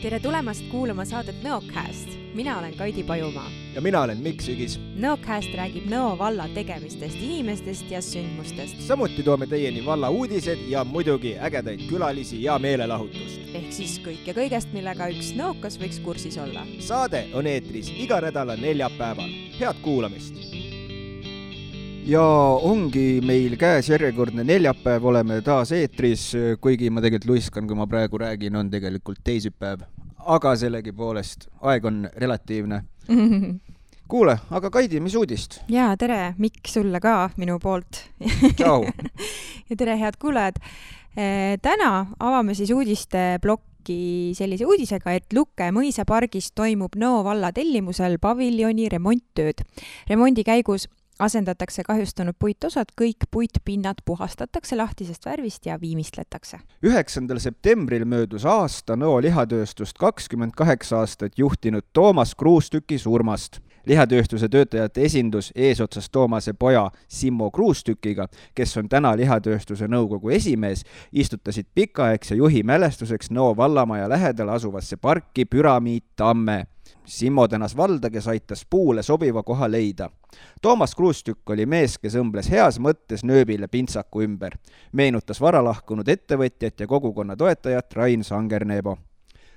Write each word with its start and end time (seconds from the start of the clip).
tere 0.00 0.16
tulemast 0.20 0.64
kuulama 0.70 1.04
saadet 1.04 1.42
Nõocast. 1.44 2.14
mina 2.34 2.58
olen 2.58 2.74
Kaidi 2.74 3.02
Pajumaa. 3.02 3.50
ja 3.74 3.80
mina 3.80 4.00
olen 4.02 4.18
Mikk 4.18 4.40
Sügis. 4.40 4.78
Nõocast 4.96 5.52
räägib 5.54 5.90
Nõo 5.92 6.18
valla 6.18 6.48
tegemistest, 6.54 7.16
inimestest 7.20 7.90
ja 7.90 8.00
sündmustest. 8.00 8.80
samuti 8.80 9.22
toome 9.22 9.46
teieni 9.46 9.84
valla 9.86 10.10
uudised 10.10 10.58
ja 10.68 10.84
muidugi 10.84 11.36
ägedaid 11.38 11.80
külalisi 11.88 12.42
ja 12.42 12.58
meelelahutust. 12.58 13.40
ehk 13.54 13.72
siis 13.72 13.98
kõike 14.00 14.32
kõigest, 14.34 14.72
millega 14.72 15.08
üks 15.08 15.34
nõokas 15.36 15.76
võiks 15.78 16.00
kursis 16.04 16.38
olla. 16.38 16.64
saade 16.78 17.26
on 17.34 17.46
eetris 17.46 17.92
iga 17.96 18.20
nädala 18.20 18.56
neljapäeval. 18.56 19.30
head 19.60 19.76
kuulamist 19.82 20.49
ja 22.06 22.22
ongi 22.62 23.20
meil 23.24 23.56
käes 23.60 23.90
järjekordne 23.90 24.44
neljapäev, 24.46 25.04
oleme 25.10 25.40
taas 25.44 25.72
eetris, 25.76 26.30
kuigi 26.60 26.90
ma 26.90 27.02
tegelikult 27.04 27.34
luiskan, 27.34 27.66
kui 27.68 27.76
ma 27.78 27.86
praegu 27.90 28.20
räägin, 28.20 28.56
on 28.56 28.70
tegelikult 28.72 29.20
teisipäev. 29.24 29.84
aga 30.20 30.54
sellegipoolest, 30.56 31.48
aeg 31.62 31.84
on 31.84 32.02
relatiivne 32.16 32.82
kuule, 34.12 34.36
aga 34.50 34.70
Kaidi, 34.70 35.00
mis 35.00 35.16
uudist? 35.16 35.60
jaa, 35.68 35.94
tere, 35.96 36.34
Mikk, 36.38 36.68
sulle 36.68 37.00
ka 37.00 37.30
minu 37.36 37.58
poolt 37.62 38.04
tšau 38.56 38.84
ja 39.70 39.76
tere, 39.76 39.98
head 40.00 40.20
kuulajad. 40.20 40.60
täna 41.62 41.90
avame 42.20 42.54
siis 42.54 42.70
uudisteplokki 42.70 44.32
sellise 44.38 44.66
uudisega, 44.68 45.12
et 45.16 45.32
Lukke 45.34 45.72
mõisapargis 45.74 46.52
toimub 46.54 46.96
Nõo 46.96 47.24
valla 47.24 47.52
tellimusel 47.52 48.18
paviljoni 48.22 48.88
remonttööd. 48.92 49.64
remondi 50.08 50.44
käigus 50.44 50.88
asendatakse 51.20 51.82
kahjustunud 51.86 52.34
puitosad, 52.38 52.92
kõik 53.00 53.28
puitpinnad 53.30 54.02
puhastatakse 54.04 54.76
lahtisest 54.76 55.26
värvist 55.26 55.66
ja 55.66 55.80
viimistletakse. 55.80 56.58
üheksandal 56.82 57.38
septembril 57.38 58.04
möödus 58.04 58.44
aasta 58.44 58.96
Nõo 58.96 59.20
lihatööstust 59.22 59.98
kakskümmend 59.98 60.52
kaheksa 60.56 60.98
aastat 60.98 61.38
juhtinud 61.38 61.84
Toomas 61.92 62.34
Kruustüki 62.34 62.98
surmast 62.98 63.60
lihatööstuse 63.86 64.48
töötajate 64.48 65.04
esindus 65.04 65.52
eesotsas 65.54 66.10
Toomase 66.10 66.52
poja 66.52 66.90
Simmo 67.08 67.50
Kruustükiga, 67.50 68.28
kes 68.54 68.76
on 68.76 68.88
täna 68.88 69.14
lihatööstuse 69.16 69.88
nõukogu 69.88 70.30
esimees, 70.30 70.84
istutasid 71.12 71.66
pikaaegse 71.74 72.34
juhi 72.34 72.62
mälestuseks 72.62 73.30
Nõo 73.30 73.56
vallamaja 73.56 74.08
lähedal 74.08 74.48
asuvasse 74.48 74.96
parki 74.96 75.44
Püramiid 75.44 76.04
Tamme 76.16 76.66
Simmo 77.04 77.48
tänas 77.48 77.76
valda, 77.76 78.10
kes 78.10 78.28
aitas 78.28 78.66
puule 78.70 79.02
sobiva 79.02 79.42
koha 79.42 79.70
leida. 79.70 80.10
Toomas 80.62 80.94
Kruustükk 80.94 81.50
oli 81.50 81.66
mees, 81.66 81.98
kes 81.98 82.14
õmbles 82.14 82.50
heas 82.50 82.78
mõttes 82.78 83.24
nööbile 83.24 83.68
pintsaku 83.68 84.22
ümber. 84.22 84.58
meenutas 84.92 85.40
varalahkunud 85.40 86.08
ettevõtjat 86.08 86.80
ja 86.80 86.86
kogukonna 86.86 87.36
toetajat 87.36 87.92
Rain 87.92 88.24
Sangerneebo. 88.24 88.98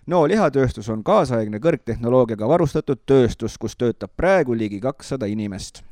Nõo 0.07 0.27
lihatööstus 0.27 0.89
on 0.89 1.03
kaasaegne 1.03 1.59
kõrgtehnoloogiaga 1.59 2.47
varustatud 2.47 2.99
tööstus, 3.05 3.57
kus 3.57 3.75
töötab 3.75 4.11
praegu 4.17 4.53
ligi 4.53 4.79
kakssada 4.79 5.25
inimest 5.25 5.83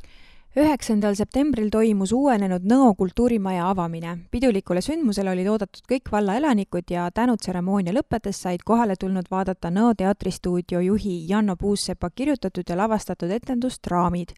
üheksandal 0.52 1.16
septembril 1.16 1.70
toimus 1.72 2.12
uuenenud 2.12 2.66
Nõo 2.68 2.90
kultuurimaja 3.00 3.70
avamine. 3.70 4.18
pidulikule 4.32 4.82
sündmusele 4.82 5.32
olid 5.32 5.48
oodatud 5.48 5.86
kõik 5.88 6.12
valla 6.12 6.36
elanikud 6.36 6.92
ja 6.92 7.06
tänutseremoonia 7.12 7.94
lõppedes 7.96 8.42
said 8.44 8.66
kohale 8.66 8.98
tulnud 9.00 9.32
vaadata 9.32 9.72
Nõo 9.72 9.94
teatristuudio 9.96 10.82
juhi 10.82 11.24
Janno 11.30 11.56
Puussepa 11.56 12.10
kirjutatud 12.10 12.68
ja 12.68 12.78
lavastatud 12.78 13.32
etendust 13.32 13.88
Raamid. 13.88 14.36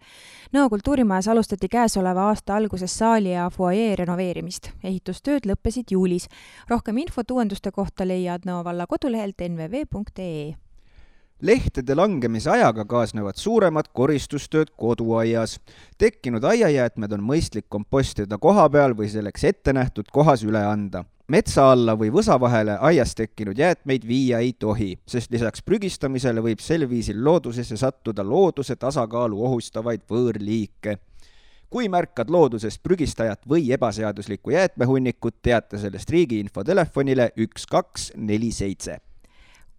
Nõo 0.53 0.69
kultuurimajas 0.69 1.27
alustati 1.27 1.67
käesoleva 1.67 2.27
aasta 2.29 2.55
alguses 2.55 2.97
saali 2.97 3.31
ja 3.33 3.49
fuajee 3.49 3.95
renoveerimist. 3.95 4.69
ehitustööd 4.83 5.49
lõppesid 5.49 5.89
juulis. 5.91 6.27
rohkem 6.69 6.97
infot 6.97 7.31
uuenduste 7.31 7.71
kohta 7.71 8.05
leiad 8.07 8.45
Nõo 8.45 8.63
valla 8.63 8.85
kodulehelt 8.85 9.41
nvv.ee 9.49 10.62
lehtede 11.43 11.95
langemise 11.95 12.49
ajaga 12.49 12.85
kaasnevad 12.87 13.35
suuremad 13.35 13.89
koristustööd 13.93 14.69
koduaias. 14.77 15.59
tekkinud 15.97 16.43
aiajäätmed 16.43 17.11
on 17.11 17.25
mõistlik 17.31 17.65
kompostida 17.69 18.37
koha 18.37 18.69
peal 18.69 18.95
või 18.95 19.09
selleks 19.11 19.43
ette 19.43 19.73
nähtud 19.73 20.07
kohas 20.11 20.43
üle 20.43 20.63
anda. 20.63 21.03
metsa 21.27 21.71
alla 21.71 21.97
või 21.99 22.11
võsa 22.15 22.39
vahele 22.39 22.77
aias 22.79 23.15
tekkinud 23.15 23.57
jäätmeid 23.57 24.07
viia 24.07 24.39
ei 24.39 24.53
tohi, 24.53 24.97
sest 25.07 25.31
lisaks 25.31 25.61
prügistamisele 25.61 26.41
võib 26.41 26.59
sel 26.59 26.89
viisil 26.89 27.23
loodusesse 27.23 27.77
sattuda 27.77 28.23
looduse 28.23 28.75
tasakaalu 28.75 29.45
ohustavaid 29.45 30.01
võõrliike 30.09 30.97
kui 31.69 31.89
märkad 31.89 32.29
looduses 32.29 32.79
prügistajat 32.79 33.49
või 33.49 33.71
ebaseaduslikku 33.73 34.51
jäätmehunnikut, 34.51 35.41
teata 35.41 35.77
sellest 35.77 36.09
riigi 36.09 36.39
infotelefonile 36.39 37.31
üks 37.35 37.65
kaks 37.65 38.11
neli 38.15 38.51
seitse 38.51 38.99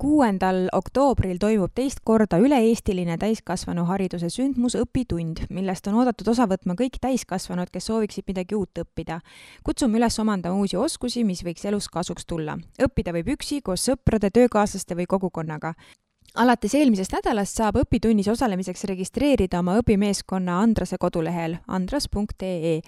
kuuendal 0.05 0.67
oktoobril 0.77 1.39
toimub 1.41 1.73
teist 1.73 2.03
korda 2.05 2.37
üle-eestiline 2.43 3.15
täiskasvanuhariduse 3.23 4.29
sündmus 4.29 4.77
Õpitund, 4.77 5.47
millest 5.49 5.89
on 5.89 5.97
oodatud 6.03 6.29
osa 6.35 6.45
võtma 6.51 6.77
kõik 6.77 6.99
täiskasvanud, 7.01 7.73
kes 7.73 7.89
sooviksid 7.89 8.29
midagi 8.29 8.59
uut 8.59 8.83
õppida. 8.83 9.23
kutsume 9.65 9.97
üles 9.97 10.19
omandama 10.21 10.61
uusi 10.61 10.77
oskusi, 10.77 11.25
mis 11.25 11.41
võiks 11.47 11.65
elus 11.65 11.89
kasuks 11.89 12.29
tulla. 12.29 12.59
õppida 12.77 13.17
võib 13.17 13.33
üksi, 13.39 13.63
koos 13.65 13.89
sõprade, 13.89 14.29
töökaaslaste 14.29 14.95
või 14.95 15.09
kogukonnaga 15.09 15.73
alates 16.35 16.75
eelmisest 16.75 17.15
nädalast 17.15 17.59
saab 17.61 17.77
õpitunnis 17.79 18.29
osalemiseks 18.33 18.85
registreerida 18.91 19.61
oma 19.63 19.77
õpimeeskonna 19.81 20.59
Andrase 20.63 20.99
kodulehel 21.01 21.59
andras.ee. 21.69 22.81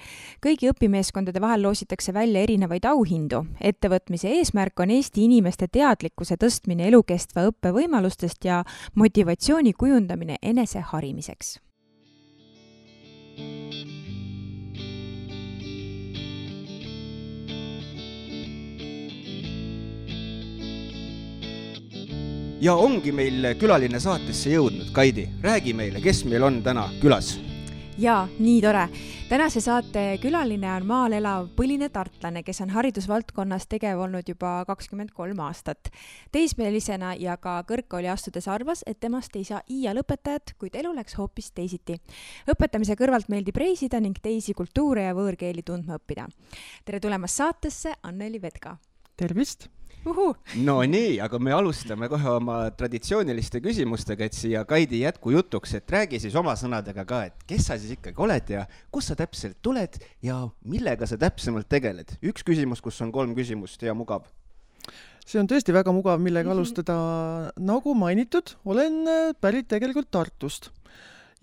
kõigi 0.43 0.71
õpimeeskondade 0.73 1.41
vahel 1.43 1.63
loositakse 1.67 2.15
välja 2.15 2.43
erinevaid 2.43 2.85
auhindu. 2.85 3.45
ettevõtmise 3.61 4.33
eesmärk 4.39 4.81
on 4.81 4.91
Eesti 4.91 5.25
inimeste 5.25 5.69
teadlikkuse 5.69 6.37
tõstmine 6.37 6.89
elukestva 6.89 7.47
õppe 7.51 7.73
võimalustest 7.77 8.45
ja 8.45 8.65
motivatsiooni 8.95 9.73
kujundamine 9.73 10.37
eneseharimiseks 10.43 11.57
ja 22.61 22.75
ongi 22.75 23.13
meil 23.13 23.53
külaline 23.61 24.01
saatesse 24.01 24.51
jõudnud, 24.55 24.89
Kaidi, 24.97 25.27
räägi 25.45 25.75
meile, 25.77 26.01
kes 26.01 26.25
meil 26.29 26.47
on 26.47 26.63
täna 26.65 26.89
külas? 27.03 27.37
jaa, 27.99 28.27
nii 28.39 28.61
tore. 28.61 28.89
tänase 29.29 29.61
saate 29.61 30.19
külaline 30.21 30.69
on 30.69 30.87
maal 30.87 31.13
elav 31.17 31.49
põline 31.57 31.89
tartlane, 31.93 32.43
kes 32.45 32.61
on 32.65 32.73
haridusvaldkonnas 32.73 33.69
tegev 33.73 34.01
olnud 34.05 34.29
juba 34.29 34.65
kakskümmend 34.69 35.13
kolm 35.13 35.41
aastat. 35.41 35.91
teismelisena 36.33 37.15
ja 37.21 37.37
ka 37.37 37.63
kõrgkooli 37.69 38.13
astudes 38.13 38.49
arvas, 38.49 38.85
et 38.87 39.01
temast 39.01 39.37
ei 39.37 39.45
saa 39.45 39.61
iial 39.69 40.01
õpetajat, 40.05 40.57
kuid 40.59 40.77
elu 40.77 40.95
läks 40.97 41.17
hoopis 41.21 41.53
teisiti. 41.53 42.01
õpetamise 42.49 42.97
kõrvalt 42.97 43.29
meeldib 43.29 43.57
reisida 43.57 44.01
ning 44.01 44.17
teisi 44.23 44.55
kultuure 44.55 45.09
ja 45.09 45.15
võõrkeeli 45.15 45.63
tundma 45.63 46.01
õppida. 46.01 46.29
tere 46.85 47.01
tulemast 47.01 47.37
saatesse, 47.37 47.95
Anneli 48.03 48.43
Vedka! 48.43 48.77
tervist! 49.17 49.76
No 50.63 50.77
nii, 50.87 51.17
aga 51.23 51.39
me 51.43 51.53
alustame 51.55 52.09
kohe 52.11 52.31
oma 52.39 52.59
traditsiooniliste 52.79 53.61
küsimustega, 53.65 54.29
et 54.29 54.37
siia 54.37 54.63
Kaidi 54.69 55.03
jätkujutuks, 55.03 55.75
et 55.79 55.95
räägi 55.97 56.21
siis 56.23 56.37
oma 56.39 56.55
sõnadega 56.59 57.07
ka, 57.09 57.23
et 57.31 57.47
kes 57.49 57.67
sa 57.71 57.79
siis 57.81 57.97
ikkagi 57.97 58.23
oled 58.23 58.55
ja 58.55 58.65
kust 58.95 59.11
sa 59.11 59.19
täpselt 59.19 59.59
tuled 59.65 59.99
ja 60.25 60.39
millega 60.65 61.09
sa 61.11 61.19
täpsemalt 61.21 61.69
tegeled. 61.69 62.17
üks 62.23 62.47
küsimus, 62.47 62.83
kus 62.85 63.01
on 63.03 63.13
kolm 63.15 63.35
küsimust, 63.35 63.83
hea 63.83 63.95
mugav. 63.95 64.29
see 65.27 65.41
on 65.43 65.51
tõesti 65.51 65.75
väga 65.75 65.93
mugav, 65.93 66.23
millega 66.23 66.49
mhm. 66.49 66.59
alustada. 66.59 66.97
nagu 67.59 67.95
mainitud, 67.95 68.57
olen 68.65 69.03
äh, 69.11 69.35
pärit 69.41 69.69
tegelikult 69.69 70.11
Tartust 70.11 70.71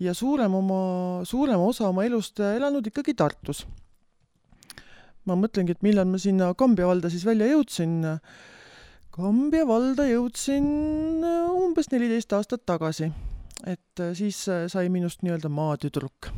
ja 0.00 0.14
suurem 0.14 0.54
oma, 0.54 1.22
suurema 1.24 1.64
osa 1.64 1.88
oma 1.88 2.04
elust 2.04 2.40
elanud 2.40 2.86
ikkagi 2.86 3.14
Tartus 3.14 3.66
ma 5.28 5.36
mõtlengi, 5.38 5.74
et 5.74 5.84
millal 5.84 6.08
ma 6.08 6.20
sinna 6.20 6.52
Kambja 6.58 6.88
valda 6.88 7.10
siis 7.12 7.24
välja 7.26 7.48
jõudsin 7.50 8.02
Kambja 9.14 9.62
valda 9.62 10.08
jõudsin 10.08 10.64
äh, 11.22 11.50
umbes 11.54 11.86
neliteist 11.92 12.32
aastat 12.34 12.64
tagasi. 12.66 13.12
et 13.62 14.00
äh, 14.02 14.10
siis 14.18 14.40
äh, 14.50 14.64
sai 14.66 14.88
minust 14.90 15.22
nii-öelda 15.22 15.50
maatüdruk, 15.54 16.32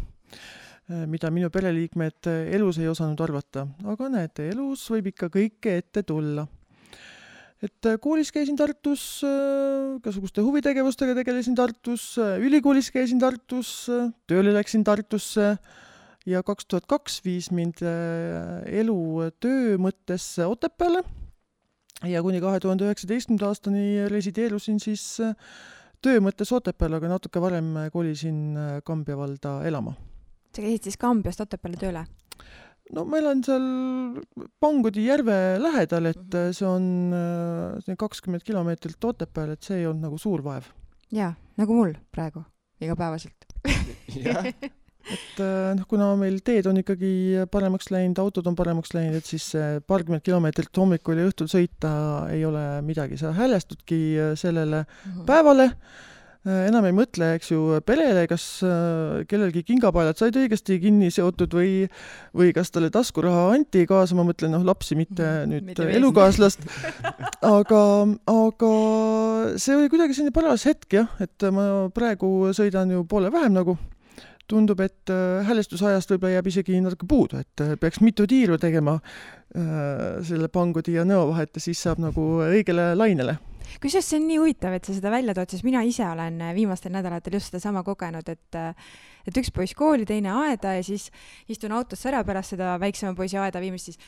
mida 1.09 1.31
minu 1.33 1.49
pereliikmed 1.51 2.29
elus 2.53 2.77
ei 2.79 2.87
osanud 2.87 3.19
arvata, 3.25 3.65
aga 3.89 4.11
näete, 4.13 4.51
elus 4.53 4.85
võib 4.93 5.09
ikka 5.11 5.31
kõike 5.33 5.79
ette 5.81 6.05
tulla. 6.05 6.47
et 7.65 7.91
koolis 8.05 8.31
käisin 8.31 8.61
Tartus, 8.61 9.25
igasuguste 9.97 10.45
huvitegevustega 10.45 11.17
tegelesin 11.17 11.57
Tartus, 11.57 12.13
ülikoolis 12.21 12.93
käisin 12.93 13.19
Tartus, 13.19 13.89
tööle 14.29 14.53
läksin 14.53 14.85
Tartusse 14.85 15.55
ja 16.29 16.45
kaks 16.45 16.69
tuhat 16.69 16.87
kaks 16.87 17.23
viis 17.25 17.51
mind 17.51 17.81
elu 17.81 19.31
töö 19.41 19.79
mõttes 19.81 20.35
Otepääle 20.45 21.07
ja 22.05 22.21
kuni 22.23 22.41
kahe 22.41 22.61
tuhande 22.61 22.85
üheksateistkümnenda 22.89 23.49
aastani 23.49 24.09
resideerusin 24.13 24.81
siis 24.83 25.05
äh, 25.25 25.33
töö 26.05 26.21
mõttes 26.21 26.53
Otepääl, 26.53 26.93
aga 26.99 27.09
natuke 27.09 27.41
varem 27.41 27.73
kolisin 27.95 28.57
äh, 28.57 28.77
Kambja 28.85 29.17
valda 29.17 29.61
elama. 29.69 29.95
sa 30.55 30.63
käisid 30.63 30.85
siis 30.91 30.97
Kambjast 31.01 31.41
Otepääle 31.41 31.77
tööle? 31.81 32.05
no 32.95 33.05
ma 33.05 33.19
elan 33.19 33.41
seal 33.45 33.65
Pangodi 34.61 35.07
järve 35.09 35.59
lähedal, 35.59 36.07
et 36.13 36.19
Mhm. 36.35 36.53
see 36.53 36.67
on 36.69 37.13
äh, 37.17 37.97
kakskümmend 37.99 38.45
kilomeetrit 38.45 39.05
Otepääl, 39.05 39.51
et 39.57 39.63
see 39.63 39.81
ei 39.81 39.87
olnud 39.87 40.03
nagu 40.11 40.19
suur 40.19 40.43
vaev. 40.45 40.65
jaa, 41.13 41.33
nagu 41.57 41.75
mul 41.75 41.95
praegu, 42.13 42.45
igapäevaselt. 42.81 43.47
jah, 44.15 44.45
et 45.13 45.39
äh, 45.45 45.75
noh, 45.79 45.85
kuna 45.89 46.09
meil 46.19 46.41
teed 46.47 46.67
on 46.67 46.81
ikkagi 46.81 47.45
paremaks 47.53 47.91
läinud, 47.95 48.19
autod 48.19 48.47
on 48.51 48.57
paremaks 48.59 48.91
läinud, 48.97 49.21
et 49.21 49.29
siis 49.29 49.53
paarkümmend 49.87 50.25
kilomeetrit 50.27 50.75
hommikul 50.83 51.21
ja 51.23 51.29
õhtul 51.31 51.51
sõita 51.53 51.95
ei 52.35 52.43
ole 52.49 52.65
midagi, 52.87 53.19
sa 53.21 53.31
häälestudki 53.37 54.01
äh, 54.19 54.35
sellele 54.37 54.85
Mhm. 55.07 55.25
päevale, 55.29 55.71
enam 56.47 56.85
ei 56.87 56.93
mõtle, 56.95 57.33
eks 57.35 57.49
ju, 57.51 57.59
perele, 57.83 58.21
kas 58.31 58.43
äh, 58.63 59.25
kellelgi 59.27 59.65
kingapaelad 59.67 60.15
said 60.19 60.37
õigesti 60.39 60.77
kinni 60.79 61.09
seotud 61.11 61.51
või, 61.59 61.89
või 62.39 62.53
kas 62.55 62.71
talle 62.71 62.87
taskuraha 62.95 63.49
anti 63.57 63.83
kaasa, 63.91 64.15
ma 64.15 64.23
mõtlen 64.29 64.55
noh, 64.55 64.63
lapsi, 64.69 64.95
mitte 64.95 65.25
Mhm, 65.27 65.51
nüüd 65.51 65.67
mitte 65.67 65.89
elukaaslast. 65.99 66.63
aga, 67.57 67.83
aga 68.31 68.71
see 69.59 69.75
oli 69.75 69.91
kuidagi 69.91 70.15
selline 70.15 70.35
paras 70.35 70.67
hetk 70.71 70.99
jah, 71.01 71.11
et 71.19 71.49
ma 71.51 71.89
praegu 71.95 72.53
sõidan 72.55 72.95
ju 72.95 73.03
poole 73.11 73.33
vähem 73.35 73.59
nagu. 73.59 73.75
Tundub, 74.51 74.81
et 74.85 75.13
äh, 75.13 75.43
häälestusajast 75.47 76.13
võib-olla 76.15 76.39
jääb 76.39 76.53
isegi 76.53 76.79
natuke 76.83 77.09
puudu, 77.09 77.43
et 77.43 77.65
äh, 77.65 77.75
peaks 77.81 78.01
mitu 78.05 78.27
tiiru 78.31 78.59
tegema 78.63 78.99
äh, 79.01 80.23
selle 80.27 80.49
Pangodi 80.53 80.97
ja 80.97 81.05
Nõo 81.09 81.31
vahet 81.33 81.57
ja 81.57 81.65
siis 81.65 81.83
saab 81.83 82.03
nagu 82.03 82.31
õigele 82.47 82.93
lainele. 82.99 83.39
Kusjuures 83.83 84.07
see 84.09 84.21
on 84.21 84.27
nii 84.29 84.39
huvitav, 84.41 84.77
et 84.77 84.87
sa 84.87 84.95
seda 84.95 85.11
välja 85.13 85.35
tood, 85.37 85.51
sest 85.53 85.67
mina 85.67 85.83
ise 85.85 86.07
olen 86.07 86.39
äh, 86.45 86.55
viimastel 86.57 86.95
nädalatel 86.95 87.37
just 87.37 87.51
sedasama 87.51 87.83
kogenud, 87.87 88.29
et 88.31 88.59
äh, 88.59 88.95
et 89.27 89.41
üks 89.41 89.51
poiss 89.55 89.75
kooli, 89.77 90.07
teine 90.07 90.31
aeda 90.47 90.77
ja 90.77 90.85
siis 90.87 91.09
istun 91.51 91.75
autosse 91.75 92.09
ära 92.13 92.23
pärast 92.25 92.55
seda 92.55 92.77
väiksema 92.81 93.17
poisi 93.19 93.39
aeda 93.43 93.61
viimist, 93.63 93.91
siis 93.91 93.99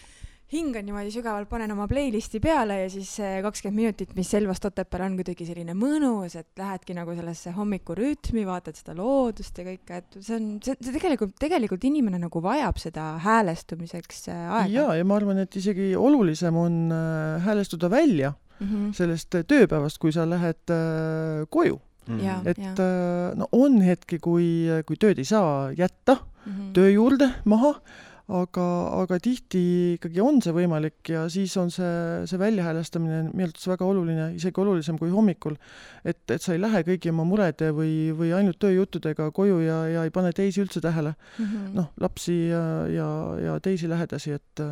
hingan 0.52 0.86
niimoodi 0.86 1.12
sügavalt, 1.12 1.48
panen 1.50 1.72
oma 1.74 1.86
playlisti 1.90 2.40
peale 2.40 2.80
ja 2.82 2.88
siis 2.92 3.10
see 3.18 3.42
kakskümmend 3.44 3.82
minutit, 3.82 4.14
mis 4.16 4.30
Selvast 4.32 4.64
Otepääl 4.64 5.04
on 5.04 5.18
kuidagi 5.18 5.44
selline 5.48 5.74
mõnus, 5.76 6.38
et 6.40 6.48
lähedki 6.58 6.96
nagu 6.96 7.12
sellesse 7.18 7.52
hommikurütmi, 7.56 8.46
vaatad 8.48 8.78
seda 8.80 8.96
loodust 8.96 9.60
ja 9.60 9.66
kõike, 9.68 10.00
et 10.00 10.18
see 10.18 10.38
on, 10.38 10.50
see, 10.64 10.76
see 10.80 10.96
tegelikult, 10.96 11.36
tegelikult 11.40 11.84
inimene 11.84 12.20
nagu 12.22 12.42
vajab 12.44 12.80
seda 12.80 13.10
häälestumiseks 13.24 14.28
äh, 14.32 14.44
aega. 14.62 14.72
ja, 14.72 14.90
ja 15.00 15.08
ma 15.08 15.20
arvan, 15.20 15.44
et 15.44 15.60
isegi 15.60 15.92
olulisem 15.96 16.56
on 16.56 16.84
äh, 16.92 17.44
häälestuda 17.44 17.90
välja 17.92 18.32
mm 18.60 18.66
-hmm. 18.66 18.92
sellest 18.92 19.34
äh, 19.34 19.44
tööpäevast, 19.44 19.98
kui 19.98 20.12
sa 20.12 20.30
lähed 20.30 20.70
äh, 20.70 21.46
koju. 21.50 21.80
Jaa. 22.22 22.42
et 22.44 22.58
Jaa. 22.58 22.72
äh, 22.72 23.36
no 23.36 23.48
on 23.52 23.82
hetki, 23.82 24.18
kui, 24.18 24.64
kui 24.86 24.96
tööd 24.96 25.18
ei 25.18 25.24
saa 25.24 25.72
jätta 25.72 26.14
mm 26.14 26.52
-hmm. 26.52 26.72
töö 26.72 26.90
juurde 26.90 27.30
maha, 27.44 27.74
aga, 28.28 28.64
aga 29.02 29.18
tihti 29.24 29.60
ikkagi 29.96 30.20
on 30.20 30.42
see 30.44 30.52
võimalik 30.52 31.12
ja 31.14 31.24
siis 31.32 31.54
on 31.60 31.70
see, 31.72 32.26
see 32.28 32.40
väljahäälestamine 32.40 33.20
arvates 33.30 33.68
väga 33.70 33.86
oluline, 33.88 34.26
isegi 34.36 34.60
olulisem 34.60 34.98
kui 35.00 35.10
hommikul. 35.12 35.56
et, 36.04 36.20
et 36.30 36.42
sa 36.42 36.52
ei 36.52 36.60
lähe 36.60 36.82
kõigi 36.84 37.12
oma 37.12 37.24
murede 37.24 37.70
või, 37.72 38.10
või 38.16 38.34
ainult 38.36 38.60
tööjuttudega 38.60 39.30
koju 39.32 39.62
ja, 39.64 39.78
ja 39.88 40.04
ei 40.04 40.12
pane 40.14 40.32
teisi 40.36 40.60
üldse 40.60 40.80
tähele. 40.84 41.14
mm 41.38 41.44
-hmm. 41.44 41.72
noh, 41.74 41.88
lapsi 42.00 42.36
ja, 42.48 42.86
ja, 42.92 43.08
ja 43.44 43.60
teisi 43.60 43.88
lähedasi, 43.88 44.32
et 44.32 44.64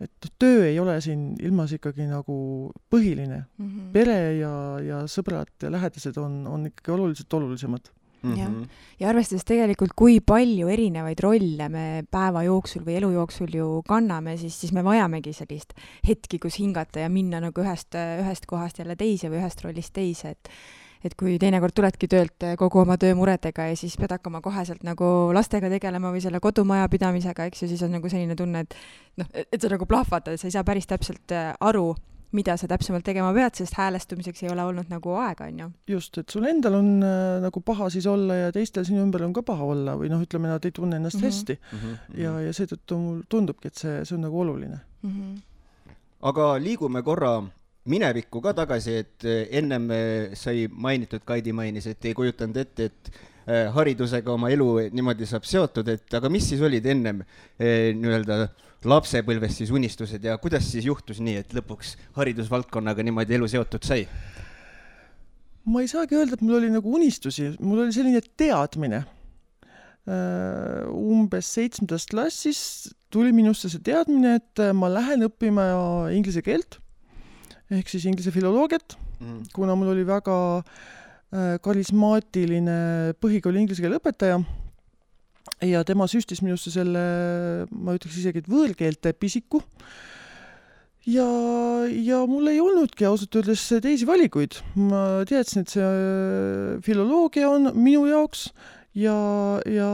et 0.00 0.30
töö 0.40 0.64
ei 0.64 0.78
ole 0.80 0.94
siin 1.04 1.34
ilmas 1.44 1.72
ikkagi 1.76 2.06
nagu 2.08 2.72
põhiline. 2.90 3.44
mm 3.58 3.66
-hmm. 3.66 3.92
pere 3.92 4.38
ja, 4.38 4.80
ja 4.80 5.04
sõbrad 5.04 5.52
ja 5.62 5.70
lähedased 5.70 6.16
on, 6.16 6.46
on 6.46 6.66
ikkagi 6.66 6.90
oluliselt 6.90 7.32
olulisemad. 7.32 7.90
Jah. 8.20 8.52
ja 9.00 9.08
arvestades 9.08 9.46
tegelikult, 9.48 9.94
kui 9.96 10.18
palju 10.20 10.68
erinevaid 10.68 11.22
rolle 11.24 11.68
me 11.72 11.84
päeva 12.10 12.42
jooksul 12.44 12.84
või 12.84 12.98
elu 12.98 13.14
jooksul 13.14 13.54
ju 13.56 13.68
kanname, 13.88 14.36
siis, 14.40 14.58
siis 14.60 14.74
me 14.76 14.84
vajamegi 14.84 15.32
sellist 15.36 15.72
hetki, 16.06 16.38
kus 16.42 16.58
hingata 16.60 17.06
ja 17.06 17.08
minna 17.12 17.40
nagu 17.40 17.64
ühest, 17.64 17.96
ühest 17.96 18.46
kohast 18.50 18.82
jälle 18.82 18.98
teise 19.00 19.32
või 19.32 19.40
ühest 19.40 19.64
rollist 19.64 19.94
teise, 19.96 20.36
et 20.36 20.52
et 21.04 21.14
kui 21.16 21.38
teinekord 21.40 21.72
tuledki 21.72 22.08
töölt 22.12 22.44
kogu 22.60 22.82
oma 22.82 22.98
töömuredega 23.00 23.70
ja 23.70 23.76
siis 23.78 23.96
pead 23.96 24.12
hakkama 24.12 24.42
koheselt 24.44 24.84
nagu 24.84 25.30
lastega 25.32 25.70
tegelema 25.72 26.12
või 26.12 26.20
selle 26.20 26.42
kodumajapidamisega, 26.44 27.46
eks 27.48 27.64
ju, 27.64 27.70
siis 27.72 27.84
on 27.86 27.94
nagu 27.96 28.12
selline 28.12 28.36
tunne, 28.36 28.66
et 28.66 28.76
noh, 29.20 29.30
et 29.40 29.56
sa 29.56 29.72
nagu 29.72 29.88
plahvatad, 29.88 30.36
sa 30.36 30.48
ei 30.50 30.56
saa 30.56 30.66
päris 30.66 30.88
täpselt 30.90 31.32
äh, 31.32 31.54
aru, 31.64 31.94
mida 32.32 32.56
sa 32.56 32.68
täpsemalt 32.70 33.04
tegema 33.04 33.32
pead, 33.34 33.56
sest 33.58 33.74
häälestumiseks 33.78 34.42
ei 34.44 34.50
ole 34.52 34.64
olnud 34.64 34.90
nagu 34.92 35.14
aega, 35.18 35.48
on 35.50 35.62
ju. 35.64 35.70
just, 35.96 36.18
et 36.18 36.28
sul 36.30 36.46
endal 36.50 36.78
on 36.78 36.90
äh, 37.02 37.40
nagu 37.42 37.60
paha 37.60 37.90
siis 37.90 38.06
olla 38.06 38.34
ja 38.34 38.52
teistel 38.54 38.84
sinu 38.88 39.02
ümber 39.04 39.24
on 39.26 39.32
ka 39.36 39.42
paha 39.46 39.64
olla 39.74 39.96
või 39.98 40.10
noh, 40.12 40.22
ütleme, 40.22 40.50
nad 40.52 40.64
ei 40.64 40.74
tunne 40.76 41.00
ennast 41.00 41.16
mm 41.16 41.20
Mhm. 41.20 41.26
-hmm. 41.26 41.36
hästi 41.36 41.58
mm 41.72 41.78
-hmm. 41.78 42.20
ja, 42.22 42.40
ja 42.40 42.52
seetõttu 42.52 42.98
mul 42.98 43.22
tundubki, 43.28 43.68
et 43.68 43.74
see, 43.74 44.04
see 44.04 44.14
on 44.14 44.20
nagu 44.20 44.40
oluline. 44.40 44.80
Mm 45.02 45.10
-hmm. 45.10 45.40
aga 46.22 46.58
liigume 46.58 47.02
korra 47.02 47.42
minevikku 47.84 48.40
ka 48.40 48.52
tagasi, 48.54 48.94
et 48.94 49.24
eh, 49.24 49.48
ennem 49.50 49.90
eh, 49.90 50.30
sai 50.34 50.68
mainitud, 50.70 51.24
Kaidi 51.24 51.52
mainis, 51.52 51.86
et 51.86 52.04
ei 52.04 52.14
kujutanud 52.14 52.56
ette, 52.56 52.84
et 52.84 53.12
eh, 53.46 53.68
haridusega 53.72 54.32
oma 54.32 54.50
elu 54.50 54.90
niimoodi 54.92 55.26
saab 55.26 55.44
seotud, 55.48 55.88
et 55.88 56.14
aga 56.14 56.28
mis 56.28 56.48
siis 56.48 56.60
olid 56.60 56.86
ennem 56.86 57.22
eh, 57.58 57.94
nii-öelda 58.80 58.88
lapsepõlves 58.88 59.58
siis 59.58 59.70
unistused 59.70 60.24
ja 60.24 60.38
kuidas 60.38 60.70
siis 60.70 60.86
juhtus 60.86 61.20
nii, 61.20 61.36
et 61.36 61.52
lõpuks 61.52 61.96
haridusvaldkonnaga 62.16 63.02
niimoodi 63.02 63.34
elu 63.34 63.48
seotud 63.48 63.84
sai? 63.84 64.06
ma 65.64 65.82
ei 65.82 65.88
saagi 65.88 66.16
öelda, 66.16 66.34
et 66.34 66.42
mul 66.42 66.56
oli 66.56 66.70
nagu 66.70 66.90
unistusi, 66.94 67.56
mul 67.60 67.84
oli 67.84 67.92
selline 67.92 68.20
teadmine. 68.36 69.04
umbes 70.90 71.46
seitsmendas 71.46 72.06
klassis 72.06 72.90
tuli 73.10 73.32
minusse 73.32 73.68
see 73.68 73.80
teadmine, 73.84 74.40
et 74.40 74.62
ma 74.74 74.88
lähen 74.88 75.26
õppima 75.28 76.10
inglise 76.10 76.42
keelt 76.42 76.80
ehk 77.70 77.88
siis 77.88 78.06
inglise 78.08 78.32
filoloogiat, 78.32 78.96
kuna 79.52 79.76
mul 79.76 79.92
oli 79.92 80.06
väga 80.06 80.38
äh, 80.58 81.60
karismaatiline 81.62 83.12
põhikooli 83.20 83.60
inglise 83.62 83.84
keele 83.84 84.00
õpetaja 84.00 84.40
ja 85.64 85.82
tema 85.86 86.06
süstis 86.10 86.42
minusse 86.44 86.72
selle, 86.72 87.02
ma 87.70 87.96
ütleks 87.96 88.18
isegi, 88.20 88.42
et 88.42 88.50
võõrkeelte 88.50 89.12
pisiku. 89.16 89.62
ja, 91.08 91.26
ja 91.88 92.24
mul 92.28 92.48
ei 92.52 92.60
olnudki 92.60 93.06
ausalt 93.08 93.36
öeldes 93.36 93.66
teisi 93.82 94.06
valikuid. 94.08 94.60
ma 94.76 95.24
teadsin, 95.28 95.64
et 95.64 95.76
see 95.76 95.84
äh, 95.84 96.80
filoloogia 96.84 97.50
on 97.50 97.72
minu 97.74 98.06
jaoks 98.06 98.50
ja, 98.94 99.60
ja 99.66 99.90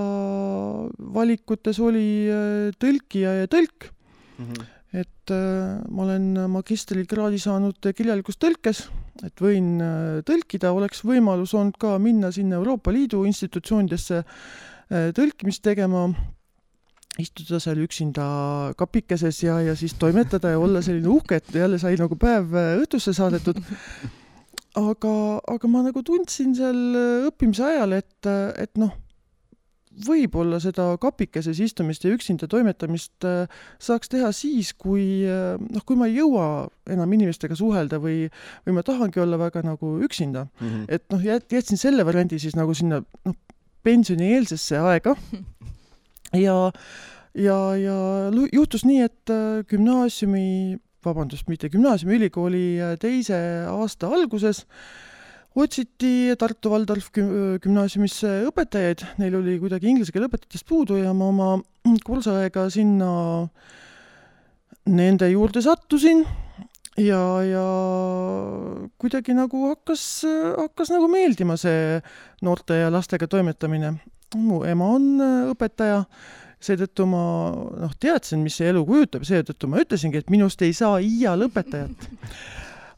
valikutes 0.98 1.80
oli 1.80 2.06
äh, 2.30 2.72
tõlkija 2.78 3.42
ja 3.42 3.50
tõlk 3.50 3.92
Mm 4.36 4.52
-hmm. 4.52 4.64
et 4.92 5.30
äh, 5.30 5.80
ma 5.88 6.02
olen 6.02 6.50
magistrikraadi 6.50 7.38
saanud 7.38 7.86
kirjalikus 7.96 8.36
tõlkes, 8.36 8.82
et 9.24 9.40
võin 9.40 9.80
äh, 9.80 10.20
tõlkida, 10.28 10.68
oleks 10.76 11.00
võimalus 11.00 11.54
olnud 11.56 11.78
ka 11.80 11.98
minna 11.98 12.28
sinna 12.30 12.56
Euroopa 12.56 12.92
Liidu 12.92 13.24
institutsioonidesse 13.24 14.18
äh, 14.18 14.26
tõlkimist 14.90 15.62
tegema, 15.66 16.06
istuda 17.20 17.60
seal 17.62 17.80
üksinda 17.84 18.26
kapikeses 18.78 19.40
ja, 19.44 19.58
ja 19.64 19.76
siis 19.78 19.96
toimetada 20.00 20.52
ja 20.52 20.60
olla 20.60 20.82
selline 20.84 21.08
uhke, 21.12 21.40
et 21.40 21.54
jälle 21.54 21.80
sai 21.80 21.96
nagu 22.00 22.18
päev 22.20 22.54
äh, 22.56 22.74
õhtusse 22.82 23.14
saadetud. 23.16 23.60
aga, 24.76 25.16
aga 25.54 25.72
ma 25.72 25.86
nagu 25.86 26.04
tundsin 26.04 26.54
seal 26.56 26.78
äh, 26.92 27.26
õppimise 27.30 27.64
ajal, 27.70 27.96
et, 28.02 28.30
et 28.60 28.72
noh, 28.80 28.92
võib-olla 30.06 30.58
seda 30.60 30.90
kapikeses 31.00 31.56
istumist 31.64 32.04
ja 32.04 32.12
üksinda 32.12 32.48
toimetamist 32.52 33.24
äh, 33.24 33.48
saaks 33.80 34.12
teha 34.12 34.28
siis, 34.36 34.74
kui 34.76 35.24
äh, 35.24 35.56
noh, 35.56 35.86
kui 35.88 35.96
ma 35.96 36.10
ei 36.10 36.18
jõua 36.18 36.66
enam 36.92 37.16
inimestega 37.16 37.56
suhelda 37.56 38.00
või, 38.02 38.26
või 38.66 38.76
ma 38.76 38.84
tahangi 38.84 39.24
olla 39.24 39.40
väga 39.40 39.64
nagu 39.64 39.96
üksinda 40.04 40.46
Mm 40.46 40.68
-hmm. 40.68 40.84
et 40.88 41.04
noh, 41.12 41.20
jät-, 41.20 41.52
jätsin 41.52 41.78
selle 41.80 42.04
variandi 42.04 42.38
siis 42.38 42.56
nagu 42.56 42.74
sinna 42.74 43.00
noh, 43.24 43.34
pensionieelsesse 43.86 44.80
aega. 44.82 45.16
Ja, 46.34 46.56
ja, 47.38 47.56
ja 47.78 47.96
juhtus 48.52 48.82
nii, 48.84 49.04
et 49.06 49.30
äh, 49.32 49.62
gümnaasiumi, 49.70 50.76
vabandust, 51.06 51.46
mitte 51.48 51.70
gümnaasiumi, 51.72 52.16
ülikooli 52.18 52.64
äh, 52.82 52.96
teise 53.00 53.38
aasta 53.70 54.10
alguses 54.10 54.64
otsiti 55.56 56.34
Tartu 56.36 56.74
Waldorf 56.74 57.08
güm- 57.16 57.56
gümnaasiumisse 57.62 58.32
õpetajaid, 58.50 59.06
neil 59.22 59.38
oli 59.38 59.56
kuidagi 59.62 59.88
inglise 59.88 60.12
keele 60.12 60.28
õpetajatest 60.28 60.66
puudu 60.68 60.98
ja 61.00 61.14
ma 61.16 61.30
oma 61.30 61.48
kursusaega 62.04 62.66
sinna 62.74 63.12
nende 64.86 65.30
juurde 65.32 65.62
sattusin 65.64 66.26
ja, 67.00 67.20
ja 67.44 67.64
kuidagi 69.00 69.36
nagu 69.36 69.68
hakkas, 69.70 70.02
hakkas 70.56 70.92
nagu 70.94 71.08
meeldima 71.12 71.58
see 71.60 72.00
noorte 72.44 72.80
ja 72.80 72.90
lastega 72.92 73.28
toimetamine. 73.30 73.96
mu 74.36 74.64
ema 74.66 74.88
on 74.96 75.04
äh, 75.22 75.34
õpetaja, 75.52 76.02
seetõttu 76.60 77.06
ma 77.08 77.22
noh, 77.84 77.92
teadsin, 78.00 78.42
mis 78.42 78.56
see 78.58 78.68
elu 78.72 78.82
kujutab, 78.84 79.24
seetõttu 79.24 79.68
ma 79.70 79.80
ütlesingi, 79.84 80.20
et 80.20 80.30
minust 80.34 80.62
ei 80.66 80.74
saa 80.76 80.98
iial 81.00 81.46
õpetajat. 81.46 82.08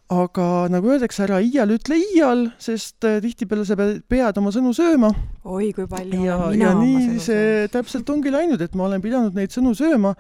aga 0.09 0.45
nagu 0.73 0.89
öeldakse, 0.89 1.27
ära 1.27 1.43
iial 1.45 1.75
ütle 1.75 1.99
iial, 2.01 2.47
sest 2.59 3.05
äh, 3.05 3.21
tihtipeale 3.23 3.67
sa 3.69 3.77
pead, 3.77 4.01
pead 4.09 4.39
oma 4.41 4.55
sõnu 4.55 4.73
sööma 4.77 5.13
oi 5.45 5.73
kui 5.77 5.89
palju 5.89 6.23
ja, 6.25 6.39
olen 6.39 6.55
mina 6.55 6.71
ja 6.71 6.77
oma 6.77 6.87
sõnu 6.87 7.19
see 7.23 7.67
täpselt 7.73 8.09
ongi 8.15 8.33
läinud, 8.33 8.63
et 8.65 8.75
ma 8.79 8.89
olen 8.89 9.05
pidanud 9.05 9.37
neid 9.37 9.53
sõnu 9.55 9.75
sööma, 9.77 10.15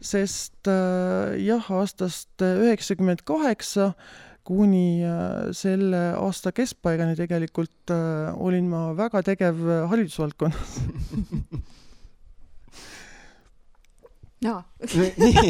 sest 0.00 0.68
äh, 0.70 1.36
jah, 1.42 1.70
aastast 1.74 2.42
üheksakümmend 2.44 3.24
kaheksa 3.26 3.92
kuni 4.48 5.02
äh, 5.04 5.50
selle 5.56 6.14
aasta 6.16 6.52
keskpaigani 6.56 7.18
tegelikult 7.18 7.92
äh, 7.92 8.30
olin 8.38 8.70
ma 8.70 8.92
väga 8.96 9.24
tegev 9.26 9.60
haridusvaldkonnas 9.90 10.78
jaa 14.44 14.60
nii, 15.22 15.48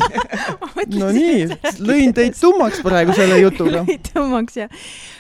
no 0.96 1.10
nii, 1.12 1.46
lõin 1.84 2.14
teid 2.16 2.36
tummaks 2.38 2.80
praegu 2.84 3.12
selle 3.16 3.36
jutuga. 3.44 3.82
tõmbaks 4.08 4.56
ja 4.62 4.68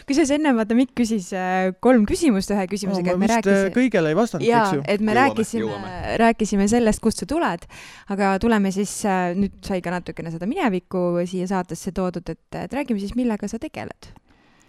kusjuures 0.08 0.32
enne 0.38 0.54
vaata 0.56 0.76
Mikk 0.78 0.94
küsis 1.02 1.28
äh, 1.36 1.74
kolm 1.84 2.06
küsimust 2.08 2.52
ühe 2.54 2.64
küsimusega, 2.70 3.12
et 3.12 3.20
me 3.20 3.28
vist 3.28 3.36
äh, 3.36 3.42
rääkisime 3.44 3.74
kõigele 3.76 4.12
ei 4.14 4.18
vastanud, 4.18 4.48
eks 4.48 4.78
ju?, 4.78 4.84
et 4.88 5.04
me 5.04 5.12
Jõuame, 5.12 5.20
rääkisime 5.20 6.18
rääkisime 6.22 6.68
sellest, 6.70 7.02
kust 7.04 7.22
sa 7.22 7.28
tuled, 7.28 7.66
aga 8.14 8.36
tuleme 8.42 8.72
siis, 8.74 8.94
nüüd 9.36 9.60
sai 9.66 9.82
ka 9.84 9.92
natukene 9.92 10.32
seda 10.32 10.48
minevikku 10.48 11.24
siia 11.28 11.48
saatesse 11.50 11.92
toodud, 11.96 12.24
et, 12.28 12.46
et 12.56 12.72
räägime 12.72 13.00
siis, 13.02 13.14
millega 13.18 13.48
sa 13.50 13.60
tegeled 13.60 14.10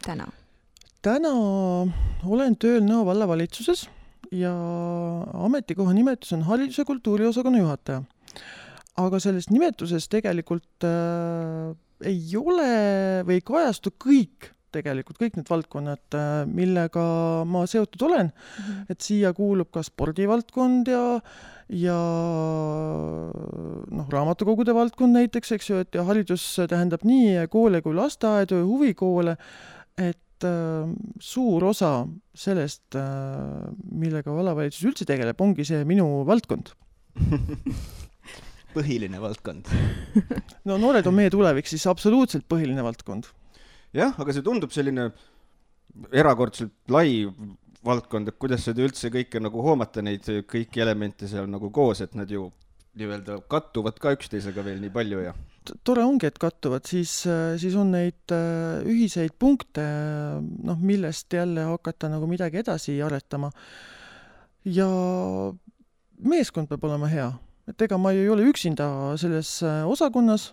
täna. 0.05 0.27
täna 1.05 1.31
olen 2.25 2.55
tööl 2.59 2.83
Nõo 2.83 3.05
vallavalitsuses 3.07 3.87
ja 4.31 4.53
ametikoha 5.33 5.93
nimetus 5.93 6.33
on 6.33 6.43
hariduse 6.47 6.85
kultuuriosakonna 6.85 7.63
juhataja. 7.63 8.03
Aga 8.99 9.19
selles 9.23 9.49
nimetuses 9.51 10.07
tegelikult 10.11 10.87
äh, 10.87 11.73
ei 12.09 12.23
ole 12.39 12.71
või 13.27 13.39
ei 13.39 13.45
kajastu 13.45 13.93
kõik 13.99 14.53
tegelikult 14.73 15.17
kõik 15.17 15.37
need 15.37 15.49
valdkonnad, 15.49 16.15
millega 16.49 17.03
ma 17.49 17.63
seotud 17.69 18.03
olen, 18.05 18.31
et 18.89 19.01
siia 19.01 19.31
kuulub 19.33 19.71
ka 19.73 19.81
spordivaldkond 19.85 20.91
ja 20.93 21.03
ja 21.69 21.97
noh, 23.89 24.07
raamatukogude 24.09 24.73
valdkond 24.73 25.17
näiteks, 25.17 25.53
eks 25.57 25.69
ju, 25.69 25.81
et 25.83 25.97
ja 25.97 26.05
haridus 26.07 26.45
tähendab 26.69 27.05
nii 27.05 27.45
koole 27.53 27.83
kui 27.85 27.93
lasteaedu 27.97 28.63
ja 28.63 28.65
huvikoole, 28.65 29.35
et 30.01 30.47
äh, 30.47 30.89
suur 31.21 31.69
osa 31.69 31.93
sellest 32.33 32.97
äh,, 32.97 33.69
millega 33.91 34.33
vallavalitsus 34.33 34.89
üldse 34.89 35.09
tegeleb, 35.09 35.41
ongi 35.41 35.67
see 35.67 35.85
minu 35.89 36.09
valdkond. 36.29 36.73
põhiline 38.73 39.21
valdkond. 39.21 39.71
no 40.69 40.77
noored 40.81 41.07
on 41.09 41.17
meie 41.17 41.31
tulevik, 41.33 41.69
siis 41.69 41.85
absoluutselt 41.89 42.47
põhiline 42.49 42.83
valdkond. 42.85 43.29
jah, 43.95 44.13
aga 44.17 44.35
see 44.35 44.45
tundub 44.45 44.73
selline 44.75 45.09
erakordselt 46.13 46.73
lai 46.93 47.25
valdkond, 47.85 48.29
et 48.29 48.39
kuidas 48.39 48.65
seda 48.67 48.83
üldse 48.85 49.11
kõike 49.13 49.41
nagu 49.41 49.61
hoomata, 49.63 50.03
neid 50.05 50.27
kõiki 50.49 50.83
elemente 50.83 51.29
seal 51.31 51.47
nagu 51.49 51.71
koos, 51.73 52.01
et 52.03 52.15
nad 52.17 52.29
ju 52.29 52.49
nii-öelda 52.99 53.39
kattuvad 53.51 53.99
ka 54.01 54.13
üksteisega 54.17 54.63
veel 54.65 54.81
nii 54.81 54.91
palju 54.93 55.21
ja. 55.23 55.33
tore 55.87 56.03
ongi, 56.03 56.27
et 56.27 56.39
kattuvad, 56.41 56.87
siis, 56.89 57.13
siis 57.61 57.75
on 57.79 57.93
neid 57.93 58.33
äh, 58.35 58.81
ühiseid 58.89 59.35
punkte, 59.39 59.85
noh, 60.41 60.79
millest 60.81 61.33
jälle 61.33 61.67
hakata 61.69 62.09
nagu 62.11 62.27
midagi 62.27 62.59
edasi 62.63 62.97
aretama. 63.05 63.51
ja 64.65 64.89
meeskond 66.19 66.67
peab 66.67 66.83
olema 66.89 67.07
hea, 67.11 67.29
et 67.69 67.81
ega 67.87 67.97
ma 68.01 68.11
ei 68.15 68.27
ole 68.29 68.43
üksinda 68.49 68.89
selles 69.21 69.59
äh, 69.63 69.83
osakonnas. 69.87 70.51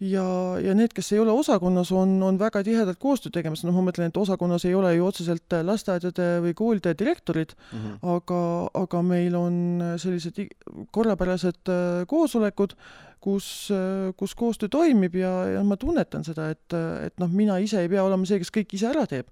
Ja, 0.00 0.56
ja 0.64 0.72
need, 0.72 0.94
kes 0.96 1.10
ei 1.12 1.18
ole 1.20 1.28
osakonnas, 1.36 1.90
on, 1.92 2.14
on 2.24 2.38
väga 2.40 2.62
tihedalt 2.64 2.96
koostööd 3.02 3.34
tegemas, 3.34 3.60
noh, 3.68 3.74
ma 3.76 3.82
mõtlen, 3.90 4.08
et 4.08 4.16
osakonnas 4.16 4.64
ei 4.64 4.72
ole 4.74 4.94
ju 4.96 5.04
otseselt 5.04 5.52
lasteaedade 5.68 6.28
või 6.40 6.54
koolide 6.56 6.94
direktorid, 6.96 7.52
aga, 8.00 8.38
aga 8.80 9.02
meil 9.04 9.36
on 9.36 9.58
sellised 10.00 10.38
i- 10.40 10.48
korrapärased 10.90 11.68
äh, 11.68 12.06
koosolekud, 12.08 12.72
kus, 13.20 13.68
kus 14.16 14.32
koostöö 14.34 14.72
toimib 14.72 15.14
ja, 15.20 15.34
ja 15.58 15.62
ma 15.68 15.76
tunnetan 15.76 16.24
seda, 16.24 16.48
et, 16.54 16.72
et 17.04 17.20
noh, 17.20 17.28
mina 17.28 17.58
ise 17.60 17.82
ei 17.84 17.88
pea 17.92 18.00
olema 18.06 18.24
see, 18.24 18.38
kes 18.40 18.48
kõik 18.56 18.72
ise 18.78 18.88
ära 18.88 19.04
teeb, 19.10 19.28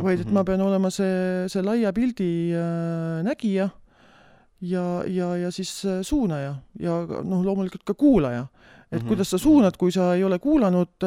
vaid 0.00 0.20
et 0.24 0.32
ma 0.32 0.40
pean 0.48 0.60
olema 0.64 0.88
see, 0.88 1.44
see 1.52 1.60
laia 1.60 1.92
pildi 1.92 2.30
äh, 2.56 3.20
nägija 3.28 3.68
ja, 4.62 5.02
ja, 5.06 5.34
ja 5.36 5.50
siis 5.50 5.72
äh, 5.84 6.00
suunaja 6.06 6.54
ja 6.80 6.98
noh, 7.24 7.42
loomulikult 7.44 7.84
ka 7.84 7.94
kuulaja. 7.94 8.46
et 8.92 9.02
Mhm. 9.02 9.08
kuidas 9.08 9.30
sa 9.30 9.38
suunad, 9.38 9.76
kui 9.80 9.92
sa 9.92 10.14
ei 10.14 10.24
ole 10.24 10.38
kuulanud, 10.38 11.04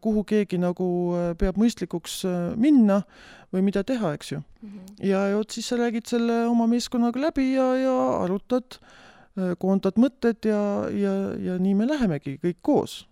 kuhu 0.00 0.24
keegi 0.24 0.58
nagu 0.58 1.14
äh, 1.14 1.34
peab 1.38 1.56
mõistlikuks 1.56 2.24
äh, 2.26 2.56
minna 2.56 3.02
või 3.52 3.62
mida 3.62 3.84
teha, 3.84 4.12
eks 4.14 4.32
ju. 4.32 4.42
ja, 5.00 5.28
ja 5.28 5.36
vot 5.36 5.50
siis 5.50 5.68
sa 5.68 5.76
räägid 5.76 6.06
selle 6.06 6.46
oma 6.48 6.66
meeskonnaga 6.66 7.20
läbi 7.20 7.54
ja, 7.54 7.74
ja 7.78 7.94
arutad, 8.24 8.80
koondad 9.58 9.94
mõtted 9.94 10.48
ja, 10.50 10.90
ja, 10.90 11.12
ja 11.38 11.58
nii 11.62 11.74
me 11.78 11.86
lähemegi 11.86 12.40
kõik 12.42 12.58
koos. 12.60 13.06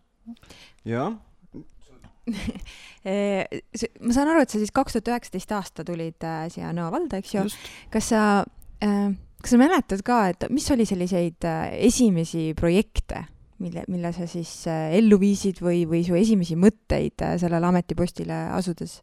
jah, 0.84 1.14
ma 3.06 4.14
saan 4.14 4.32
aru, 4.32 4.42
et 4.42 4.50
sa 4.50 4.58
siis 4.58 4.74
kaks 4.74 4.96
tuhat 4.96 5.12
üheksateist 5.12 5.52
aasta 5.54 5.84
tulid 5.86 6.26
äh, 6.26 6.46
siia 6.52 6.72
Nõo 6.74 6.88
valda, 6.94 7.20
eks 7.22 7.34
ju. 7.36 7.44
kas 7.92 8.10
sa 8.10 8.22
äh,, 8.82 9.14
kas 9.42 9.54
sa 9.54 9.60
mäletad 9.60 10.02
ka, 10.06 10.20
et 10.32 10.46
mis 10.52 10.66
oli 10.74 10.86
selliseid 10.88 11.46
äh, 11.46 11.74
esimesi 11.88 12.50
projekte, 12.58 13.24
mille, 13.62 13.84
mille 13.92 14.12
sa 14.16 14.28
siis 14.30 14.52
äh, 14.70 14.96
ellu 14.98 15.18
viisid 15.20 15.60
või, 15.64 15.84
või 15.88 16.02
su 16.06 16.16
esimesi 16.18 16.58
mõtteid 16.60 17.24
äh, 17.24 17.36
sellele 17.40 17.68
ametipostile 17.70 18.40
asudes? 18.56 19.00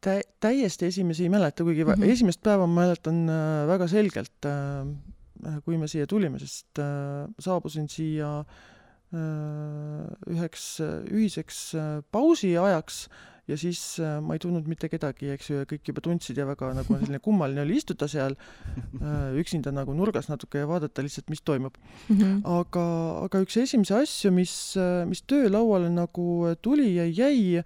tä-, 0.00 0.22
täiesti 0.40 0.88
esimesi 0.88 1.26
ei 1.26 1.32
mäleta, 1.32 1.66
kuigi 1.66 1.84
mm. 1.84 1.92
-hmm. 1.98 2.16
esimest 2.16 2.42
päeva 2.42 2.66
ma 2.66 2.82
mäletan 2.82 3.26
väga 3.68 3.88
selgelt 3.88 4.48
kui 5.64 5.78
me 5.80 5.88
siia 5.88 6.06
tulime, 6.06 6.38
sest 6.38 6.80
saabusin 7.40 7.88
siia 7.88 8.44
üheks 10.30 10.64
ühiseks 11.10 11.60
pausi 12.12 12.52
ajaks 12.60 13.08
ja 13.50 13.58
siis 13.60 13.82
äh, 14.02 14.18
ma 14.24 14.36
ei 14.36 14.42
tundnud 14.42 14.68
mitte 14.70 14.88
kedagi, 14.92 15.32
eks 15.34 15.50
ju, 15.50 15.60
ja 15.62 15.68
kõik 15.68 15.90
juba 15.90 16.04
tundsid 16.04 16.38
ja 16.40 16.46
väga 16.48 16.72
nagu 16.78 16.98
selline 16.98 17.20
kummaline 17.26 17.64
oli 17.64 17.78
istuda 17.80 18.08
seal 18.10 18.36
äh, 18.38 19.38
üksinda 19.40 19.74
nagu 19.74 19.94
nurgas 19.96 20.30
natuke 20.30 20.62
ja 20.62 20.68
vaadata 20.70 21.04
lihtsalt, 21.04 21.30
mis 21.32 21.42
toimub. 21.46 21.78
aga, 22.48 22.84
aga 23.26 23.44
üks 23.44 23.58
esimesi 23.60 23.96
asju, 23.96 24.34
mis, 24.34 24.54
mis 25.10 25.24
töölauale 25.28 25.90
nagu 25.92 26.28
tuli 26.62 26.94
ja 26.96 27.06
jäi, 27.08 27.60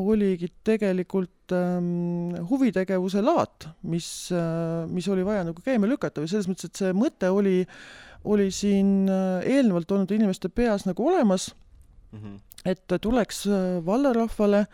oligi 0.00 0.48
tegelikult 0.66 1.52
ähm, 1.54 2.34
huvitegevuse 2.50 3.22
laat, 3.22 3.68
mis 3.86 4.08
äh,, 4.34 4.86
mis 4.90 5.06
oli 5.08 5.24
vaja 5.26 5.44
nagu 5.46 5.62
käima 5.62 5.88
lükata 5.90 6.22
või 6.22 6.30
selles 6.32 6.48
mõttes, 6.50 6.70
et 6.70 6.80
see 6.82 6.94
mõte 6.96 7.30
oli, 7.30 7.62
oli 8.26 8.48
siin 8.54 9.06
äh, 9.06 9.44
eelnevalt 9.54 9.94
olnud 9.94 10.14
inimeste 10.16 10.50
peas 10.50 10.88
nagu 10.88 11.06
olemas, 11.06 11.52
et 12.64 12.96
tuleks 13.00 13.44
äh, 13.46 13.62
vallarahvale 13.86 14.64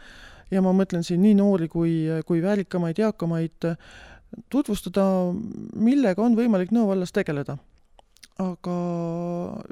ja 0.51 0.63
ma 0.65 0.73
mõtlen 0.77 1.05
siin 1.07 1.23
nii 1.23 1.37
noori 1.39 1.69
kui, 1.71 1.93
kui 2.27 2.43
väärikamaid, 2.43 2.99
eakamaid 2.99 3.69
tutvustada, 4.51 5.05
millega 5.75 6.23
on 6.23 6.37
võimalik 6.39 6.73
Nõo 6.75 6.89
vallas 6.91 7.13
tegeleda. 7.15 7.59
aga 8.41 8.75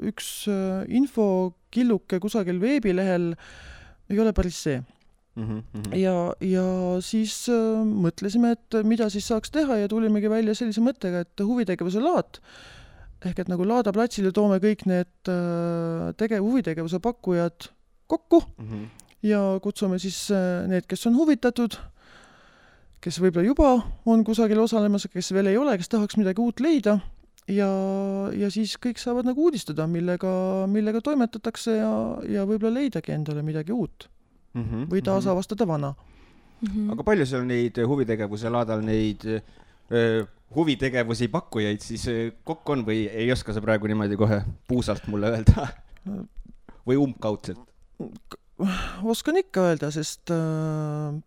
üks 0.05 0.45
äh, 0.51 0.85
infokilluke 0.93 2.19
kusagil 2.21 2.59
veebilehel 2.61 3.31
ei 4.09 4.19
ole 4.19 4.33
päris 4.33 4.59
see. 4.61 4.83
ja, 5.95 6.33
ja 6.41 6.65
siis 7.01 7.47
äh, 7.49 7.79
mõtlesime, 7.85 8.51
et 8.51 8.83
mida 8.83 9.09
siis 9.09 9.25
saaks 9.31 9.49
teha 9.51 9.77
ja 9.77 9.87
tulimegi 9.87 10.29
välja 10.29 10.53
sellise 10.55 10.81
mõttega, 10.81 11.23
et 11.25 11.41
huvitegevuse 11.41 12.03
laat 12.03 12.41
ehk 13.25 13.39
et 13.39 13.49
nagu 13.51 13.65
Laada 13.67 13.91
platsile 13.95 14.31
toome 14.31 14.59
kõik 14.63 14.85
need 14.87 15.31
äh, 15.31 16.11
tegev, 16.19 16.43
huvitegevuse 16.45 17.01
pakkujad 17.03 17.71
kokku 18.07 18.43
ja 19.25 19.39
kutsume 19.63 19.99
siis 19.99 20.27
äh, 20.31 20.67
need, 20.69 20.87
kes 20.89 21.07
on 21.09 21.17
huvitatud, 21.19 21.77
kes 23.03 23.19
võib-olla 23.23 23.47
juba 23.47 23.71
on 24.09 24.23
kusagil 24.27 24.59
osalemas, 24.63 25.07
kes 25.11 25.33
veel 25.35 25.51
ei 25.51 25.57
ole, 25.59 25.77
kes 25.79 25.91
tahaks 25.91 26.19
midagi 26.19 26.43
uut 26.43 26.63
leida 26.63 26.99
ja, 27.51 27.69
ja 28.35 28.49
siis 28.53 28.75
kõik 28.81 28.99
saavad 29.01 29.27
nagu 29.27 29.49
uudistada, 29.49 29.87
millega, 29.89 30.31
millega 30.71 31.01
toimetatakse 31.03 31.77
ja, 31.79 31.91
ja 32.29 32.45
võib-olla 32.49 32.79
leidagi 32.81 33.15
endale 33.15 33.43
midagi 33.45 33.75
uut 33.75 34.09
või 34.89 35.01
taasavastada 35.05 35.67
vana. 35.67 35.93
Mhm. 36.59 36.89
aga 36.91 37.03
palju 37.07 37.25
seal 37.25 37.45
neid 37.47 37.77
huvitegevuse 37.87 38.49
laadal 38.51 38.81
neid 38.83 39.23
öö, 39.23 40.25
huvitegevusi 40.55 41.29
pakkujaid 41.31 41.79
siis 41.79 42.03
öö, 42.11 42.31
kokku 42.43 42.73
on 42.73 42.83
või 42.83 43.05
ei 43.07 43.31
oska 43.31 43.53
sa 43.55 43.61
praegu 43.63 43.87
niimoodi 43.87 44.17
kohe 44.19 44.41
puusalt 44.67 45.07
mulle 45.07 45.31
öelda? 45.31 45.69
või 46.87 46.97
umbkaudselt? 46.99 47.63
Oskan 49.03 49.39
ikka 49.39 49.69
öelda, 49.69 49.91
sest 49.93 50.31
äh, 50.33 51.19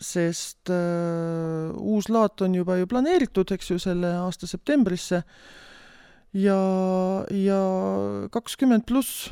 sest 0.00 0.70
äh, 0.72 1.72
uus 1.76 2.08
laat 2.08 2.42
on 2.42 2.56
juba 2.56 2.78
ju 2.80 2.88
planeeritud, 2.90 3.52
eks 3.54 3.70
ju, 3.70 3.78
selle 3.82 4.14
aasta 4.22 4.48
septembrisse. 4.50 5.22
Ja, 6.32 6.58
ja 7.28 7.62
kakskümmend 8.32 8.86
pluss 8.88 9.28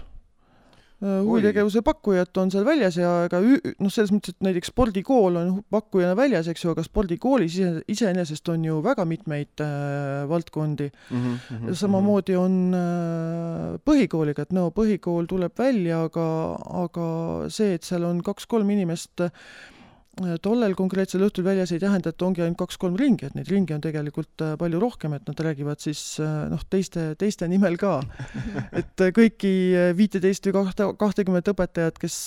huvitegevuse 1.01 1.81
pakkujat 1.85 2.37
on 2.43 2.51
seal 2.53 2.65
väljas 2.67 2.99
ja 3.01 3.11
ega 3.25 3.41
noh, 3.41 3.93
selles 3.93 4.11
mõttes, 4.13 4.35
et 4.35 4.45
näiteks 4.45 4.69
spordikool 4.69 5.39
on 5.41 5.55
pakkujana 5.73 6.13
väljas, 6.19 6.51
eks 6.53 6.67
ju, 6.67 6.75
aga 6.75 6.85
spordikoolis 6.85 7.57
ise, 7.57 7.71
iseenesest 7.89 8.53
on 8.53 8.67
ju 8.69 8.77
väga 8.85 9.07
mitmeid 9.09 9.65
äh, 9.65 10.29
valdkondi 10.29 10.91
mm. 10.91 11.25
-hmm, 11.25 11.75
samamoodi 11.81 12.37
on 12.37 12.61
äh, 12.77 13.81
põhikooliga, 13.85 14.45
et 14.45 14.53
no 14.53 14.69
põhikool 14.77 15.29
tuleb 15.31 15.57
välja, 15.59 16.05
aga, 16.11 16.29
aga 16.85 17.07
see, 17.49 17.75
et 17.79 17.89
seal 17.89 18.05
on 18.05 18.21
kaks-kolm 18.25 18.71
inimest 18.77 19.25
äh, 19.25 19.33
tollel 20.43 20.75
konkreetsel 20.77 21.23
õhtul 21.25 21.45
väljas 21.47 21.71
ei 21.73 21.81
tähenda, 21.81 22.11
et 22.11 22.23
ongi 22.25 22.43
ainult 22.43 22.59
kaks-kolm 22.61 22.97
ringi, 22.99 23.29
et 23.29 23.37
neid 23.39 23.49
ringe 23.51 23.75
on 23.77 23.83
tegelikult 23.85 24.43
äh, 24.45 24.57
palju 24.61 24.81
rohkem, 24.83 25.15
et 25.17 25.27
nad 25.29 25.43
räägivad 25.47 25.81
siis 25.81 26.03
äh, 26.21 26.49
noh, 26.51 26.63
teiste, 26.71 27.15
teiste 27.21 27.49
nimel 27.49 27.79
ka. 27.81 28.01
et 28.81 29.05
äh, 29.07 29.13
kõiki 29.17 29.53
viiteist 29.97 30.51
või 30.51 30.57
kahte, 30.59 30.91
kahtekümmet 31.01 31.53
õpetajat, 31.55 32.01
kes 32.01 32.19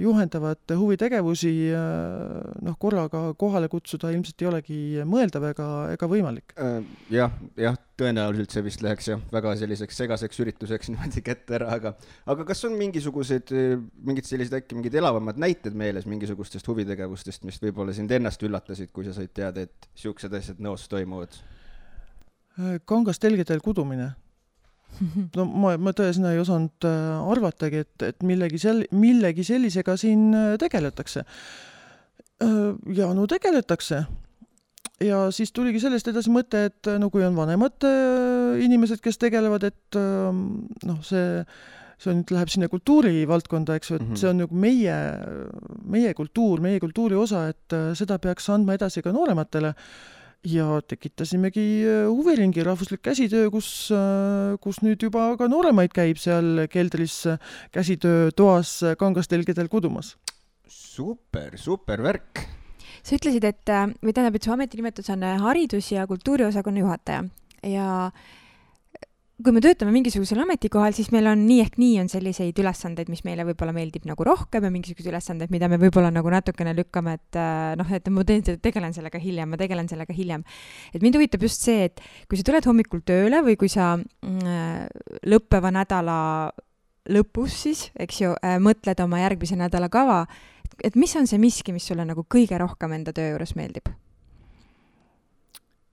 juhendavad 0.00 0.74
huvitegevusi, 0.76 1.52
noh, 1.72 2.76
korraga 2.80 3.30
kohale 3.38 3.70
kutsuda 3.72 4.12
ilmselt 4.14 4.42
ei 4.42 4.50
olegi 4.50 4.80
mõeldav 5.08 5.50
ega, 5.50 5.68
ega 5.94 6.10
võimalik 6.10 6.54
ja,. 6.56 6.80
jah, 7.10 7.38
jah 7.58 7.78
tõenäoliselt 8.00 8.54
see 8.54 8.64
vist 8.66 8.84
läheks 8.84 9.10
jah, 9.10 9.20
väga 9.32 9.52
selliseks 9.60 10.00
segaseks 10.02 10.42
ürituseks 10.44 10.88
niimoodi 10.92 11.24
kätte 11.26 11.58
ära, 11.60 11.70
aga 11.76 11.94
aga 12.30 12.46
kas 12.48 12.64
on 12.68 12.76
mingisugused, 12.80 13.52
mingid 14.06 14.28
sellised 14.28 14.56
äkki 14.60 14.78
mingid 14.78 14.96
elavamad 15.00 15.40
näited 15.40 15.76
meeles 15.76 16.08
mingisugustest 16.10 16.66
huvitegevustest, 16.70 17.44
mis 17.48 17.60
võib-olla 17.62 17.94
sind 17.96 18.12
ennast 18.16 18.42
üllatasid, 18.46 18.92
kui 18.96 19.06
sa 19.08 19.14
said 19.16 19.32
teada, 19.36 19.68
et 19.68 19.90
niisugused 19.94 20.40
asjad 20.40 20.64
Nõos 20.64 20.88
toimuvad? 20.90 21.38
kangastelgedel 22.90 23.62
kudumine 23.64 24.10
no 25.36 25.46
ma, 25.46 25.74
ma 25.80 25.92
tõesõna 25.96 26.34
ei 26.34 26.40
osanud 26.42 26.86
äh, 26.88 27.32
arvatagi, 27.32 27.84
et, 27.84 28.06
et 28.10 28.24
millegi 28.26 28.60
sel-, 28.60 28.86
millegi 28.94 29.44
sellisega 29.46 29.96
siin 30.00 30.30
äh, 30.34 30.54
tegeletakse. 30.60 31.24
Äh, 32.42 32.56
ja 32.96 33.10
no 33.16 33.26
tegeletakse 33.30 34.04
ja 35.04 35.20
siis 35.34 35.52
tuligi 35.56 35.80
sellest 35.82 36.10
edasi 36.12 36.32
mõte, 36.32 36.66
et 36.70 36.90
no 37.00 37.10
kui 37.12 37.24
on 37.24 37.36
vanemad 37.38 37.88
äh, 37.88 38.60
inimesed, 38.64 39.00
kes 39.04 39.20
tegelevad, 39.20 39.64
et 39.70 39.98
ähm, 39.98 40.44
noh, 40.86 41.00
see, 41.06 41.42
see 42.00 42.14
nüüd 42.16 42.32
läheb 42.34 42.52
sinna 42.52 42.68
kultuurivaldkonda, 42.72 43.78
eks 43.80 43.92
ju, 43.92 43.98
et 43.98 44.04
mm 44.04 44.12
-hmm. 44.12 44.20
see 44.20 44.30
on 44.30 44.40
nagu 44.44 44.54
meie, 44.54 44.96
meie 45.84 46.14
kultuur, 46.14 46.60
meie 46.60 46.80
kultuuri 46.80 47.16
osa, 47.16 47.48
et 47.48 47.76
äh, 47.76 47.92
seda 47.96 48.18
peaks 48.18 48.48
andma 48.50 48.76
edasi 48.76 49.02
ka 49.02 49.12
noorematele 49.12 49.74
ja 50.44 50.80
tekitasimegi 50.88 51.66
äh, 51.84 52.06
huviringi 52.08 52.64
Rahvuslik 52.64 53.02
Käsitöö, 53.02 53.50
kus, 53.50 53.90
kus 54.60 54.82
nüüd 54.82 55.02
juba 55.02 55.36
ka 55.36 55.48
nooremaid 55.48 55.92
käib 55.92 56.16
seal 56.16 56.66
keldris 56.68 57.24
käsitöötoas 57.72 58.96
kangastelgedel 58.98 59.68
kudumas. 59.68 60.16
super, 60.68 61.56
super 61.56 62.02
värk 62.02 62.59
sa 63.02 63.16
ütlesid, 63.16 63.46
et 63.48 63.72
äh, 63.72 63.86
või 64.00 64.14
tähendab, 64.16 64.36
et 64.36 64.46
su 64.46 64.52
ametinimetus 64.54 65.10
on 65.14 65.24
äh, 65.26 65.40
haridus- 65.42 65.92
ja 65.94 66.06
kultuuriosakonna 66.10 66.84
juhataja 66.84 67.24
ja 67.66 68.10
kui 69.40 69.54
me 69.56 69.62
töötame 69.64 69.92
mingisugusel 69.94 70.42
ametikohal, 70.42 70.92
siis 70.92 71.08
meil 71.14 71.24
on 71.30 71.46
nii 71.46 71.62
ehk 71.62 71.78
nii 71.80 71.94
on 72.02 72.10
selliseid 72.12 72.58
ülesandeid, 72.60 73.08
mis 73.12 73.22
meile 73.24 73.46
võib-olla 73.48 73.72
meeldib 73.72 74.04
nagu 74.08 74.24
rohkem 74.26 74.66
ja 74.66 74.72
mingisuguseid 74.72 75.14
ülesandeid, 75.14 75.52
mida 75.54 75.68
me 75.72 75.78
võib-olla 75.80 76.10
nagu 76.12 76.32
natukene 76.32 76.74
lükkame, 76.76 77.16
et 77.16 77.40
äh, 77.40 77.72
noh, 77.80 77.94
et 77.96 78.10
ma 78.12 78.24
teen 78.28 78.44
tegelen 78.60 78.96
sellega 78.96 79.20
hiljem, 79.22 79.52
ma 79.54 79.60
tegelen 79.60 79.88
sellega 79.88 80.16
hiljem. 80.16 80.44
et 80.92 81.00
mind 81.00 81.16
huvitab 81.16 81.46
just 81.46 81.64
see, 81.64 81.88
et 81.88 82.02
kui 82.28 82.40
sa 82.40 82.46
tuled 82.50 82.68
hommikul 82.68 83.04
tööle 83.06 83.40
või 83.46 83.56
kui 83.60 83.72
sa 83.72 83.94
mm, 83.96 85.24
lõppeva 85.32 85.72
nädala 85.72 86.18
lõpus 87.10 87.56
siis, 87.64 87.88
eks 87.98 88.20
ju 88.20 88.34
äh,, 88.36 88.58
mõtled 88.62 89.00
oma 89.04 89.22
järgmise 89.22 89.56
nädala 89.58 89.88
kava, 89.92 90.24
et 90.84 90.96
mis 90.96 91.14
on 91.16 91.28
see 91.30 91.40
miski, 91.40 91.74
mis 91.76 91.86
sulle 91.86 92.04
nagu 92.06 92.24
kõige 92.24 92.58
rohkem 92.60 92.96
enda 92.96 93.14
töö 93.16 93.34
juures 93.34 93.56
meeldib? 93.58 93.92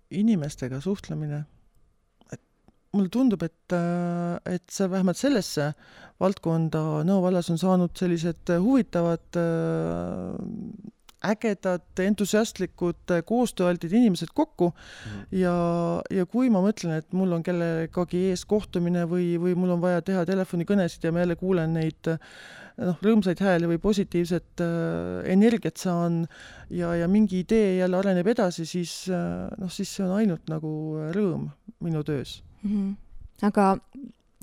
inimestega 0.07 0.79
suhtlemine. 0.79 1.43
et 2.31 2.41
mulle 2.95 3.09
tundub, 3.11 3.43
et, 3.43 3.73
äh, 3.75 4.55
et 4.55 4.63
see 4.71 4.87
vähemalt 4.89 5.19
sellesse 5.19 5.73
valdkonda 6.19 7.03
Nõo 7.07 7.21
vallas 7.25 7.49
on 7.51 7.59
saanud 7.59 7.91
sellised 7.99 8.53
huvitavad 8.63 9.35
äh, 9.35 10.93
ägedad, 11.25 11.85
entusiastlikud, 11.99 13.13
koostööaltid 13.25 13.93
inimesed 13.93 14.31
kokku 14.37 14.69
mm 14.71 15.23
ja, 15.37 15.53
ja 16.13 16.25
kui 16.29 16.51
ma 16.53 16.61
mõtlen, 16.63 17.01
et 17.01 17.13
mul 17.17 17.33
on 17.35 17.43
kellegagi 17.43 18.29
ees 18.29 18.45
kohtumine 18.47 19.03
või, 19.09 19.33
või 19.41 19.55
mul 19.57 19.75
on 19.75 19.81
vaja 19.83 20.01
teha 20.05 20.23
telefonikõnesid 20.29 21.03
ja 21.03 21.11
ma 21.11 21.25
jälle 21.25 21.35
kuulen 21.35 21.73
neid 21.75 22.11
noh, 22.77 22.99
rõõmsaid 23.03 23.41
hääli 23.41 23.69
või 23.71 23.79
positiivset 23.81 24.61
äh, 24.63 25.31
energiat 25.33 25.81
saan 25.81 26.23
ja, 26.69 26.93
ja 26.97 27.07
mingi 27.11 27.41
idee 27.43 27.77
jälle 27.79 27.99
areneb 27.99 28.29
edasi, 28.33 28.67
siis 28.69 28.99
äh, 29.09 29.47
noh, 29.57 29.71
siis 29.73 29.95
see 29.95 30.05
on 30.05 30.13
ainult 30.19 30.45
nagu 30.51 30.69
rõõm 31.15 31.49
minu 31.85 32.03
töös 32.07 32.41
mm. 32.63 32.69
-hmm. 32.69 32.95
aga 33.49 33.73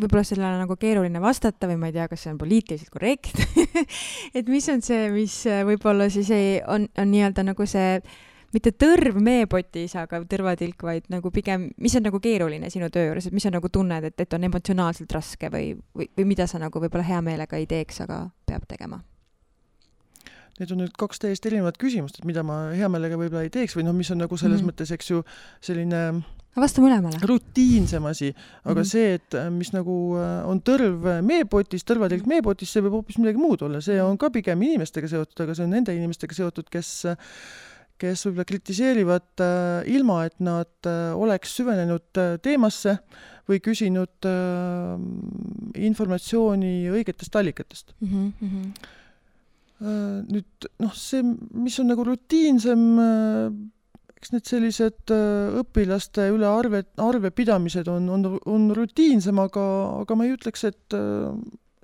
võib-olla 0.01 0.25
sellele 0.27 0.59
nagu 0.59 0.77
keeruline 0.77 1.23
vastata 1.23 1.71
või 1.71 1.79
ma 1.79 1.91
ei 1.91 1.97
tea, 1.97 2.09
kas 2.11 2.27
see 2.27 2.33
on 2.35 2.39
poliitiliselt 2.39 2.91
korrektne 2.91 3.47
et 4.39 4.49
mis 4.51 4.69
on 4.69 4.83
see, 4.83 5.11
mis 5.15 5.41
võib-olla 5.71 6.11
siis 6.11 6.31
ei, 6.35 6.61
on, 6.67 6.89
on 6.99 7.11
nii-öelda 7.15 7.47
nagu 7.53 7.67
see 7.71 8.01
mitte 8.55 8.73
tõrv 8.79 9.19
meepotis, 9.23 9.97
aga 9.99 10.21
tõrvatilk, 10.31 10.85
vaid 10.87 11.09
nagu 11.13 11.33
pigem, 11.35 11.69
mis 11.83 11.97
on 11.99 12.07
nagu 12.09 12.21
keeruline 12.23 12.71
sinu 12.73 12.91
töö 12.95 13.09
juures, 13.09 13.27
et 13.29 13.35
mis 13.37 13.45
sa 13.45 13.53
nagu 13.55 13.71
tunned, 13.73 14.11
et, 14.11 14.21
et 14.21 14.37
on 14.37 14.47
emotsionaalselt 14.51 15.17
raske 15.17 15.51
või, 15.53 15.73
või, 15.97 16.09
või 16.17 16.29
mida 16.35 16.47
sa 16.51 16.63
nagu 16.63 16.83
võib-olla 16.83 17.07
hea 17.07 17.21
meelega 17.25 17.61
ei 17.61 17.67
teeks, 17.71 18.05
aga 18.07 18.29
peab 18.47 18.69
tegema? 18.71 19.03
Need 20.55 20.71
on 20.71 20.85
nüüd 20.85 20.95
kaks 20.95 21.19
täiesti 21.19 21.51
erinevat 21.51 21.79
küsimust, 21.83 22.21
et 22.21 22.27
mida 22.29 22.45
ma 22.47 22.69
hea 22.79 22.87
meelega 22.93 23.19
võib-olla 23.19 23.43
ei 23.43 23.51
teeks 23.55 23.75
või 23.75 23.89
noh, 23.89 23.97
mis 23.97 24.13
on 24.15 24.23
nagu 24.23 24.37
selles 24.39 24.61
mm 24.61 24.69
-hmm. 24.69 24.71
mõttes, 24.71 24.95
eks 24.95 25.11
ju, 25.11 25.25
selline 25.61 26.03
vasta 26.55 26.83
mõlemale. 26.83 27.19
rutiinsem 27.27 28.05
asi, 28.07 28.31
aga 28.63 28.81
mm 28.81 28.83
-hmm. 28.83 28.91
see, 28.91 29.15
et 29.15 29.37
mis 29.51 29.73
nagu 29.75 29.97
äh, 30.15 30.47
on 30.47 30.63
tõrv 30.63 31.23
meepotis, 31.27 31.83
tõrvatilk 31.83 32.27
meepotis, 32.27 32.71
see 32.71 32.83
võib 32.83 33.01
hoopis 33.01 33.19
midagi 33.19 33.39
muud 33.39 33.63
olla, 33.63 33.81
see 33.81 34.03
on 34.03 34.19
ka 34.19 34.31
pigem 34.31 34.63
inimestega 34.63 35.09
seotud, 35.09 35.41
aga 35.41 35.55
see 35.55 35.65
on 35.65 35.71
nende 35.71 35.97
inimestega 35.97 36.35
seotud, 36.35 36.71
kes 36.71 37.05
kes 38.05 38.27
võib-olla 38.29 38.49
kritiseerivad 38.49 39.45
äh, 39.45 39.93
ilma, 39.95 40.25
et 40.29 40.37
nad 40.45 40.89
äh, 40.89 41.13
oleks 41.17 41.55
süvenenud 41.59 42.21
äh, 42.21 42.35
teemasse 42.45 42.99
või 43.45 43.59
küsinud 43.61 44.25
informatsiooni 45.77 46.87
õigetest 46.97 47.35
allikatest 47.37 47.93
mm. 48.01 48.31
-hmm. 48.41 48.71
Nüüd 50.31 50.67
noh, 50.81 50.95
see, 50.97 51.21
mis 51.53 51.77
on 51.83 51.91
nagu 51.93 52.07
rutiinsem 52.09 52.87
eks 54.17 54.33
need 54.33 54.49
sellised 54.49 55.13
õpilaste 55.61 56.31
üle 56.33 56.49
arve, 56.49 56.87
arvepidamised 56.97 57.91
on, 57.93 58.09
on, 58.15 58.25
on 58.49 58.65
rutiinsem, 58.79 59.37
aga, 59.45 59.67
aga 60.07 60.17
ma 60.17 60.25
ei 60.25 60.33
ütleks, 60.39 60.65
et 60.71 60.97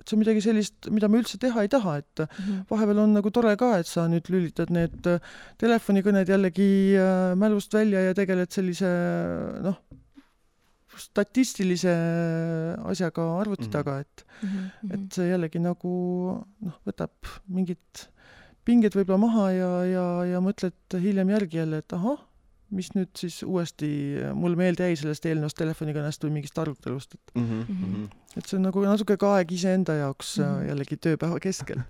et 0.01 0.09
see 0.09 0.17
on 0.17 0.23
midagi 0.23 0.43
sellist, 0.43 0.89
mida 0.93 1.09
ma 1.11 1.21
üldse 1.21 1.39
teha 1.41 1.63
ei 1.65 1.71
taha, 1.71 1.97
et 2.01 2.23
mm 2.23 2.27
-hmm. 2.35 2.61
vahepeal 2.71 3.01
on 3.05 3.13
nagu 3.17 3.31
tore 3.31 3.55
ka, 3.57 3.71
et 3.79 3.87
sa 3.87 4.07
nüüd 4.09 4.29
lülitad 4.33 4.73
need 4.73 5.07
äh, 5.07 5.19
telefonikõned 5.61 6.29
jällegi 6.33 6.97
äh, 6.97 7.35
mälust 7.37 7.73
välja 7.73 8.01
ja 8.07 8.13
tegeled 8.17 8.51
sellise 8.51 8.89
noh, 9.61 9.77
statistilise 10.97 11.93
asjaga 12.93 13.27
arvuti 13.39 13.67
mm 13.67 13.67
-hmm. 13.67 13.71
taga, 13.71 13.99
et 13.99 14.25
mm, 14.41 14.49
-hmm. 14.49 14.93
et 14.93 15.13
see 15.13 15.29
jällegi 15.29 15.59
nagu 15.59 15.93
noh, 16.61 16.81
võtab 16.85 17.13
mingid 17.47 18.07
pinged 18.65 18.93
võib-olla 18.95 19.21
maha 19.21 19.45
ja, 19.51 19.71
ja, 19.89 20.05
ja 20.35 20.41
mõtled 20.43 20.97
hiljem 21.01 21.29
järgi 21.33 21.57
jälle, 21.57 21.81
et 21.81 21.93
ahah, 21.97 22.19
mis 22.71 22.91
nüüd 22.95 23.11
siis 23.19 23.41
uuesti 23.43 23.89
mul 24.37 24.55
meelde 24.59 24.87
jäi 24.89 24.97
sellest 24.99 25.25
eelnevast 25.27 25.57
telefonikõnest 25.59 26.23
või 26.25 26.37
mingist 26.37 26.57
arutelust, 26.61 27.15
et 27.15 27.35
mm 27.35 27.47
-hmm. 27.47 28.09
et 28.37 28.45
see 28.45 28.57
on 28.57 28.67
nagu 28.69 28.83
natuke 28.85 29.17
ka 29.19 29.35
aeg 29.37 29.51
iseenda 29.51 29.97
jaoks 29.99 30.37
mm 30.39 30.45
-hmm. 30.45 30.67
jällegi 30.69 30.97
tööpäeva 30.97 31.39
keskel 31.39 31.83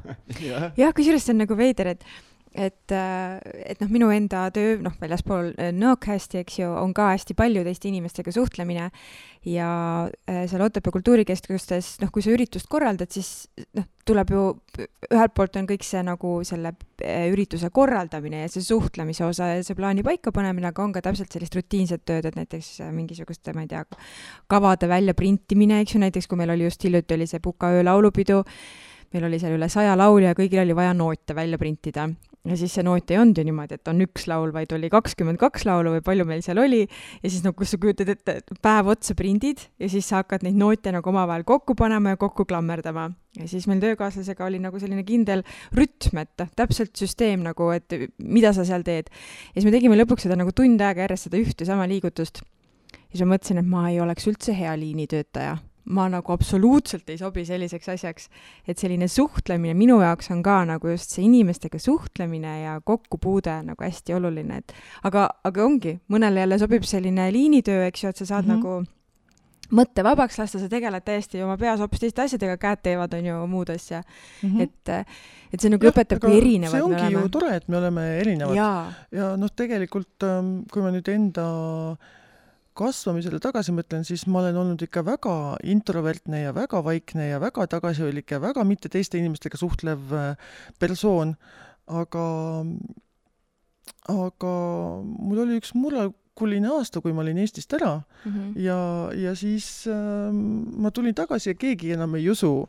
jah, 0.82 0.94
kusjuures 0.94 1.24
see 1.24 1.34
on 1.34 1.42
nagu 1.44 1.56
veider, 1.56 1.94
et 1.96 2.04
et, 2.54 2.90
äh, 2.90 3.38
et 3.70 3.80
noh, 3.82 3.90
minu 3.92 4.08
enda 4.10 4.48
töö, 4.54 4.74
noh, 4.82 4.94
väljaspool 4.98 5.52
äh, 5.54 5.70
Nõokasti, 5.76 6.40
eks 6.42 6.58
ju, 6.58 6.70
on 6.80 6.92
ka 6.96 7.12
hästi 7.12 7.36
palju 7.38 7.62
teiste 7.66 7.88
inimestega 7.90 8.34
suhtlemine. 8.34 8.88
Ja 9.46 9.70
äh, 10.28 10.42
seal 10.50 10.64
Otepää 10.66 10.92
kultuurikeskustes, 10.92 11.94
noh, 12.02 12.10
kui 12.12 12.24
sa 12.24 12.32
üritust 12.34 12.68
korraldad, 12.70 13.12
siis 13.14 13.46
noh, 13.78 13.86
tuleb 14.06 14.32
ju, 14.34 14.42
ühelt 15.12 15.34
poolt 15.36 15.56
on 15.60 15.68
kõik 15.70 15.86
see 15.86 16.02
nagu 16.04 16.40
selle 16.46 16.74
ürituse 17.00 17.70
korraldamine 17.72 18.42
ja 18.42 18.50
see 18.50 18.64
suhtlemise 18.66 19.24
osa 19.24 19.52
ja 19.54 19.62
see 19.64 19.78
plaani 19.78 20.02
paikapanemine, 20.04 20.72
aga 20.72 20.82
on 20.82 20.92
ka 20.96 21.04
täpselt 21.04 21.30
sellist 21.32 21.54
rutiinset 21.56 22.02
tööd, 22.08 22.26
et 22.26 22.36
näiteks 22.36 22.80
mingisuguste, 22.92 23.54
ma 23.54 23.64
ei 23.64 23.70
tea, 23.70 23.84
kavade 24.50 24.90
väljaprintimine, 24.90 25.78
eks 25.84 25.94
ju, 25.94 26.02
näiteks 26.02 26.28
kui 26.28 26.40
meil 26.40 26.52
oli 26.56 26.66
just 26.66 26.84
hiljuti 26.84 27.16
oli 27.16 27.30
see 27.30 27.40
Puka 27.40 27.70
öö 27.76 27.86
laulupidu, 27.86 28.42
meil 29.14 29.30
oli 29.30 29.38
seal 29.40 29.54
üle 29.56 29.70
saja 29.72 29.94
laulja 29.96 30.34
ja 30.34 30.38
kõigil 30.38 30.64
oli 30.64 30.76
vaja 30.76 30.92
noote 30.96 31.38
välja 31.38 31.58
printida 31.58 32.10
ja 32.48 32.56
siis 32.56 32.72
see 32.72 32.84
noot 32.84 33.10
ei 33.12 33.18
olnud 33.20 33.36
ju 33.36 33.44
niimoodi, 33.44 33.76
et 33.76 33.88
on 33.90 34.00
üks 34.04 34.24
laul, 34.30 34.52
vaid 34.54 34.72
oli 34.72 34.88
kakskümmend 34.92 35.40
kaks 35.40 35.66
laulu 35.68 35.92
või 35.96 36.04
palju 36.04 36.24
meil 36.28 36.40
seal 36.44 36.60
oli 36.62 36.80
ja 36.86 37.26
siis 37.26 37.42
no 37.44 37.52
kus 37.56 37.74
sa 37.74 37.80
kujutad 37.80 38.08
ette, 38.14 38.38
et 38.40 38.52
päev 38.64 38.88
otsa 38.94 39.16
prindid 39.18 39.66
ja 39.80 39.90
siis 39.92 40.08
sa 40.08 40.22
hakkad 40.22 40.46
neid 40.46 40.56
noote 40.60 40.92
nagu 40.94 41.12
omavahel 41.12 41.44
kokku 41.48 41.76
panema 41.78 42.14
ja 42.14 42.20
kokku 42.20 42.46
klammerdama. 42.48 43.10
ja 43.36 43.48
siis 43.50 43.68
meil 43.68 43.82
töökaaslasega 43.84 44.46
oli 44.48 44.62
nagu 44.62 44.80
selline 44.80 45.04
kindel 45.04 45.44
rütm, 45.76 46.22
et 46.24 46.46
täpselt 46.56 46.96
süsteem 46.96 47.44
nagu, 47.44 47.70
et 47.76 47.92
mida 48.18 48.54
sa 48.56 48.64
seal 48.64 48.86
teed. 48.88 49.12
ja 49.12 49.60
siis 49.60 49.68
me 49.68 49.76
tegime 49.76 50.00
lõpuks 50.00 50.24
seda 50.24 50.38
nagu 50.40 50.56
tund 50.56 50.80
aega 50.80 51.04
järjest 51.04 51.28
seda 51.28 51.42
ühte 51.42 51.68
sama 51.68 51.88
liigutust. 51.90 52.40
ja 52.40 53.12
siis 53.12 53.26
ma 53.26 53.34
mõtlesin, 53.34 53.60
et 53.60 53.68
ma 53.68 53.90
ei 53.90 54.00
oleks 54.00 54.32
üldse 54.32 54.56
hea 54.56 54.72
liinitöötaja 54.80 55.58
ma 55.90 56.06
nagu 56.10 56.32
absoluutselt 56.34 57.08
ei 57.10 57.18
sobi 57.18 57.44
selliseks 57.48 57.90
asjaks, 57.94 58.28
et 58.68 58.78
selline 58.78 59.08
suhtlemine 59.10 59.74
minu 59.78 59.98
jaoks 60.02 60.30
on 60.34 60.44
ka 60.46 60.60
nagu 60.68 60.92
just 60.92 61.16
see 61.16 61.26
inimestega 61.26 61.80
suhtlemine 61.82 62.54
ja 62.62 62.78
kokkupuude 62.84 63.56
nagu 63.70 63.84
hästi 63.84 64.14
oluline, 64.18 64.62
et 64.62 64.74
aga, 65.08 65.26
aga 65.44 65.66
ongi, 65.66 65.98
mõnele 66.12 66.44
jälle 66.44 66.60
sobib 66.62 66.86
selline 66.88 67.30
liinitöö, 67.34 67.84
eks 67.90 68.04
ju, 68.04 68.14
et 68.14 68.22
sa 68.22 68.26
saad 68.34 68.46
mm 68.46 68.50
-hmm. 68.50 68.64
nagu 68.64 69.00
mõtte 69.70 70.02
vabaks 70.04 70.38
lasta, 70.38 70.58
sa 70.58 70.68
tegeled 70.68 71.04
täiesti 71.06 71.42
oma 71.42 71.56
peas 71.56 71.80
hoopis 71.80 72.00
teiste 72.00 72.22
asjadega, 72.22 72.56
käed 72.56 72.82
teevad, 72.82 73.14
on 73.14 73.26
ju, 73.26 73.46
muud 73.46 73.70
asja 73.70 74.02
mm. 74.42 74.50
-hmm. 74.50 74.62
et, 74.62 75.06
et 75.52 75.60
see 75.60 75.70
nagu 75.70 75.86
ja, 75.86 75.92
õpetab, 75.92 76.20
kui 76.20 76.38
erinevad 76.38 76.74
me 76.74 76.82
oleme. 76.82 76.98
see 76.98 77.06
ongi 77.06 77.14
ju 77.14 77.28
tore, 77.28 77.56
et 77.56 77.68
me 77.68 77.76
oleme 77.76 78.06
erinevad. 78.20 78.56
ja, 78.56 78.92
ja 79.10 79.36
noh, 79.36 79.50
tegelikult 79.56 80.22
ähm, 80.22 80.62
kui 80.72 80.82
ma 80.82 80.90
nüüd 80.90 81.08
enda 81.08 81.46
äh, 81.92 82.19
kasvamisele 82.80 83.40
tagasi 83.42 83.74
mõtlen, 83.76 84.04
siis 84.08 84.24
ma 84.30 84.40
olen 84.42 84.58
olnud 84.62 84.84
ikka 84.84 85.02
väga 85.06 85.34
introvertne 85.68 86.44
ja 86.44 86.54
väga 86.56 86.82
vaikne 86.86 87.30
ja 87.30 87.40
väga 87.42 87.66
tagasihoidlik 87.74 88.32
ja 88.34 88.40
väga 88.42 88.64
mitte 88.68 88.90
teiste 88.92 89.20
inimestega 89.20 89.60
suhtlev 89.60 90.14
äh, 90.16 90.54
persoon, 90.80 91.34
aga, 92.00 92.24
aga 94.14 94.54
mul 95.04 95.42
oli 95.44 95.58
üks 95.60 95.74
murranguline 95.76 96.72
aasta, 96.76 97.02
kui 97.04 97.14
ma 97.16 97.24
olin 97.24 97.42
Eestist 97.42 97.72
ära. 97.76 98.00
Mm 98.24 98.32
-hmm. 98.32 98.60
ja, 98.60 98.78
ja 99.16 99.34
siis 99.34 99.86
äh, 99.86 100.32
ma 100.32 100.90
tulin 100.90 101.14
tagasi 101.14 101.50
ja 101.50 101.54
keegi 101.54 101.92
enam 101.92 102.14
ei 102.14 102.30
usu 102.30 102.68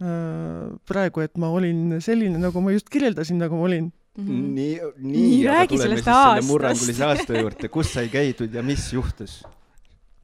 äh, 0.00 0.72
praegu, 0.88 1.20
et 1.20 1.36
ma 1.36 1.48
olin 1.48 2.00
selline, 2.00 2.38
nagu 2.38 2.60
ma 2.60 2.72
just 2.72 2.88
kirjeldasin, 2.88 3.38
nagu 3.38 3.56
ma 3.56 3.68
olin 3.68 3.92
Mm 4.14 4.26
-hmm. 4.26 4.54
nii, 4.54 4.80
nii, 4.96 5.20
nii, 5.20 5.48
aga 5.48 5.66
tuleme 5.66 5.96
siis 5.96 6.08
aastast. 6.08 6.34
selle 6.34 6.46
murrangulise 6.46 7.04
aasta 7.04 7.38
juurde, 7.38 7.68
kus 7.68 7.92
sai 7.92 8.08
käidud 8.08 8.54
ja 8.54 8.62
mis 8.62 8.92
juhtus? 8.92 9.42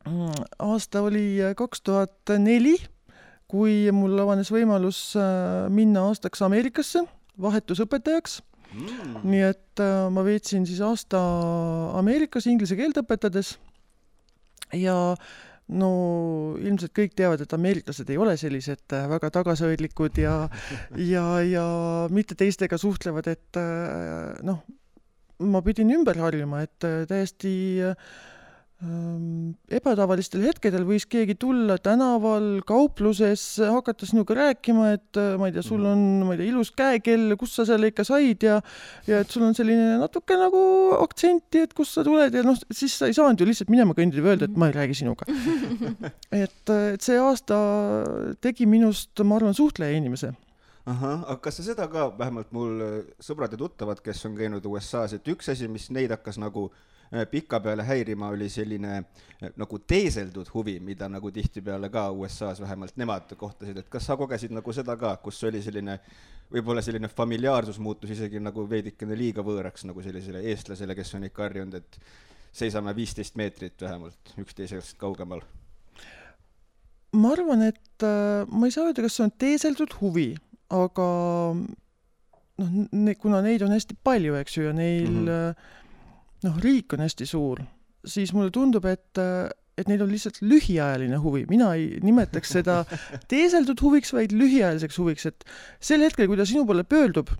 Mm, 0.07 0.45
aasta 0.59 1.03
oli 1.03 1.43
äh, 1.43 1.55
kaks 1.59 1.83
tuhat 1.83 2.33
neli, 2.39 2.77
kui 3.51 3.91
mul 3.93 4.15
avanes 4.23 4.53
võimalus 4.55 5.01
äh, 5.19 5.67
minna 5.75 6.07
aastaks 6.07 6.43
Ameerikasse 6.47 7.03
vahetusõpetajaks 7.41 8.39
mm.. 8.73 9.27
nii 9.27 9.43
et 9.49 9.83
äh, 9.83 10.07
ma 10.15 10.25
veetsin 10.25 10.67
siis 10.67 10.81
aasta 10.87 11.19
Ameerikas 11.99 12.47
inglise 12.47 12.79
keelt 12.79 13.03
õpetades 13.03 13.57
ja 14.73 15.17
no 15.71 15.91
ilmselt 16.59 16.93
kõik 16.97 17.15
teavad, 17.19 17.43
et 17.45 17.55
ameeriklased 17.55 18.11
ei 18.11 18.19
ole 18.21 18.37
sellised 18.41 18.97
äh, 18.97 19.07
väga 19.11 19.31
tagasihoidlikud 19.39 20.21
ja 20.23 20.35
ja, 21.15 21.25
ja 21.47 21.67
mitte 22.13 22.37
teistega 22.39 22.79
suhtlevad, 22.81 23.31
et 23.31 23.61
äh, 23.61 24.41
noh, 24.47 24.65
ma 25.41 25.63
pidin 25.65 25.93
ümber 25.95 26.19
harjuma, 26.21 26.65
et 26.67 26.87
äh, 26.89 27.05
täiesti 27.11 27.53
ebatavalistel 28.81 30.41
hetkedel 30.47 30.87
võis 30.89 31.05
keegi 31.11 31.35
tulla 31.37 31.77
tänaval, 31.85 32.63
kaupluses, 32.65 33.43
hakata 33.61 34.09
sinuga 34.09 34.39
rääkima, 34.39 34.87
et 34.97 35.21
ma 35.37 35.51
ei 35.51 35.53
tea, 35.53 35.65
sul 35.67 35.85
on, 35.85 36.01
ma 36.25 36.33
ei 36.33 36.41
tea, 36.41 36.49
ilus 36.49 36.71
käekell, 36.73 37.35
kust 37.41 37.59
sa 37.59 37.67
selle 37.69 37.91
ikka 37.93 38.07
said 38.09 38.47
ja 38.47 38.57
ja 39.09 39.21
et 39.21 39.33
sul 39.33 39.45
on 39.45 39.57
selline 39.57 39.99
natuke 40.01 40.39
nagu 40.41 40.63
aktsenti, 40.97 41.67
et 41.67 41.77
kust 41.77 41.99
sa 41.99 42.05
tuled 42.07 42.33
ja 42.33 42.45
noh, 42.47 42.57
siis 42.73 42.97
sa 42.97 43.11
ei 43.11 43.17
saanud 43.17 43.43
ju 43.43 43.51
lihtsalt 43.51 43.73
minema 43.73 43.97
kõndida 43.97 44.25
ja 44.25 44.33
öelda, 44.33 44.49
et 44.49 44.57
ma 44.57 44.71
ei 44.71 44.77
räägi 44.79 45.03
sinuga. 45.03 45.29
et, 46.45 46.73
et 46.73 47.05
see 47.05 47.21
aasta 47.21 47.59
tegi 48.41 48.69
minust, 48.71 49.13
ma 49.21 49.37
arvan, 49.37 49.57
suhtleja 49.57 50.01
inimese 50.01 50.33
ahah, 50.89 51.27
aga 51.29 51.43
kas 51.45 51.61
sa 51.61 51.67
seda 51.67 51.85
ka, 51.93 52.09
vähemalt 52.17 52.49
mul 52.57 52.81
sõbrad 53.23 53.53
ja 53.53 53.61
tuttavad, 53.61 54.01
kes 54.01 54.25
on 54.27 54.39
käinud 54.39 54.65
USA-s, 54.65 55.19
et 55.19 55.29
üks 55.29 55.53
asi, 55.53 55.69
mis 55.69 55.91
neid 55.93 56.11
hakkas 56.11 56.41
nagu 56.41 56.71
äh, 56.71 56.79
Äh, 56.81 56.90
pikapeale 57.31 57.83
häirima, 57.83 58.29
oli 58.29 58.49
selline 58.49 58.97
äh, 58.97 59.51
nagu 59.59 59.79
teeseldud 59.79 60.51
huvi, 60.55 60.77
mida 60.81 61.09
nagu 61.11 61.31
tihtipeale 61.35 61.91
ka 61.91 62.11
USA-s 62.15 62.61
vähemalt 62.63 62.97
nemad 63.01 63.33
kohtasid, 63.37 63.81
et 63.83 63.89
kas 63.91 64.07
sa 64.07 64.17
kogesid 64.17 64.55
nagu 64.55 64.73
seda 64.73 64.97
ka, 64.97 65.17
kus 65.25 65.43
oli 65.49 65.63
selline 65.63 65.99
võib-olla 66.51 66.83
selline 66.83 67.11
familiaarsus 67.11 67.79
muutus 67.83 68.15
isegi 68.15 68.43
nagu 68.43 68.63
veidikene 68.71 69.19
liiga 69.19 69.43
võõraks 69.47 69.87
nagu 69.91 70.03
sellisele 70.03 70.43
eestlasele, 70.53 70.95
kes 70.99 71.15
on 71.19 71.27
ikka 71.27 71.47
harjunud, 71.49 71.81
et 71.81 71.99
seisame 72.53 72.95
viisteist 72.95 73.39
meetrit 73.39 73.83
vähemalt 73.83 74.35
üksteisest 74.39 74.99
kaugemal? 75.01 75.43
ma 77.11 77.35
arvan, 77.35 77.67
et 77.73 78.07
äh, 78.07 78.47
ma 78.47 78.71
ei 78.71 78.75
saa 78.75 78.87
öelda, 78.87 79.03
kas 79.03 79.19
see 79.19 79.27
on 79.27 79.35
teeseldud 79.35 79.99
huvi, 79.99 80.29
aga 80.71 81.11
noh, 81.59 83.13
kuna 83.19 83.43
neid 83.43 83.67
on 83.67 83.75
hästi 83.75 83.99
palju, 84.07 84.39
eks 84.39 84.61
ju, 84.61 84.69
ja 84.71 84.79
neil 84.79 85.11
mm 85.11 85.27
-hmm 85.27 85.79
noh, 86.47 86.61
riik 86.63 86.97
on 86.97 87.05
hästi 87.05 87.27
suur, 87.29 87.61
siis 88.07 88.33
mulle 88.37 88.53
tundub, 88.55 88.87
et, 88.89 89.21
et 89.79 89.91
neil 89.91 90.03
on 90.05 90.11
lihtsalt 90.13 90.41
lühiajaline 90.45 91.21
huvi, 91.21 91.45
mina 91.51 91.75
ei 91.77 92.01
nimetaks 92.05 92.57
seda 92.59 92.83
teeseldud 93.33 93.81
huviks, 93.85 94.15
vaid 94.17 94.35
lühiajaliseks 94.37 95.01
huviks, 95.03 95.29
et 95.31 95.47
sel 95.81 96.05
hetkel, 96.07 96.31
kui 96.31 96.41
ta 96.41 96.49
sinu 96.49 96.67
poole 96.69 96.87
pöördub, 96.89 97.33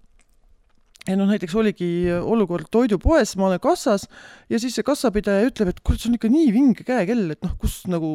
ja 1.09 1.17
noh, 1.17 1.29
näiteks 1.31 1.55
oligi 1.57 1.89
olukord 2.13 2.69
toidupoes, 2.73 3.33
ma 3.41 3.49
olen 3.49 3.61
kassas 3.63 4.07
ja 4.53 4.61
siis 4.61 4.77
see 4.77 4.87
kassapidaja 4.87 5.49
ütleb, 5.49 5.73
et 5.73 5.81
kuule, 5.85 6.01
sul 6.01 6.13
on 6.13 6.19
ikka 6.19 6.31
nii 6.33 6.51
vinge 6.55 6.85
käekell, 6.87 7.25
et 7.35 7.45
noh, 7.47 7.55
kus 7.61 7.81
nagu, 7.91 8.11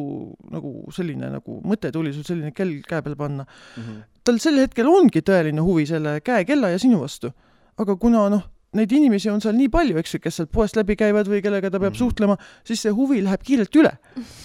nagu 0.52 0.74
selline 0.94 1.30
nagu 1.34 1.58
mõte 1.66 1.90
tuli 1.94 2.14
sul 2.14 2.26
selline 2.26 2.52
kell 2.56 2.78
käe 2.86 3.02
peale 3.02 3.18
panna 3.18 3.46
mm. 3.46 3.82
-hmm. 3.82 4.04
tal 4.26 4.38
sel 4.42 4.60
hetkel 4.62 4.90
ongi 4.90 5.24
tõeline 5.26 5.64
huvi 5.66 5.86
selle 5.90 6.20
käekella 6.24 6.70
ja 6.74 6.78
sinu 6.82 7.00
vastu. 7.02 7.32
aga 7.76 7.96
kuna 7.96 8.28
noh, 8.32 8.46
neid 8.76 8.92
inimesi 8.92 9.30
on 9.32 9.40
seal 9.42 9.56
nii 9.56 9.70
palju, 9.72 9.96
eks 10.00 10.16
ju, 10.16 10.20
kes 10.22 10.40
sealt 10.40 10.52
poest 10.54 10.76
läbi 10.78 10.96
käivad 10.98 11.28
või 11.30 11.42
kellega 11.44 11.70
ta 11.70 11.80
peab 11.80 11.92
mm 11.92 11.96
suhtlema, 11.96 12.34
siis 12.66 12.82
see 12.84 12.92
huvi 12.92 13.22
läheb 13.24 13.40
kiirelt 13.46 13.76
üle. 13.80 13.94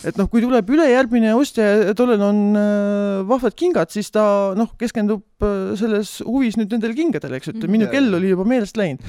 et 0.07 0.17
noh, 0.19 0.29
kui 0.31 0.39
tuleb 0.43 0.69
ülejärgmine 0.71 1.33
ostja 1.35 1.65
ja 1.89 1.95
tollel 1.97 2.23
on 2.23 2.39
äh, 2.55 3.27
vahvad 3.27 3.57
kingad, 3.59 3.91
siis 3.91 4.11
ta 4.15 4.23
noh, 4.57 4.71
keskendub 4.79 5.43
äh, 5.43 5.73
selles 5.79 6.19
huvis 6.23 6.55
nüüd 6.59 6.71
nendele 6.71 6.95
kingadele, 6.95 7.41
eks 7.41 7.51
ju, 7.51 7.57
et 7.57 7.67
minu 7.71 7.89
kell 7.91 8.07
oli 8.15 8.31
juba 8.31 8.47
meelest 8.47 8.79
läinud. 8.79 9.03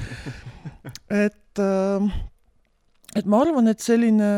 et 1.07 1.63
äh, 1.63 2.11
et 3.15 3.29
ma 3.29 3.43
arvan, 3.45 3.69
et 3.71 3.83
selline 3.83 4.29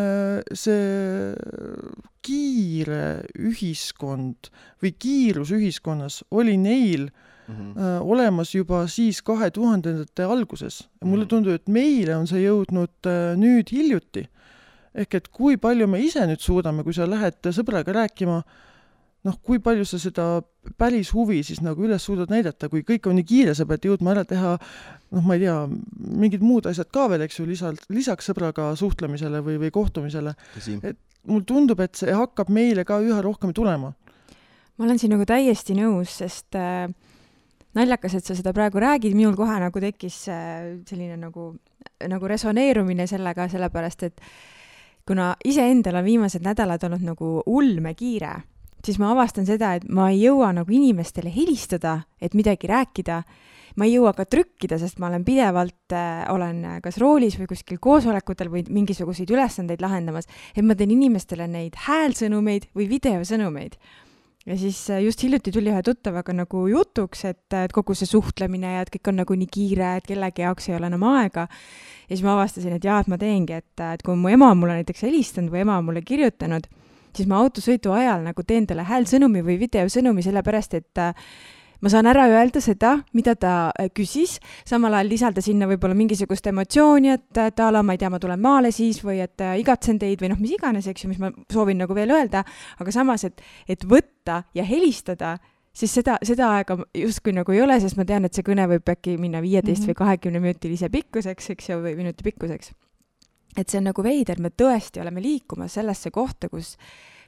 see 0.54 1.34
kiire 2.26 3.06
ühiskond 3.39 4.52
või 4.84 4.91
kiirus 5.00 5.54
ühiskonnas 5.56 6.21
oli 6.36 6.60
neil 6.62 7.10
äh, 7.10 7.32
mm 7.47 7.55
-hmm. 7.55 8.01
olemas 8.01 8.55
juba 8.55 8.88
siis 8.88 9.21
kahe 9.21 9.51
tuhandendate 9.51 10.23
alguses. 10.23 10.89
mulle 11.03 11.23
mhm. 11.23 11.29
tundub, 11.29 11.53
et 11.53 11.67
meile 11.67 12.15
on 12.15 12.27
see 12.27 12.45
jõudnud 12.45 13.08
äh, 13.08 13.38
nüüd 13.38 13.71
hiljuti. 13.71 14.29
ehk 14.95 15.13
et 15.13 15.27
kui 15.27 15.58
palju 15.58 15.88
me 15.88 15.99
ise 15.99 16.19
nüüd 16.25 16.39
suudame, 16.39 16.84
kui 16.84 16.93
sa 16.93 17.10
lähed 17.10 17.36
sõbraga 17.43 17.93
rääkima, 17.93 18.43
noh, 19.23 19.39
kui 19.43 19.60
palju 19.60 19.86
sa 19.86 19.99
seda 19.99 20.41
päris 20.77 21.12
huvi 21.13 21.43
siis 21.43 21.62
nagu 21.62 21.84
üles 21.84 22.05
suudad 22.05 22.29
näidata, 22.29 22.69
kui 22.69 22.81
kõik 22.81 23.10
on 23.10 23.15
nii 23.19 23.27
kiire, 23.27 23.55
sa 23.55 23.65
pead 23.65 23.86
jõudma 23.86 24.12
ära 24.12 24.23
teha 24.23 24.58
noh, 25.12 25.23
ma 25.25 25.38
ei 25.38 25.45
tea, 25.45 25.55
mingid 25.97 26.43
muud 26.45 26.69
asjad 26.69 26.89
ka 26.93 27.08
veel, 27.12 27.25
eks 27.25 27.39
ju, 27.39 27.47
lisalt, 27.49 27.86
lisaks 27.93 28.29
sõbraga 28.29 28.71
suhtlemisele 28.79 29.41
või, 29.45 29.58
või 29.62 29.71
kohtumisele. 29.73 30.36
et 30.84 30.97
mulle 31.27 31.45
tundub, 31.47 31.81
et 31.81 31.95
see 31.97 32.13
hakkab 32.13 32.51
meile 32.53 32.86
ka 32.86 32.99
üha 33.03 33.21
rohkem 33.25 33.53
tulema. 33.53 33.93
ma 34.77 34.86
olen 34.86 34.99
siin 34.99 35.13
nagu 35.15 35.25
täiesti 35.25 35.75
nõus, 35.77 36.17
sest 36.19 36.58
äh, 36.60 36.89
naljakas, 37.76 38.18
et 38.18 38.26
sa 38.28 38.36
seda 38.38 38.54
praegu 38.56 38.82
räägid, 38.82 39.16
minul 39.18 39.36
kohe 39.38 39.60
nagu 39.62 39.82
tekkis 39.84 40.26
äh, 40.32 40.74
selline 40.88 41.18
nagu, 41.20 41.52
nagu 42.08 42.30
resoneerumine 42.32 43.08
sellega, 43.10 43.50
sellepärast 43.52 44.06
et 44.08 44.22
kuna 45.06 45.34
iseendal 45.46 46.00
on 46.00 46.06
viimased 46.08 46.46
nädalad 46.46 46.84
olnud 46.88 47.04
nagu 47.06 47.32
ulmekiire, 47.46 48.36
siis 48.86 48.98
ma 49.02 49.12
avastan 49.14 49.46
seda, 49.48 49.76
et 49.78 49.86
ma 49.90 50.10
ei 50.14 50.24
jõua 50.24 50.52
nagu 50.56 50.72
inimestele 50.72 51.34
helistada, 51.34 52.00
et 52.22 52.34
midagi 52.38 52.70
rääkida, 52.70 53.20
ma 53.76 53.86
ei 53.86 53.96
jõua 53.98 54.16
ka 54.18 54.26
trükkida, 54.30 54.80
sest 54.82 55.02
ma 55.02 55.10
olen 55.12 55.26
pidevalt 55.28 55.94
äh,, 55.94 56.24
olen 56.34 56.80
kas 56.84 56.98
roolis 57.02 57.38
või 57.40 57.50
kuskil 57.52 57.82
koosolekutel 57.84 58.50
või 58.54 58.64
mingisuguseid 58.72 59.30
ülesandeid 59.36 59.84
lahendamas, 59.84 60.30
et 60.56 60.66
ma 60.66 60.78
teen 60.80 60.96
inimestele 60.96 61.48
neid 61.52 61.78
häälsõnumeid 61.86 62.72
või 62.78 62.90
videosõnumeid 62.96 63.78
ja 64.45 64.58
siis 64.58 64.89
äh, 64.89 65.01
just 65.03 65.23
hiljuti 65.23 65.51
tuli 65.51 65.71
ühe 65.73 65.81
tuttavaga 65.86 66.34
nagu 66.36 66.65
jutuks, 66.69 67.25
et, 67.25 67.45
et 67.58 67.73
kogu 67.73 67.95
see 67.97 68.10
suhtlemine 68.10 68.75
ja 68.75 68.86
et 68.86 68.91
kõik 68.93 69.12
on 69.12 69.19
nagu 69.23 69.38
nii 69.41 69.49
kiire, 69.51 69.95
et 69.99 70.08
kellegi 70.10 70.45
jaoks 70.45 70.69
ei 70.69 70.77
ole 70.77 70.89
enam 70.91 71.05
aega. 71.15 71.47
ja 72.05 72.12
siis 72.13 72.23
ma 72.25 72.36
avastasin, 72.36 72.77
et 72.77 72.86
jaa, 72.86 72.99
et 73.01 73.12
ma 73.12 73.19
teengi, 73.21 73.60
et, 73.62 73.86
et 73.93 74.05
kui 74.05 74.17
mu 74.19 74.31
ema 74.34 74.51
on 74.53 74.62
mulle 74.62 74.79
näiteks 74.81 75.05
helistanud 75.08 75.53
või 75.53 75.65
ema 75.65 75.79
on 75.81 75.89
mulle 75.89 76.05
kirjutanud, 76.05 76.69
siis 77.15 77.29
ma 77.31 77.41
autosõidu 77.41 77.93
ajal 77.95 78.25
nagu 78.25 78.43
teen 78.43 78.67
talle 78.69 78.86
häälsõnumi 78.86 79.41
või 79.45 79.58
videosõnumi, 79.65 80.25
sellepärast 80.25 80.77
et 80.77 81.05
ma 81.82 81.92
saan 81.92 82.08
ära 82.10 82.28
öelda 82.32 82.62
seda, 82.64 82.96
mida 83.14 83.36
ta 83.40 83.56
äh, 83.80 83.90
küsis, 83.96 84.38
samal 84.68 84.94
ajal 84.94 85.12
lisada 85.12 85.42
sinna 85.42 85.68
võib-olla 85.70 85.98
mingisugust 85.98 86.48
emotsiooni, 86.52 87.12
et, 87.16 87.42
et 87.42 87.60
a 87.60 87.72
la 87.72 87.84
ma 87.84 87.96
ei 87.96 88.02
tea, 88.02 88.12
ma 88.14 88.20
tulen 88.22 88.42
maale 88.42 88.72
siis 88.76 89.02
või 89.06 89.20
et 89.24 89.42
äh, 89.42 89.58
igatsen 89.62 90.00
teid 90.00 90.22
või 90.22 90.32
noh, 90.34 90.40
mis 90.42 90.56
iganes, 90.56 90.88
eks 90.88 91.06
ju, 91.06 91.12
mis 91.12 91.20
ma 91.22 91.32
soovin 91.52 91.82
nagu 91.84 91.98
veel 91.98 92.14
öelda, 92.16 92.46
aga 92.80 92.96
samas, 92.96 93.26
et, 93.28 93.44
et 93.68 93.84
võtta 93.90 94.44
ja 94.56 94.66
helistada 94.68 95.38
siis 95.76 95.94
seda, 96.00 96.18
seda 96.26 96.50
aega 96.58 96.78
justkui 96.96 97.34
nagu 97.36 97.52
ei 97.56 97.62
ole, 97.64 97.78
sest 97.84 98.00
ma 98.00 98.06
tean, 98.08 98.28
et 98.28 98.36
see 98.36 98.46
kõne 98.48 98.68
võib 98.72 98.94
äkki 98.96 99.18
minna 99.20 99.42
viieteist 99.44 99.82
mm 99.82 99.84
-hmm. 99.84 99.92
või 99.92 100.02
kahekümne 100.04 100.40
minutilise 100.40 100.90
pikkuseks, 100.90 101.50
eks 101.56 101.70
ju, 101.70 101.82
või 101.84 101.96
minuti 102.00 102.24
pikkuseks. 102.24 102.72
et 103.58 103.70
see 103.70 103.78
on 103.78 103.86
nagu 103.88 104.04
veider, 104.04 104.40
me 104.40 104.50
tõesti 104.50 105.00
oleme 105.02 105.22
liikumas 105.22 105.74
sellesse 105.74 106.12
kohta, 106.12 106.50
kus 106.50 106.78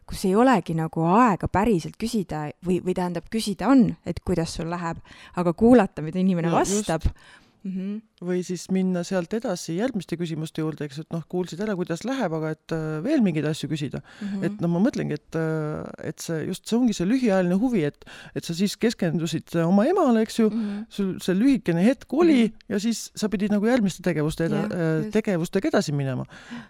kus 0.07 0.25
ei 0.25 0.35
olegi 0.39 0.75
nagu 0.77 1.03
aega 1.17 1.49
päriselt 1.51 1.97
küsida 1.99 2.47
või, 2.65 2.79
või 2.83 2.95
tähendab, 2.95 3.27
küsida 3.31 3.67
on, 3.71 3.89
et 4.07 4.21
kuidas 4.25 4.55
sul 4.55 4.69
läheb, 4.71 5.01
aga 5.35 5.53
kuulata, 5.53 6.05
mida 6.05 6.21
inimene 6.23 6.51
no, 6.51 6.61
vastab 6.61 7.03
just 7.03 7.46
mm. 7.67 7.73
-hmm. 7.75 8.27
või 8.29 8.43
siis 8.43 8.67
minna 8.73 9.03
sealt 9.07 9.33
edasi 9.33 9.77
järgmiste 9.77 10.17
küsimuste 10.19 10.61
juurde, 10.61 10.87
eks, 10.87 11.01
et 11.03 11.13
noh, 11.13 11.23
kuulsid 11.29 11.61
ära, 11.63 11.75
kuidas 11.79 12.03
läheb, 12.07 12.33
aga 12.39 12.51
et 12.55 12.75
äh, 12.75 12.85
veel 13.03 13.23
mingeid 13.25 13.45
asju 13.49 13.69
küsida 13.69 14.01
mm. 14.01 14.27
-hmm. 14.27 14.45
et 14.45 14.61
no 14.61 14.71
ma 14.71 14.81
mõtlengi, 14.83 15.17
et, 15.19 15.35
äh, 15.35 16.09
et 16.11 16.23
see 16.23 16.45
just 16.47 16.67
see 16.67 16.77
ongi 16.77 16.95
see 16.97 17.07
lühiajaline 17.09 17.59
huvi, 17.59 17.83
et, 17.87 18.05
et 18.35 18.43
sa 18.43 18.55
siis 18.57 18.77
keskendusid 18.77 19.55
oma 19.63 19.85
emale, 19.85 20.21
eks 20.21 20.39
ju 20.39 20.49
mm, 20.49 20.63
-hmm. 20.63 20.85
sul 20.89 21.13
see 21.21 21.35
lühikene 21.35 21.83
hetk 21.83 22.13
oli 22.13 22.47
mm 22.47 22.53
-hmm. 22.53 22.65
ja 22.69 22.79
siis 22.79 23.11
sa 23.15 23.29
pidid 23.29 23.51
nagu 23.51 23.65
järgmiste 23.65 24.03
tegevuste 24.03 24.45
eda, 24.45 24.63
äh, 24.65 25.11
tegevustega 25.11 25.67
edasi 25.67 25.91
minema. 25.91 26.25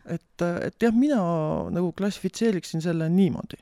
et, 0.05 0.41
et 0.41 0.75
jah, 0.81 0.93
mina 0.93 1.21
nagu 1.71 1.91
klassifitseeriksin 1.91 2.81
selle 2.81 3.09
niimoodi. 3.09 3.57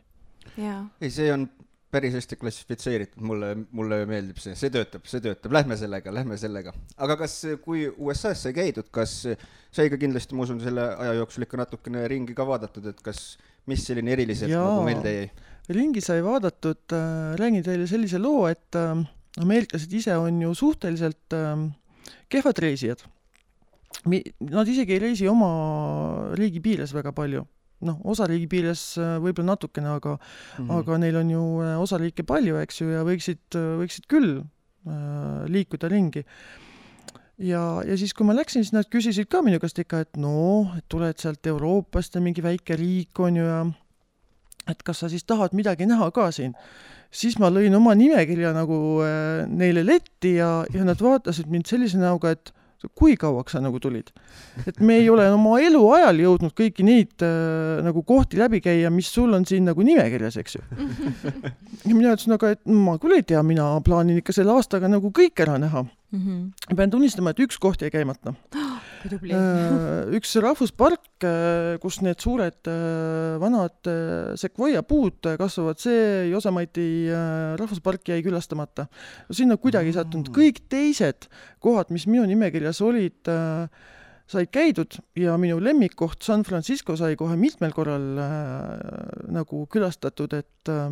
ei, 1.02 1.10
see 1.10 1.34
on 1.34 1.50
päris 1.96 2.16
hästi 2.18 2.38
klassifitseeritud, 2.40 3.24
mulle, 3.24 3.52
mulle 3.76 4.02
meeldib 4.10 4.40
see, 4.44 4.56
see 4.60 4.72
töötab, 4.74 5.06
see 5.10 5.24
töötab, 5.24 5.54
lähme 5.56 5.78
sellega, 5.80 6.14
lähme 6.14 6.38
sellega. 6.40 6.74
aga 6.98 7.18
kas, 7.24 7.38
kui 7.64 7.86
USA-s 7.90 8.46
sai 8.48 8.54
käidud, 8.58 8.90
kas 8.96 9.16
sai 9.26 9.90
ka 9.92 10.00
kindlasti, 10.02 10.36
ma 10.36 10.46
usun, 10.48 10.62
selle 10.64 10.90
aja 10.94 11.16
jooksul 11.22 11.48
ikka 11.48 11.62
natukene 11.64 12.06
ringi 12.12 12.36
ka 12.38 12.48
vaadatud, 12.48 12.92
et 12.92 13.02
kas, 13.06 13.24
mis 13.70 13.86
selline 13.88 14.14
eriliselt 14.16 14.52
nagu 14.52 14.84
meelde 14.88 15.16
jäi? 15.16 15.28
ringi 15.76 16.04
sai 16.06 16.22
vaadatud 16.26 16.94
äh,, 16.94 17.34
räägin 17.40 17.66
teile 17.66 17.88
sellise 17.90 18.20
loo, 18.22 18.46
et 18.52 18.78
äh, 18.78 18.94
ameeriklased 19.42 19.94
ise 19.98 20.18
on 20.22 20.44
ju 20.44 20.54
suhteliselt 20.54 21.34
äh, 21.34 21.66
kehvad 22.30 22.62
reisijad. 22.62 23.02
Nad 24.06 24.68
isegi 24.70 24.94
ei 24.94 25.00
reisi 25.02 25.28
oma 25.32 25.48
riigi 26.38 26.60
piires 26.62 26.92
väga 26.94 27.14
palju 27.16 27.46
noh, 27.86 28.00
osariigi 28.08 28.48
piires 28.52 28.84
äh, 28.98 29.16
võib-olla 29.24 29.56
natukene, 29.56 29.96
aga 29.98 30.16
mm, 30.16 30.58
-hmm. 30.58 30.76
aga 30.80 30.98
neil 30.98 31.18
on 31.22 31.30
ju 31.30 31.46
äh, 31.62 31.80
osariike 31.82 32.24
palju, 32.24 32.60
eks 32.64 32.82
ju, 32.82 32.90
ja 32.94 33.04
võiksid, 33.08 33.44
äh, 33.56 33.72
võiksid 33.82 34.08
küll 34.08 34.38
äh, 34.40 35.46
liikuda 35.52 35.90
ringi. 35.92 36.26
ja, 37.38 37.82
ja 37.86 37.98
siis, 37.98 38.14
kui 38.14 38.26
ma 38.26 38.34
läksin, 38.36 38.64
siis 38.64 38.74
nad 38.74 38.88
küsisid 38.88 39.28
ka 39.28 39.42
minu 39.42 39.60
käest 39.60 39.80
ikka, 39.80 40.00
et 40.00 40.16
et 40.16 40.86
tuled 40.88 41.18
sealt 41.20 41.48
Euroopast 41.48 42.16
ja 42.16 42.22
mingi 42.22 42.44
väike 42.44 42.76
riik 42.76 43.20
on 43.20 43.36
ju 43.36 43.44
ja 43.44 43.66
et 44.70 44.84
kas 44.86 45.04
sa 45.04 45.10
siis 45.10 45.26
tahad 45.28 45.54
midagi 45.54 45.86
näha 45.86 46.12
ka 46.12 46.32
siin. 46.32 46.56
siis 47.12 47.38
ma 47.40 47.48
lõin 47.50 47.76
oma 47.78 47.94
nimekirja 47.96 48.52
nagu 48.54 49.02
äh, 49.06 49.46
neile 49.48 49.86
letti 49.86 50.36
ja, 50.36 50.66
ja 50.74 50.84
nad 50.84 51.00
vaatasid 51.02 51.48
mind 51.48 51.70
sellise 51.70 52.00
näoga, 52.02 52.34
et 52.36 52.52
kui 52.96 53.16
kauaks 53.20 53.56
sa 53.56 53.62
nagu 53.64 53.80
tulid? 53.82 54.12
et 54.68 54.80
me 54.80 55.00
ei 55.02 55.10
ole 55.10 55.28
oma 55.32 55.58
eluajal 55.64 56.20
jõudnud 56.22 56.56
kõiki 56.58 56.86
neid 56.88 57.26
äh, 57.26 57.82
nagu 57.86 58.04
kohti 58.08 58.40
läbi 58.40 58.62
käia, 58.64 58.92
mis 58.94 59.10
sul 59.14 59.34
on 59.36 59.46
siin 59.48 59.68
nagu 59.70 59.86
nimekirjas, 59.86 60.38
eks 60.42 60.58
ju. 60.58 60.64
ja 61.90 61.94
mina 61.94 62.14
ütlesin, 62.14 62.36
aga 62.38 62.56
et 62.56 62.64
ma 62.66 62.98
küll 63.02 63.18
ei 63.18 63.26
tea, 63.28 63.44
mina 63.46 63.68
plaanin 63.86 64.22
ikka 64.22 64.36
selle 64.36 64.56
aastaga 64.56 64.92
nagu 64.92 65.12
kõik 65.16 65.46
ära 65.46 65.58
näha 65.62 65.86
mm. 65.86 66.22
-hmm. 66.22 66.76
pean 66.76 66.94
tunnistama, 66.94 67.34
et 67.34 67.44
üks 67.48 67.60
koht 67.62 67.82
jäi 67.82 67.92
käimata 67.94 68.36
üks 70.16 70.36
rahvuspark, 70.44 71.10
äh, 71.26 71.76
kus 71.84 72.00
need 72.06 72.22
suured 72.24 72.70
äh, 72.72 73.36
vanad 73.42 73.92
sekvoia 74.40 74.84
puud 74.88 75.32
kasvavad, 75.40 75.82
see 75.82 76.30
Josemati 76.32 76.88
rahvuspark 77.60 78.14
jäi 78.14 78.22
külastamata. 78.26 78.88
sinna 79.32 79.58
kuidagi 79.58 79.92
ei 79.92 79.98
sattunud, 79.98 80.32
kõik 80.36 80.66
teised 80.70 81.30
kohad, 81.60 81.92
mis 81.94 82.08
minu 82.10 82.26
nimekirjas 82.30 82.82
olid, 82.86 83.34
said 84.30 84.50
käidud 84.54 84.98
ja 85.20 85.36
minu 85.38 85.60
lemmikkoht 85.62 86.24
San 86.26 86.44
Francisco 86.44 86.96
sai 86.98 87.16
kohe 87.20 87.38
mitmel 87.38 87.74
korral 87.76 88.06
äh, 88.22 88.30
nagu 89.34 89.66
külastatud, 89.72 90.34
et 90.34 90.72
äh, 90.72 90.90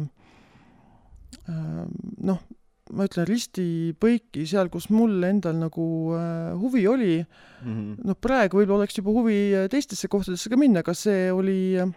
noh, 1.50 2.44
ma 2.92 3.08
ütlen 3.08 3.28
risti-põiki 3.30 4.44
seal, 4.50 4.68
kus 4.74 4.90
mul 4.92 5.24
endal 5.24 5.56
nagu 5.56 5.86
äh, 6.18 6.52
huvi 6.60 6.84
oli 6.88 7.14
mm 7.24 7.70
-hmm.. 7.70 8.08
noh, 8.10 8.18
praegu 8.20 8.60
võib-olla 8.60 8.84
oleks 8.84 8.98
juba 9.00 9.14
huvi 9.16 9.38
äh, 9.56 9.70
teistesse 9.72 10.10
kohtadesse 10.12 10.52
ka 10.52 10.60
minna, 10.60 10.84
aga 10.84 10.94
see 10.98 11.32
oli 11.32 11.80
äh, 11.80 11.94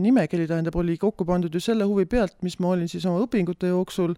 nimekiri, 0.00 0.46
tähendab, 0.46 0.76
oli 0.76 0.98
kokku 1.00 1.24
pandud 1.24 1.54
ju 1.54 1.60
selle 1.60 1.84
huvi 1.88 2.04
pealt, 2.06 2.36
mis 2.42 2.58
ma 2.60 2.74
olin 2.76 2.88
siis 2.88 3.06
oma 3.08 3.24
õpingute 3.24 3.72
jooksul 3.72 4.14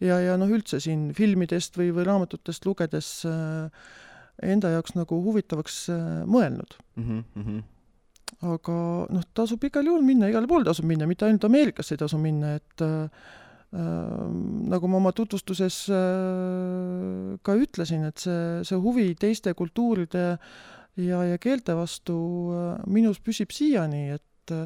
ja, 0.00 0.18
ja 0.18 0.36
noh, 0.36 0.50
üldse 0.50 0.80
siin 0.80 1.12
filmidest 1.14 1.78
või, 1.78 1.90
või 1.94 2.06
raamatutest 2.10 2.66
lugedes 2.66 3.10
äh, 3.30 3.70
enda 4.42 4.72
jaoks 4.74 4.96
nagu 4.98 5.20
huvitavaks 5.24 5.82
äh, 5.92 6.06
mõelnud 6.26 6.74
mm. 6.96 7.22
-hmm. 7.36 7.62
aga 8.54 8.78
noh, 9.10 9.26
tasub 9.34 9.64
igal 9.64 9.86
juhul 9.86 10.02
minna, 10.02 10.30
igale 10.30 10.50
poole 10.50 10.64
tasub 10.64 10.88
minna, 10.88 11.06
mitte 11.06 11.26
ainult 11.26 11.44
Ameerikasse 11.44 11.94
ei 11.94 12.02
tasu 12.02 12.18
minna, 12.18 12.56
et 12.58 12.84
äh, 12.86 13.30
nagu 13.70 14.88
ma 14.90 14.98
oma 14.98 15.12
tutvustuses 15.14 15.84
äh, 15.94 17.36
ka 17.46 17.54
ütlesin, 17.54 18.08
et 18.08 18.18
see, 18.18 18.64
see 18.66 18.78
huvi 18.82 19.12
teiste 19.14 19.54
kultuuride 19.54 20.24
ja, 20.98 21.20
ja 21.22 21.38
keelte 21.38 21.76
vastu 21.78 22.16
äh, 22.50 22.80
minus 22.90 23.20
püsib 23.22 23.54
siiani, 23.54 24.08
et, 24.16 24.56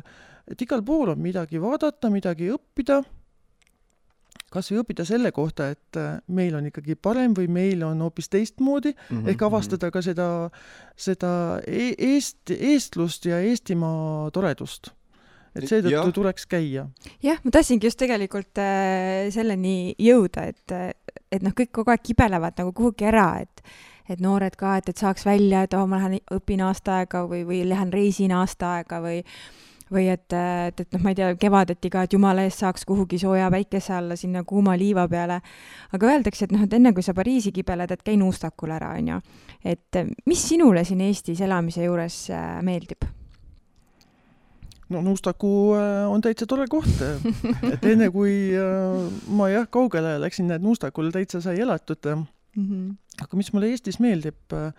et 0.48 0.64
igal 0.64 0.80
pool 0.86 1.12
on 1.12 1.20
midagi 1.20 1.60
vaadata, 1.60 2.08
midagi 2.08 2.48
õppida, 2.54 3.02
kas 4.54 4.72
või 4.72 4.80
õppida 4.80 5.04
selle 5.04 5.34
kohta, 5.36 5.68
et 5.76 6.00
äh, 6.00 6.16
meil 6.32 6.56
on 6.56 6.72
ikkagi 6.72 6.96
parem 6.96 7.36
või 7.36 7.52
meil 7.52 7.84
on 7.84 8.00
hoopis 8.06 8.32
teistmoodi 8.32 8.94
mm, 8.94 9.06
-hmm. 9.10 9.30
ehk 9.34 9.48
avastada 9.50 9.92
ka 9.92 10.00
seda, 10.00 10.28
seda 10.96 11.60
e 11.68 11.92
eest, 11.92 12.56
eestlust 12.56 13.28
ja 13.28 13.44
Eestimaa 13.44 14.30
toredust 14.32 14.94
et 15.54 15.68
seetõttu 15.70 16.12
tuleks 16.20 16.46
käia. 16.50 16.86
jah, 17.22 17.40
ma 17.44 17.54
tahtsingi 17.54 17.88
just 17.88 18.00
tegelikult 18.00 18.62
äh, 18.62 19.30
selleni 19.34 19.94
jõuda, 19.98 20.48
et, 20.50 20.76
et 21.32 21.42
noh, 21.42 21.54
kõik 21.56 21.72
kogu 21.80 21.94
aeg 21.94 22.04
kibelevad 22.04 22.62
nagu 22.62 22.72
kuhugi 22.76 23.10
ära, 23.10 23.28
et 23.44 23.64
et 24.04 24.20
noored 24.20 24.52
ka, 24.60 24.76
et, 24.76 24.88
et 24.92 25.00
saaks 25.00 25.24
välja, 25.24 25.62
et 25.64 25.74
oh, 25.78 25.86
ma 25.88 25.96
lähen 25.96 26.18
õpin 26.34 26.60
aasta 26.66 26.98
aega 27.00 27.22
või, 27.28 27.40
või 27.48 27.62
lähen 27.64 27.92
reisin 27.92 28.34
aasta 28.36 28.74
aega 28.78 29.00
või 29.00 29.22
või 29.92 30.08
et, 30.08 30.32
et, 30.32 30.80
et 30.80 30.94
noh, 30.96 31.02
ma 31.04 31.12
ei 31.12 31.18
tea, 31.18 31.30
kevadeti 31.38 31.90
ka, 31.92 32.04
et 32.04 32.14
jumala 32.16 32.44
eest 32.46 32.62
saaks 32.64 32.86
kuhugi 32.88 33.18
sooja 33.20 33.50
päikese 33.52 33.94
alla 33.94 34.16
sinna 34.16 34.44
kuuma 34.44 34.76
liiva 34.80 35.06
peale. 35.08 35.40
aga 35.92 36.12
öeldakse, 36.12 36.48
et 36.48 36.54
noh, 36.56 36.64
et 36.64 36.72
enne 36.72 36.92
kui 36.96 37.04
sa 37.04 37.14
Pariisi 37.14 37.52
kibeled, 37.52 37.92
et 37.92 38.02
käi 38.02 38.16
nuustakul 38.20 38.72
ära, 38.74 38.94
onju. 38.98 39.20
et 39.64 40.00
mis 40.26 40.48
sinule 40.48 40.84
siin 40.84 41.04
Eestis 41.04 41.40
elamise 41.44 41.84
juures 41.84 42.24
äh, 42.30 42.62
meeldib? 42.62 43.04
No 44.92 45.00
Nuustaku 45.04 45.50
äh, 45.78 46.04
on 46.10 46.24
täitsa 46.24 46.48
tore 46.50 46.66
koht, 46.70 47.00
et 47.72 47.86
enne 47.88 48.10
kui 48.14 48.34
äh, 48.58 49.06
ma 49.32 49.48
jah, 49.52 49.68
kaugele 49.72 50.16
läksin, 50.22 50.48
näed, 50.50 50.64
Nuustakul 50.64 51.12
täitsa 51.14 51.40
sai 51.44 51.60
elatud 51.64 52.10
mm. 52.10 52.26
-hmm. 52.56 53.22
aga 53.24 53.40
mis 53.40 53.52
mulle 53.52 53.72
Eestis 53.72 54.00
meeldib? 54.00 54.52
Äh, 54.52 54.72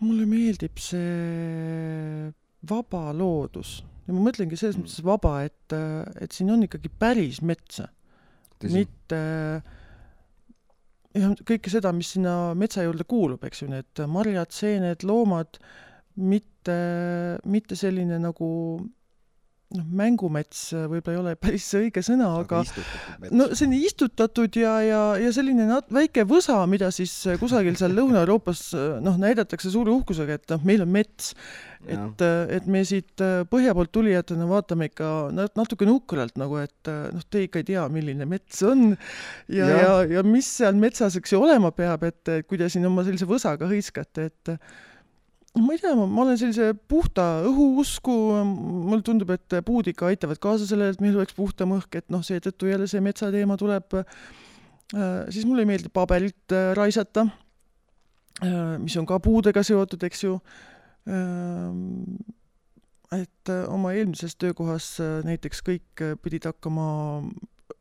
mulle 0.00 0.26
meeldib 0.26 0.78
see 0.82 2.32
vaba 2.68 3.12
loodus 3.16 3.82
ja 4.06 4.14
ma 4.14 4.22
mõtlengi 4.28 4.58
selles 4.58 4.78
mõttes 4.78 5.02
vaba, 5.04 5.40
et, 5.46 5.72
et 6.20 6.32
siin 6.32 6.50
on 6.50 6.62
ikkagi 6.66 6.90
päris 6.98 7.40
metsa, 7.42 7.88
mitte 8.62 9.20
jah, 11.16 11.34
kõike 11.48 11.72
seda, 11.72 11.92
mis 11.96 12.12
sinna 12.14 12.54
metsa 12.58 12.84
juurde 12.86 13.06
kuulub, 13.08 13.44
eks 13.46 13.64
ju, 13.64 13.70
need 13.72 14.04
marjad, 14.10 14.52
seened, 14.54 15.04
loomad 15.06 15.58
mitte, 16.16 16.76
mitte 17.44 17.78
selline 17.78 18.20
nagu 18.22 18.50
noh, 19.74 19.86
mängumets 19.98 20.60
võib-olla 20.86 21.12
ei 21.14 21.20
ole 21.20 21.34
päris 21.40 21.66
see 21.70 21.86
õige 21.86 22.02
sõna, 22.04 22.28
aga 22.40 22.62
no 23.34 23.48
selline 23.50 23.80
istutatud 23.88 24.58
ja, 24.60 24.76
ja, 24.84 25.00
ja 25.20 25.32
selline 25.34 25.66
nat-, 25.68 25.90
väike 25.92 26.26
võsa, 26.28 26.60
mida 26.70 26.92
siis 26.94 27.12
kusagil 27.40 27.78
seal 27.78 27.96
Lõuna-Euroopas 27.96 28.68
noh, 29.02 29.18
näidatakse 29.20 29.72
suure 29.72 29.92
uhkusega, 29.94 30.38
et 30.38 30.54
noh, 30.54 30.62
meil 30.66 30.86
on 30.86 30.92
mets. 30.94 31.34
et, 31.86 32.22
et 32.56 32.64
me 32.70 32.80
siit 32.86 33.22
põhja 33.50 33.74
poolt 33.76 33.92
tulijatena 33.94 34.46
vaatame 34.50 34.88
ikka 34.90 35.10
natuke 35.34 35.86
nukralt 35.86 36.38
nagu, 36.40 36.58
et 36.62 36.90
noh, 37.14 37.26
te 37.30 37.44
ikka 37.46 37.62
ei 37.62 37.70
tea, 37.74 37.84
milline 37.92 38.26
mets 38.26 38.62
on. 38.66 38.88
Ja, 39.50 39.66
ja, 39.66 39.76
ja, 39.82 39.92
ja 40.18 40.26
mis 40.26 40.48
seal 40.62 40.78
metsas, 40.78 41.18
eks 41.18 41.34
ju, 41.34 41.42
olema 41.42 41.70
peab, 41.74 42.06
et 42.08 42.36
kui 42.46 42.58
te 42.58 42.70
siin 42.72 42.86
oma 42.88 43.06
sellise 43.06 43.28
võsaga 43.28 43.70
hõiskate, 43.70 44.30
et 44.30 44.58
ma 45.56 45.72
ei 45.74 45.80
tea, 45.80 45.94
ma 45.96 46.22
olen 46.22 46.38
sellise 46.40 46.72
puhta 46.88 47.26
õhu 47.48 47.68
usku, 47.82 48.12
mulle 48.44 49.02
tundub, 49.06 49.30
et 49.34 49.58
puud 49.66 49.88
ikka 49.90 50.10
aitavad 50.10 50.40
kaasa 50.42 50.68
sellele, 50.68 50.94
et 50.94 51.02
meil 51.04 51.16
oleks 51.16 51.36
puhtam 51.36 51.72
õhk, 51.78 52.00
et 52.00 52.08
noh, 52.12 52.24
seetõttu 52.26 52.68
jälle 52.70 52.88
see 52.90 53.00
metsateema 53.04 53.56
tuleb. 53.60 53.98
siis 55.32 55.46
mulle 55.48 55.64
ei 55.64 55.70
meeldi 55.72 55.88
paberit 55.88 56.52
raisata, 56.78 57.26
mis 58.78 58.96
on 59.00 59.06
ka 59.08 59.18
puudega 59.18 59.64
seotud, 59.66 60.02
eks 60.06 60.24
ju 60.28 60.36
et 63.12 63.48
äh, 63.48 63.66
oma 63.70 63.92
eelmises 63.94 64.36
töökohas 64.36 64.96
äh, 65.00 65.20
näiteks 65.26 65.62
kõik 65.66 66.02
äh, 66.02 66.16
pidid 66.22 66.48
hakkama 66.48 67.22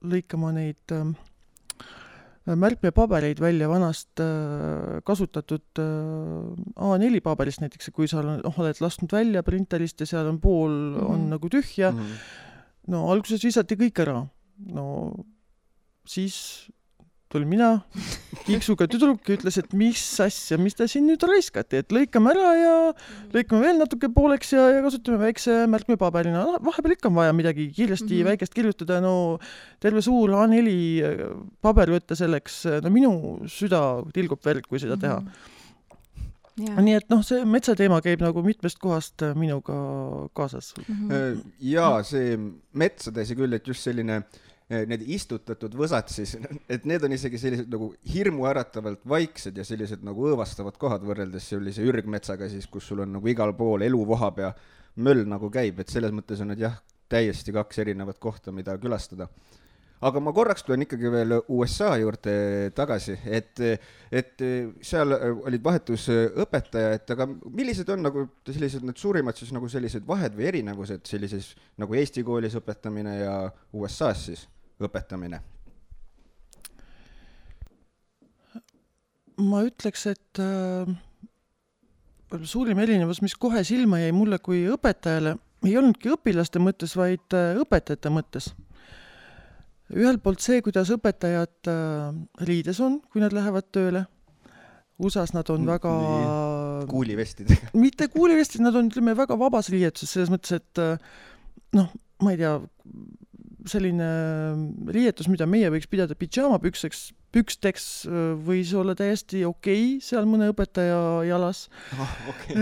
lõikama 0.05 0.51
neid 0.53 0.93
märkmepabereid 2.45 3.39
välja 3.41 3.67
vanast 3.69 4.21
kasutatud 5.08 5.79
A4 5.81 7.21
paberist 7.25 7.63
näiteks, 7.63 7.89
kui 7.95 8.05
sa 8.08 8.21
noh, 8.21 8.60
oled 8.62 8.81
lasknud 8.84 9.15
välja 9.15 9.41
printerist 9.43 10.03
ja 10.03 10.05
seal 10.10 10.29
on 10.29 10.38
pool 10.43 10.69
mm 10.69 10.99
-hmm. 10.99 11.13
on 11.13 11.29
nagu 11.29 11.49
tühja 11.49 11.91
mm, 11.91 11.99
-hmm. 11.99 12.91
no 12.93 13.10
alguses 13.12 13.43
visati 13.43 13.75
kõik 13.75 14.01
ära. 14.01 14.27
no 14.67 14.86
siis 16.05 16.69
tulin 17.36 17.50
mina, 17.52 17.69
kiiksuga 18.45 18.88
tüdruk 18.89 19.28
ja 19.28 19.36
ütles, 19.36 19.58
et 19.60 19.74
mis 19.78 20.02
asja, 20.24 20.58
mis 20.62 20.78
te 20.78 20.88
siin 20.89 21.08
nüüd 21.10 21.24
raiskate, 21.28 21.82
et 21.84 21.95
lõikame 21.95 22.32
ära 22.32 22.52
ja 22.60 22.76
lõikame 23.34 23.63
veel 23.65 23.82
natuke 23.82 24.10
pooleks 24.13 24.54
ja, 24.56 24.67
ja 24.78 24.84
kasutame 24.86 25.19
väikse 25.26 25.63
märkmepaberina 25.71 26.45
no,. 26.45 26.62
vahepeal 26.65 26.95
ikka 26.95 27.12
on 27.12 27.17
vaja 27.19 27.34
midagi 27.36 27.67
kiiresti 27.74 28.08
mm 28.08 28.19
-hmm. 28.19 28.30
väikest 28.32 28.56
kirjutada, 28.56 29.02
no 29.04 29.15
terve 29.84 30.04
suur 30.06 30.32
A4 30.32 31.34
paber 31.62 31.91
võtta 31.98 32.15
selleks, 32.15 32.63
no 32.84 32.93
minu 32.93 33.12
süda 33.52 33.82
tilgub 34.15 34.39
verd, 34.45 34.67
kui 34.69 34.80
seda 34.80 34.98
teha 34.98 35.19
mm. 35.19 35.28
-hmm. 35.28 35.52
Ja. 36.56 36.80
nii 36.80 36.93
et 36.95 37.10
noh, 37.12 37.19
see 37.19 37.43
metsateema 37.43 37.98
käib 38.00 38.21
nagu 38.24 38.39
mitmest 38.39 38.78
kohast 38.80 39.19
minuga 39.36 39.74
kaasas 40.34 40.74
mm. 40.88 41.10
-hmm. 41.10 41.41
ja 41.60 42.04
see 42.04 42.38
metsa 42.71 43.12
tõsi 43.12 43.36
küll, 43.36 43.54
et 43.54 43.67
just 43.67 43.84
selline 43.84 44.15
äh, 44.15 44.44
need 44.69 45.04
istutatud 45.13 45.75
võsad 45.78 46.10
siis, 46.10 46.34
et 46.73 46.86
need 46.89 47.04
on 47.06 47.13
isegi 47.13 47.38
sellised 47.41 47.69
nagu 47.69 47.91
hirmuäratavalt 48.10 49.04
vaiksed 49.08 49.58
ja 49.58 49.65
sellised 49.67 50.06
nagu 50.06 50.32
õõvastavad 50.32 50.80
kohad 50.82 51.06
võrreldes 51.06 51.51
sellise 51.54 51.86
ürgmetsaga 51.86 52.49
siis, 52.49 52.65
kus 52.71 52.88
sul 52.89 53.04
on 53.06 53.13
nagu 53.19 53.30
igal 53.30 53.54
pool 53.58 53.86
elu 53.86 54.06
vohab 54.10 54.41
ja 54.41 54.54
möll 54.95 55.25
nagu 55.30 55.51
käib, 55.54 55.82
et 55.82 55.91
selles 55.91 56.13
mõttes 56.15 56.41
on 56.41 56.49
need 56.54 56.63
jah, 56.65 56.80
täiesti 57.12 57.54
kaks 57.54 57.84
erinevat 57.84 58.17
kohta, 58.19 58.51
mida 58.56 58.78
külastada. 58.82 59.28
aga 60.06 60.19
ma 60.19 60.34
korraks 60.34 60.63
tulen 60.65 60.84
ikkagi 60.84 61.12
veel 61.12 61.36
USA 61.56 61.91
juurde 61.97 62.34
tagasi, 62.75 63.15
et, 63.25 63.62
et 64.12 64.43
seal 64.82 65.13
olid 65.13 65.63
vahetusõpetaja, 65.63 66.91
et 66.97 67.13
aga 67.15 67.30
millised 67.30 67.89
on 67.93 68.04
nagu 68.06 68.25
sellised 68.49 68.86
need 68.86 68.97
suurimad 68.97 69.38
siis 69.38 69.54
nagu 69.54 69.69
sellised 69.69 70.08
vahed 70.08 70.36
või 70.36 70.49
erinevused 70.49 71.06
sellises 71.06 71.54
nagu 71.78 71.95
Eesti 71.95 72.25
koolis 72.25 72.58
õpetamine 72.58 73.17
ja 73.21 73.38
USA-s 73.73 74.28
siis? 74.32 74.47
Õpetamine? 74.83 75.41
ma 79.41 79.61
ütleks, 79.67 80.05
et 80.11 80.39
äh, 80.39 80.88
suurim 82.47 82.79
erinevus, 82.83 83.21
mis 83.23 83.35
kohe 83.39 83.63
silma 83.67 83.99
jäi 84.01 84.13
mulle 84.15 84.39
kui 84.43 84.63
õpetajale, 84.71 85.35
ei 85.65 85.75
olnudki 85.79 86.13
õpilaste 86.13 86.61
mõttes, 86.63 86.95
vaid 86.97 87.35
äh, 87.35 87.59
õpetajate 87.61 88.11
mõttes. 88.13 88.53
ühelt 89.93 90.23
poolt 90.23 90.41
see, 90.41 90.61
kuidas 90.65 90.89
õpetajad 90.93 91.71
äh, 91.71 92.15
riides 92.47 92.79
on, 92.81 93.01
kui 93.11 93.23
nad 93.23 93.35
lähevad 93.35 93.69
tööle. 93.75 94.05
USA-s 94.95 95.33
nad 95.35 95.49
on 95.51 95.65
väga 95.67 95.91
kuulivestidega 96.88 97.73
mitte 97.85 98.07
kuulivestid, 98.07 98.61
nad 98.63 98.75
on, 98.79 98.88
ütleme, 98.88 99.11
väga 99.17 99.35
vabas 99.35 99.67
riietuses, 99.73 100.13
selles 100.15 100.31
mõttes, 100.31 100.55
et 100.55 100.79
äh, 100.79 100.95
noh, 101.75 101.91
ma 102.23 102.31
ei 102.31 102.39
tea, 102.39 102.53
selline 103.69 104.08
riietus, 104.93 105.30
mida 105.32 105.47
meie 105.49 105.69
võiks 105.73 105.89
pidada 105.89 106.15
pidžaamapükseks, 106.17 107.01
püksteks 107.36 107.86
võis 108.45 108.71
olla 108.78 108.95
täiesti 108.97 109.43
okei 109.47 109.97
okay, 109.97 110.04
seal 110.04 110.28
mõne 110.30 110.47
õpetaja 110.54 110.99
jalas 111.28 111.65
oh,. 111.97 112.13
Okay. 112.32 112.56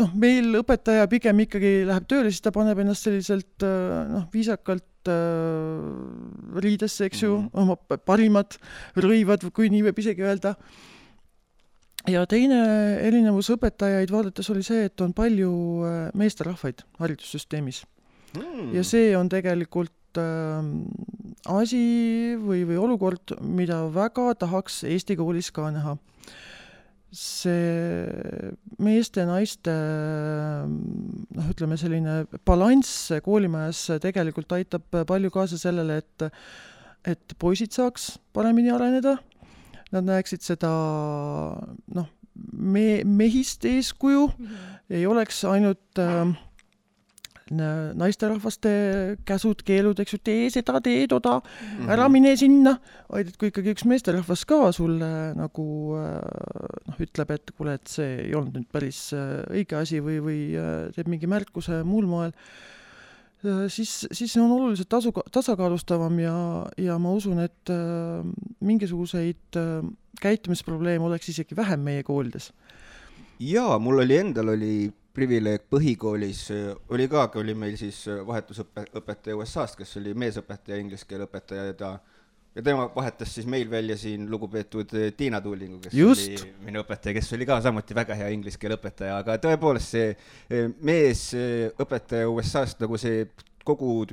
noh, 0.00 0.12
meil 0.18 0.60
õpetaja 0.60 1.08
pigem 1.10 1.44
ikkagi 1.46 1.72
läheb 1.88 2.08
tööle, 2.10 2.32
siis 2.32 2.44
ta 2.44 2.52
paneb 2.54 2.82
ennast 2.82 3.08
selliselt 3.08 3.64
noh, 3.64 4.28
viisakalt 4.34 4.84
riidesse, 6.58 7.06
eks 7.08 7.22
ju 7.22 7.32
mm, 7.38 7.48
-hmm. 7.48 7.60
oma 7.62 7.98
parimad 8.04 8.58
rõivad, 8.96 9.46
kui 9.54 9.70
nii 9.72 9.86
võib 9.88 10.02
isegi 10.02 10.26
öelda. 10.26 10.54
ja 12.08 12.26
teine 12.26 12.58
erinevus 13.04 13.50
õpetajaid 13.54 14.10
vaadates 14.12 14.50
oli 14.50 14.62
see, 14.62 14.84
et 14.88 15.00
on 15.00 15.12
palju 15.12 15.52
meesterahvaid 16.14 16.84
haridussüsteemis 16.98 17.84
mm.. 18.36 18.74
ja 18.74 18.84
see 18.84 19.16
on 19.16 19.28
tegelikult 19.28 19.92
äh, 20.18 20.68
asi 21.54 21.80
või, 22.40 22.64
või 22.68 22.78
olukord, 22.80 23.36
mida 23.40 23.84
väga 23.94 24.32
tahaks 24.44 24.82
Eesti 24.88 25.16
koolis 25.18 25.50
ka 25.54 25.70
näha. 25.74 25.96
see 27.08 28.50
meeste-naiste 28.84 29.72
noh, 30.68 31.46
ütleme 31.48 31.78
selline 31.80 32.26
balanss 32.44 33.14
koolimajas 33.24 33.94
tegelikult 34.04 34.52
aitab 34.52 34.84
palju 35.08 35.30
kaasa 35.32 35.56
sellele, 35.56 36.02
et 36.02 36.26
et 37.08 37.34
poisid 37.38 37.72
saaks 37.72 38.18
paremini 38.36 38.68
areneda, 38.74 39.16
nad 39.94 40.04
näeksid 40.04 40.44
seda 40.44 40.68
noh, 41.96 42.10
me-, 42.52 43.04
mehist 43.04 43.64
eeskuju 43.64 44.26
mm, 44.26 44.44
-hmm. 44.44 44.78
ei 44.90 45.06
oleks 45.06 45.44
ainult 45.44 45.98
äh, 45.98 46.36
naisterahvaste 47.52 48.70
käsud-keelud, 49.28 49.98
eks 50.02 50.16
ju, 50.16 50.20
tee 50.24 50.48
seda, 50.52 50.80
tee 50.84 51.06
toda 51.08 51.38
mm, 51.40 51.68
-hmm. 51.78 51.92
ära 51.94 52.08
mine 52.08 52.36
sinna, 52.36 52.78
vaid 53.12 53.28
et 53.28 53.36
kui 53.40 53.52
ikkagi 53.52 53.74
üks 53.76 53.86
meesterahvas 53.88 54.44
ka 54.48 54.72
sulle 54.72 55.10
nagu 55.38 55.68
noh, 56.88 56.98
ütleb, 57.02 57.34
et 57.34 57.52
kuule, 57.56 57.76
et 57.78 57.90
see 57.90 58.16
ei 58.24 58.34
olnud 58.36 58.56
nüüd 58.58 58.72
päris 58.72 59.08
äh, 59.16 59.38
õige 59.52 59.78
asi 59.78 60.02
või, 60.04 60.18
või 60.24 60.40
äh, 60.58 60.88
teeb 60.96 61.10
mingi 61.10 61.30
märkuse 61.30 61.82
muul 61.88 62.08
moel, 62.10 62.34
äh, 63.44 63.66
siis, 63.72 64.00
siis 64.10 64.32
see 64.32 64.42
on 64.42 64.54
oluliselt 64.54 64.90
tasu, 64.92 65.12
tasakaalustavam 65.34 66.18
ja, 66.22 66.36
ja 66.80 66.98
ma 67.02 67.14
usun, 67.16 67.42
et 67.44 67.72
mingisuguseid 68.64 69.60
käitumisprobleeme 70.22 71.06
oleks 71.06 71.30
isegi 71.34 71.56
vähem 71.58 71.84
meie 71.86 72.06
koolides. 72.06 72.52
jaa, 73.38 73.78
mul 73.78 74.04
oli 74.04 74.16
endal 74.18 74.54
oli 74.56 74.72
privileeg 75.18 75.66
põhikoolis 75.70 76.44
oli 76.94 77.08
ka, 77.10 77.26
oli 77.40 77.56
meil 77.58 77.74
siis 77.80 78.04
vahetusõpe, 78.06 78.86
õpetaja 79.00 79.38
USA-st, 79.38 79.80
kes 79.82 79.98
oli 80.00 80.14
meesõpetaja, 80.18 80.78
inglise 80.78 81.08
keele 81.08 81.26
õpetaja 81.26 81.66
ja 81.72 81.76
ta 81.78 81.92
ja 82.58 82.62
tema 82.64 82.88
vahetas 82.94 83.34
siis 83.34 83.46
meil 83.46 83.70
välja 83.70 83.96
siin 83.98 84.30
lugupeetud 84.30 84.94
Tiina 85.16 85.40
Tuulingu, 85.40 85.78
kes 85.84 85.94
Just. 85.94 86.30
oli 86.42 86.54
minu 86.66 86.82
õpetaja, 86.82 87.14
kes 87.18 87.32
oli 87.36 87.46
ka 87.46 87.60
samuti 87.62 87.94
väga 87.94 88.16
hea 88.18 88.30
inglise 88.34 88.58
keele 88.58 88.78
õpetaja, 88.78 89.20
aga 89.22 89.36
tõepoolest 89.42 89.94
see 89.94 90.64
meesõpetaja 90.90 92.30
USA-st 92.32 92.82
nagu 92.82 92.98
see 92.98 93.28
kogu 93.68 94.06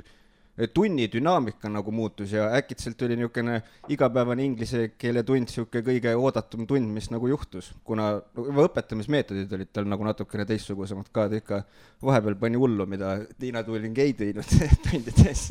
tunni 0.74 1.08
dünaamika 1.12 1.68
nagu 1.68 1.92
muutus 1.92 2.32
ja 2.32 2.48
äkitselt 2.56 3.02
oli 3.02 3.16
niisugune 3.16 3.60
igapäevane 3.92 4.44
inglise 4.44 4.88
keele 4.98 5.22
tund 5.22 5.44
niisugune 5.44 5.84
kõige 5.90 6.14
oodatum 6.16 6.64
tund, 6.66 6.88
mis 6.92 7.10
nagu 7.12 7.28
juhtus, 7.28 7.72
kuna 7.84 8.14
õpetamismeetodid 8.36 9.52
olid 9.52 9.72
tal 9.72 9.88
nagu 9.90 10.06
natukene 10.06 10.48
teistsugusemad 10.48 11.12
ka, 11.12 11.28
ta 11.28 11.42
ikka 11.42 11.62
vahepeal 12.02 12.40
pani 12.40 12.60
hullu, 12.60 12.88
mida 12.88 13.18
Tiina 13.38 13.62
Tuuling 13.66 13.98
ei 13.98 14.16
teinud 14.16 14.56
tundides 14.88 15.50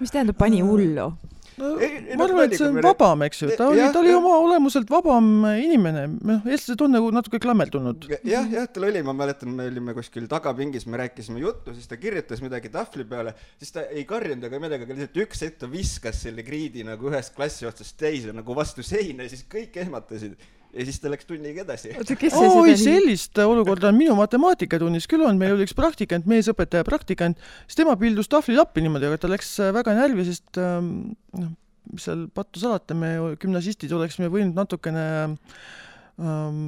mis 0.00 0.14
tähendab 0.14 0.38
pani 0.38 0.60
hullu? 0.62 1.12
No 1.58 1.70
ei, 1.82 2.16
ma 2.18 2.26
arvan, 2.26 2.46
et 2.46 2.56
see 2.58 2.68
on 2.68 2.80
vabam, 2.84 3.24
eks 3.26 3.42
ju, 3.42 3.50
ta 3.58 3.68
oli, 3.72 3.82
ta 3.94 4.02
oli 4.02 4.14
oma 4.16 4.34
olemuselt 4.42 4.90
vabam 4.92 5.30
inimene, 5.50 6.04
noh, 6.30 6.48
eestlased 6.48 6.84
on 6.86 6.94
nagu 6.96 7.10
natuke 7.14 7.40
klammerdunud. 7.42 8.08
jah, 8.26 8.48
jah, 8.52 8.68
tal 8.72 8.88
oli, 8.88 9.02
ma 9.06 9.14
mäletan, 9.16 9.52
me 9.58 9.68
olime 9.70 9.96
kuskil 9.96 10.28
tagapingis, 10.30 10.88
me 10.90 11.00
rääkisime 11.02 11.42
juttu, 11.42 11.74
siis 11.76 11.90
ta 11.90 11.98
kirjutas 12.00 12.42
midagi 12.44 12.72
tahvli 12.74 13.06
peale, 13.08 13.34
siis 13.60 13.74
ta 13.74 13.86
ei 13.88 14.06
karjunud 14.08 14.48
ega 14.48 14.62
midagi, 14.62 14.88
aga 14.88 14.98
lihtsalt 14.98 15.24
üks 15.26 15.44
hetk 15.46 15.62
ta 15.62 15.70
viskas 15.72 16.22
selle 16.26 16.44
kriidi 16.46 16.86
nagu 16.86 17.10
ühest 17.12 17.34
klassi 17.36 17.68
otsast 17.68 17.98
teise 18.00 18.34
nagu 18.36 18.56
vastu 18.56 18.86
seina 18.86 19.26
ja 19.26 19.32
siis 19.32 19.44
kõik 19.50 19.76
ehmatasid 19.84 20.38
ja 20.74 20.86
siis 20.88 21.00
ta 21.02 21.10
läks 21.12 21.28
tunniga 21.28 21.62
edasi. 21.64 21.94
oi, 21.94 22.74
sellist 22.80 23.38
olukorda 23.42 23.90
on 23.90 23.98
minu 23.98 24.16
matemaatikatunnis 24.18 25.08
küll 25.10 25.24
olnud, 25.24 25.40
meil 25.40 25.56
oli 25.56 25.66
üks 25.68 25.76
praktikant, 25.78 26.28
meesõpetaja 26.30 26.86
praktikant, 26.88 27.40
siis 27.66 27.80
tema 27.80 27.96
pildus 28.00 28.30
tahvlilappi 28.32 28.84
niimoodi, 28.84 29.08
aga 29.10 29.22
ta 29.22 29.32
läks 29.32 29.54
äh, 29.64 29.72
väga 29.76 29.96
närvi, 29.98 30.26
sest 30.28 30.60
ähm, 30.62 30.90
noh, 31.38 31.54
mis 31.92 32.04
seal 32.04 32.26
pattu 32.36 32.60
salata, 32.60 32.96
me 32.98 33.14
gümnasistid 33.40 33.92
oleksime 33.96 34.28
võinud 34.32 34.58
natukene 34.58 35.06
ähm, 35.28 36.58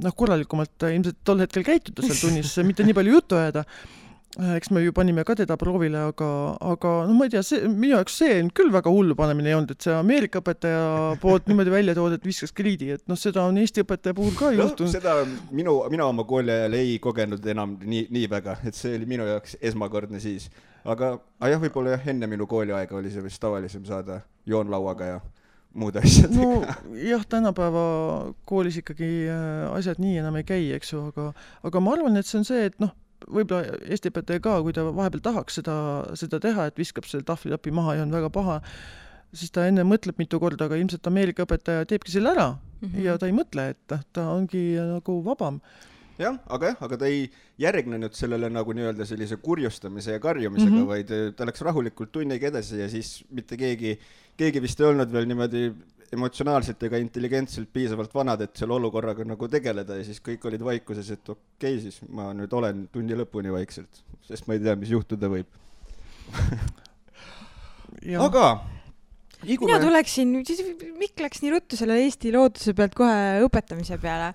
noh, 0.00 0.16
korralikumalt 0.16 0.88
ilmselt 0.88 1.20
tol 1.26 1.44
hetkel 1.44 1.66
käituda 1.66 2.06
seal 2.06 2.22
tunnis, 2.22 2.56
mitte 2.64 2.86
nii 2.86 2.96
palju 2.96 3.18
juttu 3.18 3.40
ajada. 3.40 3.66
Äh, 3.68 4.03
eks 4.34 4.70
me 4.74 4.82
ju 4.82 4.92
panime 4.94 5.22
ka 5.26 5.36
teda 5.38 5.56
proovile, 5.58 6.08
aga, 6.10 6.28
aga 6.72 6.92
no 7.06 7.14
ma 7.14 7.28
ei 7.28 7.32
tea, 7.34 7.42
see, 7.46 7.68
minu 7.70 7.94
jaoks 7.94 8.16
see 8.18 8.38
on 8.42 8.50
küll 8.56 8.72
väga 8.74 8.90
hullu 8.90 9.14
panemine 9.18 9.52
ei 9.52 9.56
olnud, 9.56 9.74
et 9.76 9.86
see 9.86 9.94
Ameerika 9.94 10.42
õpetaja 10.42 10.80
poolt 11.22 11.46
niimoodi 11.50 11.74
välja 11.74 11.94
toodud, 11.94 12.18
et 12.18 12.26
viskas 12.26 12.54
kriidi, 12.56 12.90
et 12.96 13.04
noh, 13.10 13.18
seda 13.20 13.44
on 13.46 13.60
Eesti 13.62 13.84
õpetaja 13.84 14.16
puhul 14.18 14.34
ka 14.38 14.50
no, 14.50 14.56
juhtunud. 14.64 14.90
seda 14.90 15.20
minu, 15.54 15.76
mina 15.92 16.08
oma 16.10 16.26
kooli 16.26 16.50
ajal 16.54 16.74
ei 16.80 16.96
kogenud 17.02 17.46
enam 17.54 17.76
nii, 17.84 18.08
nii 18.14 18.30
väga, 18.32 18.58
et 18.66 18.78
see 18.78 18.96
oli 18.98 19.06
minu 19.14 19.28
jaoks 19.28 19.54
esmakordne 19.62 20.22
siis. 20.22 20.48
aga, 20.82 21.14
aga 21.38 21.52
jah, 21.54 21.62
võib-olla 21.62 21.94
jah, 21.94 22.10
enne 22.10 22.30
minu 22.30 22.50
kooliaega 22.50 22.98
oli 22.98 23.14
see 23.14 23.22
vist 23.22 23.42
tavalisem 23.42 23.86
saada 23.86 24.18
joonlauaga 24.50 25.12
ja 25.12 25.22
muud 25.78 25.94
asjad. 26.02 26.34
no 26.34 26.64
jah, 26.98 27.22
tänapäeva 27.30 27.86
koolis 28.50 28.82
ikkagi 28.82 29.12
äh, 29.30 29.70
asjad 29.78 30.02
nii 30.02 30.18
enam 30.24 30.42
ei 30.42 30.50
käi, 30.50 30.68
eks 30.74 30.94
ju, 30.94 31.06
aga, 31.14 31.30
aga 31.62 31.86
ma 31.86 31.94
arvan, 31.94 32.18
et 32.18 32.26
see 32.26 32.42
on 32.42 32.50
see, 32.50 32.66
et 32.72 32.82
noh, 32.82 32.90
võib-olla 33.28 33.78
Eesti 33.84 34.12
õpetaja 34.12 34.42
ka, 34.44 34.58
kui 34.64 34.74
ta 34.76 34.84
vahepeal 34.88 35.22
tahaks 35.24 35.60
seda, 35.60 35.76
seda 36.18 36.40
teha, 36.42 36.68
et 36.68 36.78
viskab 36.78 37.08
selle 37.08 37.26
tahvlilapi 37.28 37.72
maha 37.74 37.98
ja 37.98 38.04
on 38.06 38.12
väga 38.14 38.30
paha, 38.34 38.60
siis 39.34 39.54
ta 39.54 39.66
enne 39.68 39.86
mõtleb 39.88 40.20
mitu 40.20 40.40
korda, 40.42 40.68
aga 40.68 40.78
ilmselt 40.80 41.06
Ameerika 41.10 41.46
õpetaja 41.46 41.88
teebki 41.90 42.14
selle 42.14 42.34
ära 42.34 42.52
mm 42.54 42.88
-hmm. 42.88 43.02
ja 43.06 43.18
ta 43.18 43.26
ei 43.26 43.36
mõtle, 43.36 43.70
et 43.74 43.82
noh, 43.90 44.04
ta 44.12 44.28
ongi 44.34 44.64
nagu 44.78 45.22
vabam 45.24 45.60
jah, 46.18 46.36
aga 46.46 46.72
jah, 46.72 46.82
aga 46.86 46.98
ta 46.98 47.08
ei 47.10 47.30
järgnenud 47.58 48.14
sellele 48.14 48.50
nagu 48.52 48.74
nii-öelda 48.76 49.06
sellise 49.08 49.36
kurjustamise 49.42 50.12
ja 50.12 50.20
karjumisega 50.22 50.70
mm, 50.70 50.82
-hmm. 50.82 50.86
vaid 50.86 51.36
ta 51.36 51.46
läks 51.48 51.62
rahulikult 51.66 52.12
tunniga 52.12 52.46
edasi 52.46 52.78
ja 52.80 52.88
siis 52.88 53.24
mitte 53.30 53.56
keegi, 53.56 53.98
keegi 54.36 54.62
vist 54.62 54.80
ei 54.80 54.86
olnud 54.86 55.12
veel 55.12 55.26
niimoodi 55.30 55.72
emotsionaalselt 56.12 56.82
ega 56.88 57.00
intelligentselt 57.00 57.70
piisavalt 57.72 58.14
vanad, 58.14 58.44
et 58.44 58.56
selle 58.58 58.76
olukorraga 58.76 59.26
nagu 59.26 59.48
tegeleda 59.50 59.98
ja 59.98 60.04
siis 60.06 60.20
kõik 60.24 60.44
olid 60.50 60.64
vaikuses, 60.64 61.10
et 61.14 61.28
okei 61.28 61.78
okay,, 61.78 61.80
siis 61.82 62.00
ma 62.12 62.30
nüüd 62.36 62.52
olen 62.52 62.86
tunni 62.92 63.16
lõpuni 63.18 63.52
vaikselt, 63.54 64.04
sest 64.28 64.48
ma 64.48 64.58
ei 64.58 64.64
tea, 64.64 64.76
mis 64.80 64.92
juhtuda 64.94 65.30
võib 65.32 65.60
aga 68.20 68.46
Igume... 69.44 69.74
mina 69.74 69.80
tuleksin, 69.82 70.30
Mikk 70.98 71.20
läks 71.20 71.42
nii 71.44 71.52
ruttu 71.52 71.76
selle 71.76 71.98
Eesti 72.00 72.32
looduse 72.32 72.72
pealt 72.76 72.94
kohe 72.96 73.44
õpetamise 73.44 73.98
peale. 74.00 74.32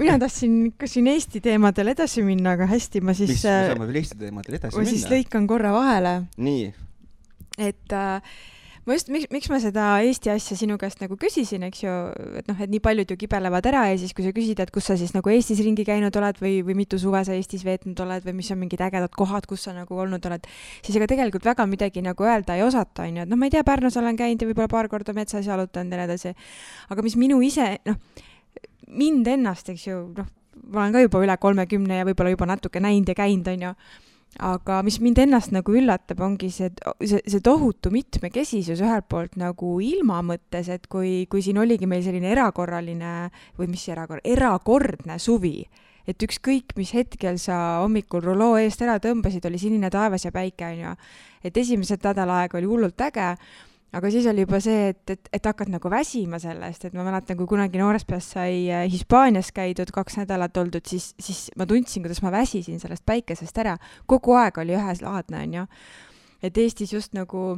mina 0.00 0.16
tahtsin 0.22 0.54
ikka 0.70 0.88
siin 0.88 1.10
Eesti 1.12 1.42
teemadel 1.44 1.92
edasi 1.92 2.24
minna, 2.24 2.54
aga 2.56 2.68
hästi, 2.70 3.02
ma 3.04 3.14
siis. 3.16 3.34
mis, 3.34 3.44
me 3.44 3.72
saame 3.72 3.88
veel 3.90 4.00
Eesti 4.00 4.20
teemadel 4.22 4.58
edasi 4.58 4.76
minna? 4.76 4.88
ma 4.88 4.94
siis 4.94 5.06
lõikan 5.12 5.48
korra 5.50 5.72
vahele. 5.76 6.14
nii. 6.48 6.68
et 7.68 7.96
äh, 7.96 8.36
ma 8.86 8.94
just, 8.94 9.08
miks, 9.10 9.26
miks 9.34 9.48
ma 9.50 9.58
seda 9.62 9.86
Eesti 10.06 10.30
asja 10.30 10.56
sinu 10.58 10.76
käest 10.78 11.00
nagu 11.02 11.16
küsisin, 11.18 11.64
eks 11.66 11.82
ju, 11.82 11.94
et 12.38 12.46
noh, 12.46 12.58
et 12.62 12.70
nii 12.70 12.80
paljud 12.84 13.10
ju 13.10 13.16
kibelevad 13.18 13.66
ära 13.66 13.82
ja 13.90 13.96
siis, 13.98 14.14
kui 14.14 14.22
sa 14.26 14.30
küsid, 14.36 14.62
et 14.62 14.70
kus 14.74 14.86
sa 14.86 14.96
siis 14.98 15.10
nagu 15.16 15.32
Eestis 15.32 15.60
ringi 15.66 15.84
käinud 15.86 16.14
oled 16.20 16.38
või, 16.42 16.60
või 16.66 16.78
mitu 16.78 17.00
suve 17.02 17.24
sa 17.26 17.34
Eestis 17.34 17.66
veetnud 17.66 17.98
oled 18.06 18.28
või 18.28 18.36
mis 18.38 18.52
on 18.54 18.60
mingid 18.62 18.84
ägedad 18.86 19.10
kohad, 19.18 19.48
kus 19.50 19.66
sa 19.66 19.74
nagu 19.74 19.98
olnud 20.06 20.30
oled, 20.30 20.46
siis 20.86 21.00
ega 21.00 21.10
tegelikult 21.10 21.50
väga 21.50 21.66
midagi 21.70 22.04
nagu 22.06 22.28
öelda 22.30 22.54
ei 22.54 22.62
osata, 22.66 23.08
on 23.08 23.20
ju, 23.20 23.26
et 23.26 23.34
noh, 23.34 23.40
ma 23.40 23.50
ei 23.50 23.56
tea, 23.56 23.66
Pärnus 23.66 23.98
olen 23.98 24.16
käinud 24.16 24.46
ja 24.46 24.50
võib-olla 24.52 24.70
paar 24.70 24.88
korda 24.92 25.16
metsas 25.16 25.50
jalutanud 25.50 25.92
ja 25.92 26.02
nii 26.02 26.06
edasi. 26.06 26.34
aga 26.94 27.02
mis 27.02 27.18
minu 27.18 27.42
ise, 27.42 27.72
noh, 27.90 27.98
mind 28.86 29.26
ennast, 29.34 29.74
eks 29.74 29.88
ju, 29.88 30.02
noh, 30.14 30.30
ma 30.70 30.86
olen 30.86 30.94
ka 30.94 31.02
juba 31.08 31.26
üle 31.26 31.36
kolmekümne 31.42 32.02
ja 32.02 32.06
võib-olla 32.06 32.32
juba 32.32 32.54
natuke 32.54 32.80
näinud 32.82 33.10
ja 33.10 33.18
käinud, 33.18 33.50
on 33.50 33.66
ju 33.66 33.78
aga 34.42 34.80
mis 34.86 34.98
mind 35.00 35.18
ennast 35.24 35.52
nagu 35.54 35.74
üllatab, 35.76 36.20
ongi 36.24 36.50
see, 36.52 36.70
see, 37.00 37.20
see 37.24 37.42
tohutu 37.44 37.92
mitmekesisus 37.94 38.82
ühelt 38.84 39.08
poolt 39.10 39.36
nagu 39.40 39.76
ilma 39.84 40.20
mõttes, 40.26 40.68
et 40.72 40.86
kui, 40.92 41.24
kui 41.30 41.44
siin 41.44 41.60
oligi 41.62 41.88
meil 41.88 42.04
selline 42.04 42.30
erakorraline 42.34 43.14
või 43.58 43.70
mis 43.72 43.86
erakor-, 43.92 44.22
erakordne 44.24 45.18
suvi, 45.22 45.60
et 46.06 46.22
ükskõik, 46.22 46.76
mis 46.78 46.92
hetkel 46.94 47.40
sa 47.42 47.82
hommikul 47.82 48.22
ruloo 48.24 48.56
eest 48.60 48.82
ära 48.84 48.98
tõmbasid, 49.02 49.46
oli 49.48 49.60
sinine 49.60 49.90
taevas 49.90 50.26
ja 50.26 50.34
päike, 50.34 50.68
on 50.68 50.82
ju. 50.84 50.92
et 51.46 51.56
esimesed 51.56 52.04
nädal 52.04 52.30
aega 52.36 52.58
oli 52.58 52.68
hullult 52.70 53.00
äge 53.08 53.32
aga 53.92 54.10
siis 54.10 54.26
oli 54.26 54.42
juba 54.44 54.60
see, 54.62 54.90
et, 54.92 55.02
et, 55.10 55.28
et 55.38 55.46
hakkad 55.46 55.70
nagu 55.72 55.90
väsima 55.90 56.40
sellest, 56.42 56.88
et 56.88 56.96
ma 56.96 57.04
mäletan, 57.06 57.38
kui 57.38 57.48
kunagi 57.50 57.80
noores 57.80 58.04
peas 58.08 58.32
sai 58.34 58.66
äh, 58.72 58.86
Hispaanias 58.92 59.52
käidud, 59.56 59.92
kaks 59.94 60.18
nädalat 60.20 60.56
oldud, 60.56 60.84
siis, 60.88 61.12
siis 61.22 61.46
ma 61.58 61.68
tundsin, 61.68 62.04
kuidas 62.04 62.22
ma 62.24 62.34
väsisin 62.34 62.82
sellest 62.82 63.06
päikesest 63.06 63.62
ära. 63.62 63.76
kogu 64.06 64.36
aeg 64.36 64.58
oli 64.58 64.76
üheslaadne, 64.76 65.44
onju. 65.46 65.66
et 66.42 66.58
Eestis 66.58 66.92
just 66.92 67.14
nagu 67.16 67.56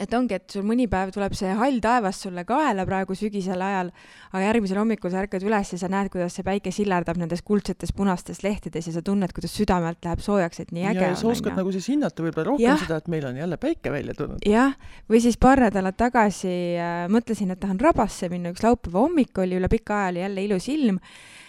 et 0.00 0.14
ongi, 0.16 0.38
et 0.38 0.54
sul 0.54 0.64
mõni 0.66 0.86
päev 0.90 1.12
tuleb 1.14 1.34
see 1.38 1.52
hall 1.58 1.80
taevas 1.82 2.18
sulle 2.24 2.44
kaela 2.48 2.86
praegu 2.88 3.16
sügisel 3.18 3.60
ajal, 3.62 3.90
aga 4.32 4.42
järgmisel 4.46 4.80
hommikul 4.80 5.12
sa 5.12 5.22
ärkad 5.22 5.44
üles 5.46 5.72
ja 5.74 5.78
sa 5.80 5.90
näed, 5.92 6.10
kuidas 6.12 6.34
see 6.38 6.46
päike 6.46 6.72
sillerdab 6.74 7.20
nendes 7.20 7.44
kuldsetes 7.46 7.94
punastes 7.96 8.42
lehtedes 8.46 8.88
ja 8.90 8.94
sa 8.96 9.04
tunned, 9.04 9.34
kuidas 9.36 9.54
südamelt 9.54 10.02
läheb 10.04 10.24
soojaks, 10.24 10.64
et 10.64 10.74
nii 10.74 10.88
äge 10.92 11.04
ja, 11.04 11.12
on. 11.12 11.20
sa 11.20 11.30
oskad 11.30 11.58
nagu 11.58 11.74
siis 11.74 11.90
hinnata 11.92 12.26
võib-olla 12.26 12.48
rohkem 12.50 12.66
ja. 12.66 12.78
seda, 12.80 12.98
et 13.02 13.12
meil 13.12 13.28
on 13.30 13.38
jälle 13.38 13.60
päike 13.60 13.94
välja 13.94 14.16
tulnud. 14.18 14.42
jah, 14.48 14.74
või 15.10 15.22
siis 15.24 15.38
paar 15.40 15.62
nädalat 15.68 15.98
tagasi 16.00 16.56
äh, 16.80 17.06
mõtlesin, 17.12 17.54
et 17.54 17.62
tahan 17.62 17.80
rabasse 17.82 18.30
minna, 18.32 18.54
üks 18.54 18.66
laupäeva 18.66 19.06
hommik 19.06 19.38
oli, 19.44 19.60
üle 19.60 19.70
pika 19.72 20.04
aja 20.04 20.14
oli 20.14 20.24
jälle 20.26 20.46
ilus 20.48 20.68
ilm 20.72 21.00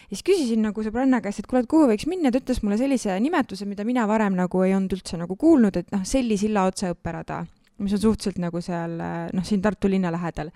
ja 0.06 0.14
siis 0.14 0.26
küsisin 0.26 0.62
nagu 0.66 0.86
sõbranna 0.86 1.22
käest, 1.24 1.42
et 1.42 1.50
kuule, 1.50 1.64
et 1.66 1.70
kuhu 1.72 1.90
võiks 1.90 2.08
minna, 2.10 2.32
ta 2.32 2.42
ütles 2.42 2.62
mulle 2.64 2.78
sellise 2.80 3.18
nimetuse, 3.22 3.66
mida 3.70 3.86
mina 3.88 4.06
varem 4.10 4.38
nagu 4.38 4.62
ei 4.66 4.76
olnud 4.78 4.94
üldse 5.00 5.18
nagu 5.20 5.38
kuulnud, 5.40 5.82
et 5.82 5.94
noh, 5.96 6.06
Selli 6.06 6.38
silla 6.38 6.68
otsa 6.70 6.92
õperada 6.94 7.42
mis 7.84 7.96
on 7.98 8.02
suhteliselt 8.02 8.38
nagu 8.44 8.62
seal 8.64 9.00
noh, 9.00 9.46
siin 9.46 9.64
Tartu 9.64 9.90
linna 9.92 10.12
lähedal. 10.14 10.52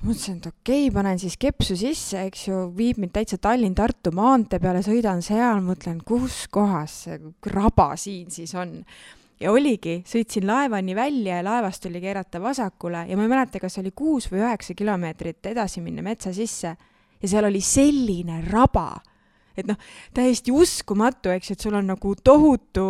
mõtlesin, 0.00 0.40
et 0.40 0.46
okei 0.48 0.86
okay,, 0.86 0.94
panen 0.94 1.18
siis 1.20 1.36
kepsu 1.36 1.76
sisse, 1.76 2.24
eks 2.30 2.46
ju, 2.48 2.60
viib 2.76 2.98
mind 2.98 3.12
täitsa 3.12 3.36
Tallinn-Tartu 3.38 4.14
maantee 4.16 4.58
peale, 4.58 4.80
sõidan 4.82 5.20
seal, 5.22 5.60
mõtlen, 5.62 6.00
kus 6.06 6.46
kohas 6.50 7.02
see 7.04 7.18
raba 7.52 7.92
siin 8.00 8.30
siis 8.32 8.54
on 8.56 8.78
ja 9.40 9.52
oligi, 9.52 10.00
sõitsin 10.08 10.46
laevani 10.48 10.94
välja 10.96 11.38
ja 11.40 11.44
laevast 11.44 11.82
tuli 11.84 12.00
keerata 12.00 12.40
vasakule 12.42 13.06
ja 13.08 13.16
ma 13.16 13.24
ei 13.24 13.32
mäleta, 13.32 13.60
kas 13.60 13.78
oli 13.80 13.92
kuus 13.96 14.28
või 14.32 14.42
üheksa 14.42 14.76
kilomeetrit 14.76 15.52
edasi 15.52 15.80
minna 15.84 16.04
metsa 16.04 16.32
sisse 16.36 16.74
ja 17.20 17.28
seal 17.28 17.48
oli 17.48 17.60
selline 17.64 18.40
raba, 18.48 18.92
et 19.56 19.68
noh, 19.68 19.78
täiesti 20.16 20.52
uskumatu, 20.52 21.32
eks 21.34 21.52
ju, 21.52 21.56
et 21.56 21.66
sul 21.66 21.76
on 21.76 21.92
nagu 21.92 22.14
tohutu 22.24 22.86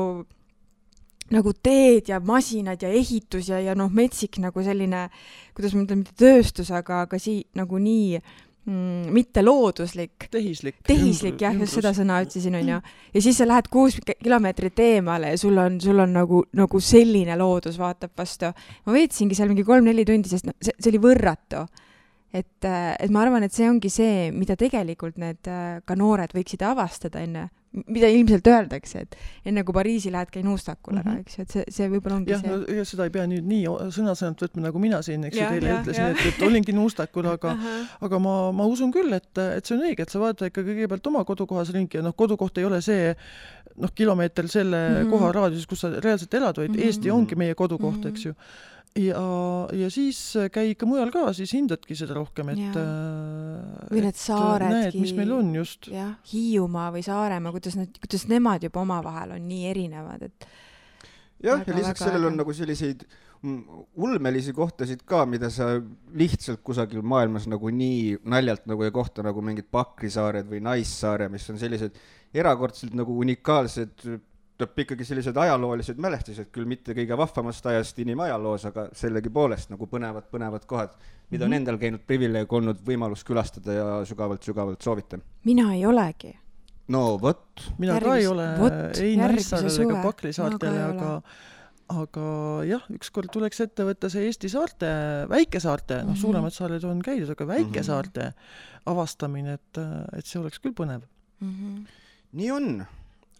nagu 1.30 1.52
teed 1.62 2.10
ja 2.10 2.20
masinad 2.24 2.82
ja 2.82 2.90
ehitus 2.90 3.50
ja, 3.50 3.60
ja 3.62 3.74
noh, 3.78 3.90
metsik 3.92 4.40
nagu 4.42 4.62
selline, 4.64 5.06
kuidas 5.56 5.74
ma 5.76 5.84
ütlen, 5.84 6.04
mitte 6.04 6.16
tööstus, 6.18 6.70
aga, 6.74 7.04
aga 7.06 7.20
sii-, 7.22 7.44
nagu 7.58 7.78
nii 7.80 8.18
mm, 8.18 9.10
mitte 9.14 9.44
looduslik. 9.44 10.28
tehislik. 10.30 10.80
tehislik 10.86 11.42
jah, 11.42 11.54
just 11.62 11.78
seda 11.78 11.92
sõna 11.96 12.20
ütlesin, 12.24 12.56
onju. 12.60 12.80
ja 13.14 13.22
siis 13.22 13.38
sa 13.38 13.46
lähed 13.48 13.70
kuus 13.70 14.00
kilomeetrit 14.10 14.82
eemale 14.86 15.34
ja 15.34 15.38
sul 15.40 15.58
on, 15.58 15.78
sul 15.82 16.02
on 16.02 16.18
nagu, 16.18 16.42
nagu 16.56 16.80
selline 16.82 17.38
loodus 17.38 17.78
vaatab 17.78 18.16
vastu. 18.18 18.50
ma 18.86 18.96
veetsingi 18.98 19.38
seal 19.38 19.52
mingi 19.52 19.66
kolm-neli 19.66 20.06
tundi, 20.08 20.32
sest 20.32 20.50
noh, 20.50 20.58
see, 20.60 20.74
see 20.78 20.92
oli 20.92 21.04
võrratu 21.06 21.62
et, 22.34 22.66
et 22.66 23.10
ma 23.10 23.24
arvan, 23.24 23.46
et 23.46 23.54
see 23.54 23.70
ongi 23.70 23.90
see, 23.92 24.28
mida 24.34 24.58
tegelikult 24.58 25.18
need 25.18 25.46
ka 25.86 25.98
noored 25.98 26.34
võiksid 26.34 26.62
avastada 26.66 27.22
enne 27.22 27.48
mida 27.70 28.08
ilmselt 28.10 28.48
öeldakse, 28.50 29.04
et 29.04 29.12
enne 29.46 29.62
kui 29.66 29.74
Pariisi 29.74 30.10
lähed, 30.10 30.30
käi 30.34 30.42
nuustakul 30.42 30.96
ära 30.98 31.12
mm, 31.12 31.16
-hmm. 31.16 31.20
eks 31.20 31.38
ju, 31.38 31.42
et 31.42 31.52
see, 31.54 31.64
see 31.76 31.90
võib-olla 31.92 32.16
ongi 32.18 32.32
jah, 32.32 32.40
see. 32.42 32.56
ega 32.74 32.86
seda 32.88 33.06
ei 33.06 33.12
pea 33.14 33.26
nüüd 33.30 33.46
nii 33.46 33.68
sõna-sõnalt 33.94 34.42
võtma, 34.42 34.64
nagu 34.64 34.82
mina 34.82 34.98
siin, 35.06 35.24
eks 35.28 35.38
ju, 35.38 35.44
teile 35.54 35.70
ja, 35.70 35.76
ütlesin, 35.78 36.08
et, 36.10 36.24
et 36.32 36.42
olingi 36.46 36.74
nuustakul, 36.74 37.28
aga 37.30 37.54
aga 38.08 38.20
ma, 38.22 38.34
ma 38.56 38.66
usun 38.66 38.90
küll, 38.94 39.14
et, 39.14 39.30
et 39.38 39.66
see 39.70 39.76
on 39.76 39.86
õige, 39.86 40.02
et 40.02 40.10
sa 40.10 40.22
vaata 40.22 40.50
ikka 40.50 40.66
kõigepealt 40.66 41.06
oma 41.12 41.22
kodukohas 41.28 41.70
ringi 41.76 42.00
ja 42.00 42.02
noh, 42.02 42.16
kodukoht 42.18 42.58
ei 42.58 42.66
ole 42.66 42.82
see 42.82 43.14
noh, 43.76 43.94
kilomeeter 43.94 44.50
selle 44.50 44.82
mm 44.88 44.96
-hmm. 44.96 45.14
koha 45.14 45.32
raadiuses, 45.38 45.70
kus 45.70 45.86
sa 45.86 45.92
reaalselt 45.94 46.34
elad, 46.34 46.58
vaid 46.58 46.74
mm 46.74 46.76
-hmm. 46.76 46.90
Eesti 46.90 47.10
ongi 47.10 47.38
meie 47.38 47.54
kodukoht 47.54 47.96
mm, 47.96 48.02
-hmm. 48.02 48.08
eks 48.08 48.26
ju 48.26 48.34
ja, 48.98 49.22
ja 49.76 49.90
siis 49.92 50.18
käi 50.52 50.72
ikka 50.74 50.88
mujal 50.88 51.12
ka, 51.14 51.28
siis 51.36 51.52
hindadki 51.54 51.96
seda 51.98 52.16
rohkem, 52.18 52.52
et 52.54 52.78
äh, 52.80 53.86
või 53.92 54.04
need 54.06 54.18
saaredki. 54.18 55.02
mis 55.02 55.14
meil 55.16 55.34
on 55.36 55.54
just. 55.60 55.90
jah, 55.92 56.16
Hiiumaa 56.32 56.90
või 56.94 57.04
Saaremaa, 57.06 57.54
kuidas 57.54 57.78
nad, 57.78 57.94
kuidas 58.02 58.26
nemad 58.30 58.66
juba 58.66 58.82
omavahel 58.82 59.36
on 59.38 59.48
nii 59.48 59.66
erinevad, 59.70 60.28
et 60.30 60.48
jah, 61.46 61.62
ja 61.66 61.76
lisaks 61.76 62.06
sellele 62.06 62.30
on 62.30 62.40
nagu 62.42 62.54
selliseid 62.56 63.06
ulmelisi 63.40 64.52
kohtasid 64.52 65.04
ka, 65.08 65.22
mida 65.24 65.48
sa 65.52 65.72
lihtsalt 66.12 66.60
kusagil 66.64 67.00
maailmas 67.00 67.46
nagu 67.48 67.70
nii 67.72 68.18
naljalt 68.28 68.66
nagu 68.68 68.84
ei 68.84 68.92
kohta, 68.92 69.24
nagu 69.24 69.40
mingid 69.44 69.70
Pakri 69.72 70.10
saared 70.12 70.50
või 70.50 70.60
Naissaare, 70.64 71.30
mis 71.32 71.46
on 71.48 71.60
sellised 71.60 71.96
erakordselt 72.36 72.92
nagu 72.98 73.16
unikaalsed 73.22 74.04
tuleb 74.60 74.82
ikkagi 74.84 75.06
sellised 75.08 75.36
ajaloolised 75.40 76.00
mälestised, 76.00 76.50
küll 76.52 76.68
mitte 76.68 76.94
kõige 76.96 77.16
vahvamast 77.18 77.66
ajast 77.72 77.98
inimajaloos, 78.02 78.66
aga 78.68 78.86
sellegipoolest 78.96 79.72
nagu 79.72 79.88
põnevad, 79.90 80.26
põnevad 80.32 80.66
kohad, 80.68 80.92
mida 80.92 81.00
mm 81.00 81.30
-hmm. 81.30 81.44
on 81.44 81.48
mhm. 81.48 81.58
endal 81.60 81.78
käinud 81.78 82.04
privileeg 82.06 82.52
olnud 82.52 82.82
võimalus 82.86 83.24
külastada 83.24 83.72
ja 83.72 83.86
sügavalt-sügavalt 84.04 84.82
soovitan. 84.82 85.22
mina 85.44 85.72
ei 85.74 85.86
olegi. 85.86 86.38
no 86.88 87.18
vot. 87.22 87.72
mina 87.78 87.94
Järgmis, 87.94 88.10
ka 88.10 88.16
ei 88.18 88.26
ole, 88.26 88.48
ei 89.00 89.16
Naissaarel 89.16 89.80
ega 89.82 90.02
Pakri 90.02 90.32
saartele, 90.32 90.82
aga 90.82 91.22
aga 91.90 92.26
jah, 92.68 92.84
ükskord 92.90 93.32
tuleks 93.32 93.60
ette 93.60 93.84
võtta 93.84 94.08
see 94.10 94.28
Eesti 94.28 94.48
saarte, 94.48 94.86
väikesaarte 95.28 95.94
mm, 95.94 96.00
-hmm. 96.00 96.06
noh, 96.06 96.14
mhm. 96.14 96.20
suuremad 96.20 96.52
saared 96.52 96.84
on 96.84 97.02
käidud, 97.02 97.30
aga 97.30 97.46
väikesaarte 97.46 98.20
mm 98.20 98.30
-hmm. 98.30 98.92
avastamine, 98.92 99.52
et, 99.52 99.78
et 100.18 100.26
see 100.26 100.40
oleks 100.40 100.58
küll 100.58 100.74
põnev 100.74 101.02
mm. 101.40 101.50
-hmm. 101.50 101.86
nii 102.32 102.50
on 102.50 102.86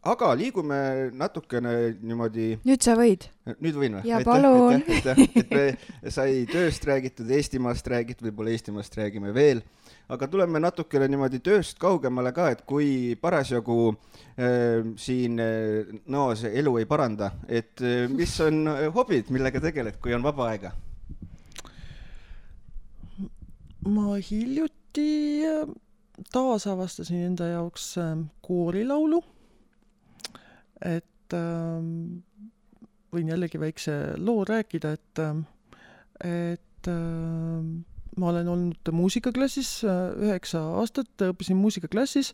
aga 0.01 0.31
liigume 0.33 1.11
natukene 1.13 1.73
niimoodi 2.01 2.55
nüüd 2.65 2.81
sa 2.85 2.95
võid. 2.97 3.27
nüüd 3.61 3.77
võin 3.77 3.99
või? 3.99 4.09
jaa, 4.09 4.23
palun. 4.25 4.81
et 4.89 5.51
me 5.53 5.65
sai 6.15 6.47
tööst 6.49 6.85
räägitud, 6.89 7.29
Eestimaast 7.37 7.89
räägitud, 7.93 8.25
võib-olla 8.31 8.55
Eestimaast 8.55 8.97
räägime 8.97 9.35
veel, 9.37 9.61
aga 10.09 10.29
tuleme 10.31 10.63
natukene 10.63 11.09
niimoodi 11.11 11.43
tööst 11.45 11.77
kaugemale 11.83 12.33
ka, 12.33 12.49
et 12.55 12.63
kui 12.69 13.17
parasjagu 13.21 13.91
äh, 13.93 14.87
siin 15.01 15.37
äh, 15.43 15.91
Nõos 16.11 16.47
elu 16.49 16.79
ei 16.81 16.89
paranda, 16.89 17.35
et 17.49 17.85
äh, 17.85 18.07
mis 18.09 18.33
on 18.45 18.63
äh, 18.73 18.87
hobid, 18.95 19.29
millega 19.35 19.61
tegeled, 19.61 20.01
kui 20.01 20.17
on 20.17 20.25
vaba 20.25 20.49
aega? 20.55 20.73
ma 23.85 24.17
hiljuti 24.17 25.11
äh, 25.45 25.69
taasavastasin 26.33 27.29
enda 27.29 27.51
jaoks 27.53 27.93
äh, 28.01 28.17
koorilaulu 28.45 29.21
et 30.81 31.37
äh, 31.37 31.81
võin 33.15 33.31
jällegi 33.31 33.61
väikse 33.61 33.95
loo 34.23 34.45
rääkida, 34.47 34.95
et, 34.97 35.23
et 36.27 36.91
äh, 36.91 37.71
ma 38.21 38.31
olen 38.31 38.51
olnud 38.53 38.93
muusikaklassis 38.95 39.71
äh, 39.87 39.99
üheksa 40.29 40.63
aastat, 40.81 41.11
õppisin 41.31 41.59
muusikaklassis, 41.61 42.33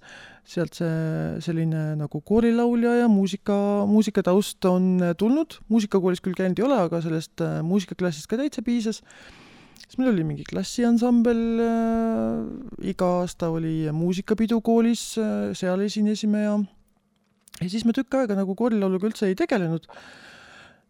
sealt 0.48 0.78
see 0.78 1.40
selline 1.44 1.88
nagu 2.00 2.20
koorilaulja 2.26 2.96
ja 3.02 3.08
muusika, 3.12 3.56
muusikataust 3.88 4.68
on 4.70 4.94
tulnud, 5.18 5.60
muusikakoolis 5.72 6.22
küll 6.24 6.36
käinud 6.38 6.60
ei 6.60 6.68
ole, 6.68 6.78
aga 6.88 7.02
sellest 7.04 7.44
äh, 7.44 7.58
muusikaklassist 7.66 8.30
ka 8.30 8.40
täitsa 8.40 8.64
piisas. 8.66 9.02
Siis 9.76 10.00
meil 10.00 10.10
oli 10.10 10.24
mingi 10.26 10.44
klassiansambel 10.48 11.42
äh,, 11.62 12.88
iga 12.90 13.10
aasta 13.20 13.52
oli 13.54 13.84
muusikapidu 13.94 14.58
koolis 14.64 15.12
seal 15.54 15.84
esinesime 15.84 16.42
ja 16.42 16.56
ja 17.60 17.68
siis 17.70 17.84
me 17.88 17.94
tükk 17.96 18.18
aega 18.20 18.36
nagu 18.38 18.56
koorilauluga 18.58 19.08
üldse 19.10 19.30
ei 19.30 19.36
tegelenud. 19.38 19.86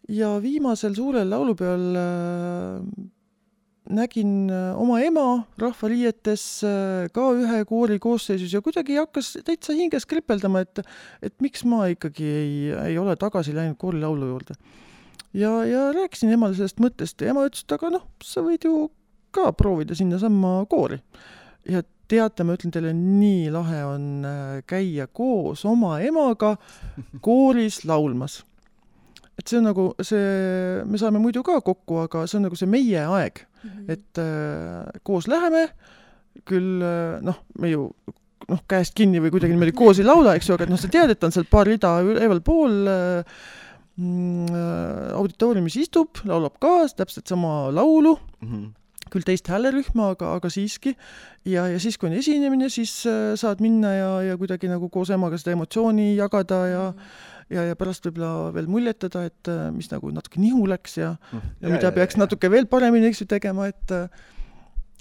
ja 0.09 0.37
viimasel 0.43 0.95
suurel 0.95 1.31
laulupeol 1.31 1.87
äh, 1.99 3.07
nägin 3.91 4.51
äh, 4.51 4.79
oma 4.79 5.01
ema 5.03 5.27
rahvaliietes 5.59 6.45
äh, 6.67 7.07
ka 7.15 7.29
ühe 7.39 7.63
koori 7.69 7.99
koosseisus 8.03 8.55
ja 8.55 8.63
kuidagi 8.63 8.99
hakkas 8.99 9.37
täitsa 9.47 9.75
hinges 9.75 10.07
kripeldama, 10.07 10.65
et, 10.67 10.83
et 11.23 11.35
miks 11.43 11.65
ma 11.67 11.87
ikkagi 11.93 12.27
ei, 12.27 12.53
ei 12.91 12.99
ole 12.99 13.17
tagasi 13.19 13.55
läinud 13.55 13.79
koorilaulu 13.79 14.31
juurde. 14.33 14.59
ja, 15.35 15.53
ja 15.67 15.91
rääkisin 15.95 16.35
emale 16.35 16.59
sellest 16.59 16.83
mõttest 16.83 17.23
ja 17.23 17.35
ema 17.35 17.47
ütles, 17.47 17.67
et 17.67 17.77
aga 17.79 17.93
noh, 17.99 18.07
sa 18.23 18.43
võid 18.47 18.67
ju 18.67 18.89
ka 19.35 19.53
proovida 19.53 19.95
sinnasamma 19.99 20.65
koori. 20.71 20.99
ja 21.69 21.83
teate, 22.11 22.45
ma 22.47 22.57
ütlen 22.57 22.75
teile, 22.75 22.93
nii 22.97 23.49
lahe 23.55 23.81
on 23.87 24.27
äh, 24.27 24.59
käia 24.69 25.07
koos 25.07 25.65
oma 25.69 25.99
emaga 26.05 26.57
kooris 27.25 27.85
laulmas. 27.89 28.43
et 29.37 29.49
see 29.49 29.59
on 29.61 29.67
nagu 29.69 29.91
see, 30.01 30.83
me 30.89 30.99
saame 31.01 31.21
muidu 31.21 31.43
ka 31.45 31.61
kokku, 31.61 32.05
aga 32.07 32.25
see 32.27 32.39
on 32.39 32.47
nagu 32.49 32.57
see 32.57 32.71
meie 32.71 33.03
aeg 33.05 33.43
mm, 33.43 33.71
-hmm. 33.71 33.91
et 33.93 34.23
äh, 34.23 35.01
koos 35.03 35.29
läheme, 35.29 35.69
küll 36.49 36.81
äh, 36.83 37.21
noh, 37.23 37.43
me 37.61 37.71
ju 37.71 37.91
noh, 38.49 38.63
käest 38.71 38.95
kinni 38.97 39.21
või 39.21 39.35
kuidagi 39.35 39.53
niimoodi 39.53 39.77
koos 39.77 40.01
ei 40.01 40.07
laula, 40.07 40.37
eks 40.37 40.49
ju, 40.49 40.57
aga 40.57 40.71
noh, 40.71 40.81
sa 40.81 40.89
tead, 40.89 41.13
et 41.13 41.25
on 41.25 41.35
seal 41.35 41.47
paar 41.51 41.67
rida 41.69 41.99
ülevalpool 42.05 42.91
äh, 42.93 43.37
mm, 43.97 44.49
äh, 44.49 45.13
auditooriumis 45.19 45.77
istub, 45.83 46.23
laulab 46.25 46.57
kaasa 46.63 47.03
täpselt 47.03 47.27
sama 47.27 47.69
laulu 47.75 48.19
mm. 48.41 48.49
-hmm 48.49 48.75
küll 49.17 49.27
teist 49.27 49.49
häälerühma, 49.51 50.11
aga, 50.15 50.35
aga 50.39 50.51
siiski. 50.53 50.95
ja, 51.49 51.67
ja 51.73 51.81
siis, 51.83 51.97
kui 51.99 52.11
on 52.11 52.19
esinemine, 52.19 52.69
siis 52.73 52.99
äh, 53.09 53.33
saad 53.39 53.63
minna 53.65 53.93
ja, 53.95 54.11
ja 54.31 54.37
kuidagi 54.41 54.69
nagu 54.71 54.91
koos 54.93 55.11
emaga 55.15 55.39
seda 55.41 55.57
emotsiooni 55.57 56.13
jagada 56.19 56.61
ja 56.71 56.85
mm. 56.91 57.11
ja, 57.57 57.67
ja 57.71 57.79
pärast 57.79 58.07
võib-olla 58.09 58.53
veel 58.57 58.69
muljetada, 58.71 59.27
et 59.31 59.53
äh, 59.53 59.69
mis 59.75 59.91
nagu 59.93 60.13
natuke 60.15 60.43
nihu 60.43 60.67
läks 60.69 60.99
ja 61.01 61.15
mm., 61.17 61.45
ja, 61.61 61.69
ja 61.69 61.75
mida 61.77 61.91
ja, 61.91 61.95
peaks 61.97 62.19
ja, 62.19 62.25
natuke 62.25 62.51
veel 62.53 62.69
paremini, 62.71 63.11
eks 63.11 63.25
ju, 63.25 63.29
tegema, 63.31 63.71
et 63.73 63.95
äh, 63.95 64.09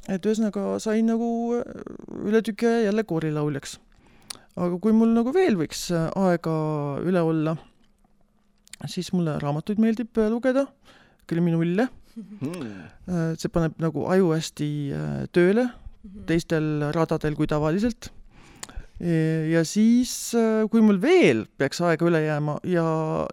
et 0.05 0.22
ühesõnaga 0.22 0.76
sain 0.84 1.07
nagu 1.09 1.28
üle 2.22 2.41
tüki 2.45 2.68
aja 2.70 2.91
jälle 2.91 3.03
koorilauljaks. 3.09 3.80
aga 4.55 4.78
kui 4.80 4.93
mul 4.93 5.16
nagu 5.16 5.34
veel 5.34 5.57
võiks 5.57 5.88
aega 5.91 6.55
üle 7.01 7.24
olla, 7.26 7.55
siis 8.86 9.09
mulle 9.18 9.39
raamatuid 9.41 9.82
meeldib 9.82 10.22
lugeda, 10.30 10.68
kriminulle 11.26 11.89
mm.. 12.16 13.34
see 13.39 13.51
paneb 13.53 13.80
nagu 13.84 14.05
aju 14.11 14.34
hästi 14.36 14.70
äh, 14.91 15.24
tööle 15.36 15.68
mhm. 15.70 16.28
teistel 16.30 16.70
radadel 16.95 17.36
kui 17.38 17.49
tavaliselt. 17.49 18.11
ja 19.51 19.59
siis, 19.68 20.11
äh, 20.39 20.63
kui 20.72 20.80
mul 20.80 21.01
veel 21.03 21.43
peaks 21.59 21.82
aega 21.84 22.07
üle 22.07 22.22
jääma 22.24 22.55
ja, 22.72 22.86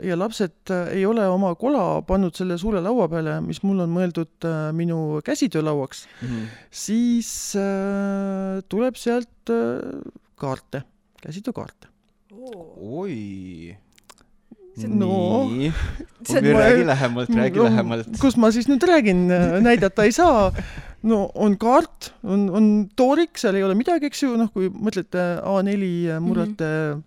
ja 0.02 0.16
lapsed 0.18 0.72
ei 0.90 1.04
ole 1.06 1.28
oma 1.30 1.52
kola 1.54 2.02
pannud 2.02 2.34
selle 2.34 2.56
suure 2.58 2.82
laua 2.82 3.06
peale, 3.12 3.36
mis 3.46 3.62
mul 3.62 3.84
on 3.84 3.94
mõeldud 3.94 4.48
minu 4.74 5.20
käsitöölauaks 5.22 6.02
mm, 6.08 6.28
-hmm. 6.28 6.50
siis 6.70 7.30
äh, 7.54 8.58
tuleb 8.68 8.98
sealt 8.98 9.54
äh, 9.54 10.02
kaarte, 10.34 10.82
käsitöökaarte 11.22 11.92
oi 12.32 13.76
no 14.88 15.16
nii, 15.52 15.72
räägi 16.56 16.86
lähemalt, 16.86 17.34
räägi 17.36 17.60
no, 17.60 17.64
lähemalt. 17.68 18.14
kus 18.20 18.36
ma 18.40 18.50
siis 18.54 18.68
nüüd 18.70 18.84
räägin, 18.88 19.26
näidata 19.64 20.06
ei 20.08 20.12
saa. 20.12 20.52
no 21.02 21.24
on 21.34 21.58
kaart, 21.58 22.12
on, 22.22 22.46
on 22.50 22.70
toorik, 22.96 23.36
seal 23.38 23.58
ei 23.58 23.66
ole 23.66 23.74
midagi, 23.74 24.08
eks 24.08 24.22
ju, 24.22 24.36
noh, 24.38 24.52
kui 24.54 24.70
mõtlete 24.70 25.26
A4 25.42 26.20
murrate 26.22 26.70
mm 26.70 26.94
-hmm. 26.94 27.02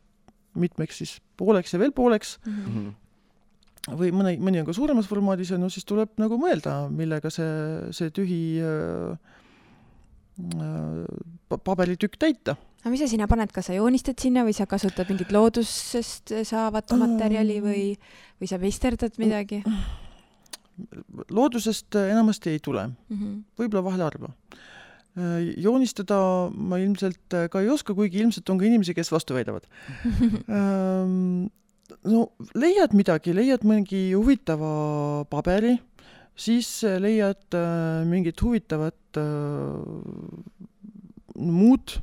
mitmeks 0.66 0.98
siis 0.98 1.18
pooleks 1.38 1.74
ja 1.74 1.80
veel 1.80 1.92
pooleks 1.96 2.40
mm. 2.46 2.62
-hmm 2.68 2.94
või 3.94 4.12
mõne, 4.16 4.34
mõni 4.42 4.62
on 4.62 4.66
ka 4.66 4.74
suuremas 4.74 5.06
formaadis 5.06 5.52
ja 5.54 5.60
no 5.62 5.70
siis 5.70 5.86
tuleb 5.86 6.16
nagu 6.18 6.40
mõelda, 6.42 6.90
millega 6.90 7.30
see, 7.30 7.92
see 7.94 8.10
tühi 8.10 8.40
äh, 8.66 9.18
äh, 10.58 11.60
paberitükk 11.64 12.18
täita 12.18 12.56
aga 12.86 12.94
mis 12.94 13.02
sa 13.02 13.10
sinna 13.10 13.26
paned, 13.26 13.50
kas 13.50 13.66
sa 13.72 13.74
joonistad 13.74 14.22
sinna 14.22 14.44
või 14.46 14.54
sa 14.54 14.68
kasutad 14.70 15.10
mingit 15.10 15.32
loodusest 15.34 16.36
saavat 16.46 16.94
materjali 16.94 17.58
või, 17.64 17.84
või 18.38 18.50
sa 18.52 18.62
meisterdad 18.62 19.18
midagi? 19.18 19.64
loodusest 21.32 21.96
enamasti 21.96 22.52
ei 22.52 22.60
tule 22.60 22.84
mm 22.86 23.18
-hmm., 23.18 23.36
võib-olla 23.58 23.84
vahel 23.84 24.02
harva. 24.04 24.30
joonistada 25.58 26.52
ma 26.52 26.78
ilmselt 26.78 27.36
ka 27.50 27.62
ei 27.62 27.70
oska, 27.72 27.96
kuigi 27.96 28.20
ilmselt 28.20 28.50
on 28.50 28.60
ka 28.60 28.66
inimesi, 28.68 28.94
kes 28.94 29.12
vastu 29.12 29.34
väidavad 29.34 29.64
ehm, 30.52 31.48
no 32.12 32.26
leiad 32.56 32.94
midagi, 32.94 33.34
leiad 33.36 33.66
mingi 33.68 34.10
huvitava 34.14 35.26
paberi, 35.32 35.76
siis 36.36 36.84
leiad 36.84 37.56
äh, 37.56 38.04
mingit 38.10 38.42
huvitavat 38.42 39.20
äh, 39.22 39.26
muud 41.36 41.98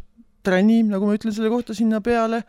träni, 0.46 0.82
nagu 0.86 1.08
ma 1.08 1.16
ütlen 1.18 1.34
selle 1.34 1.50
kohta 1.52 1.74
sinna 1.76 2.00
peale, 2.04 2.42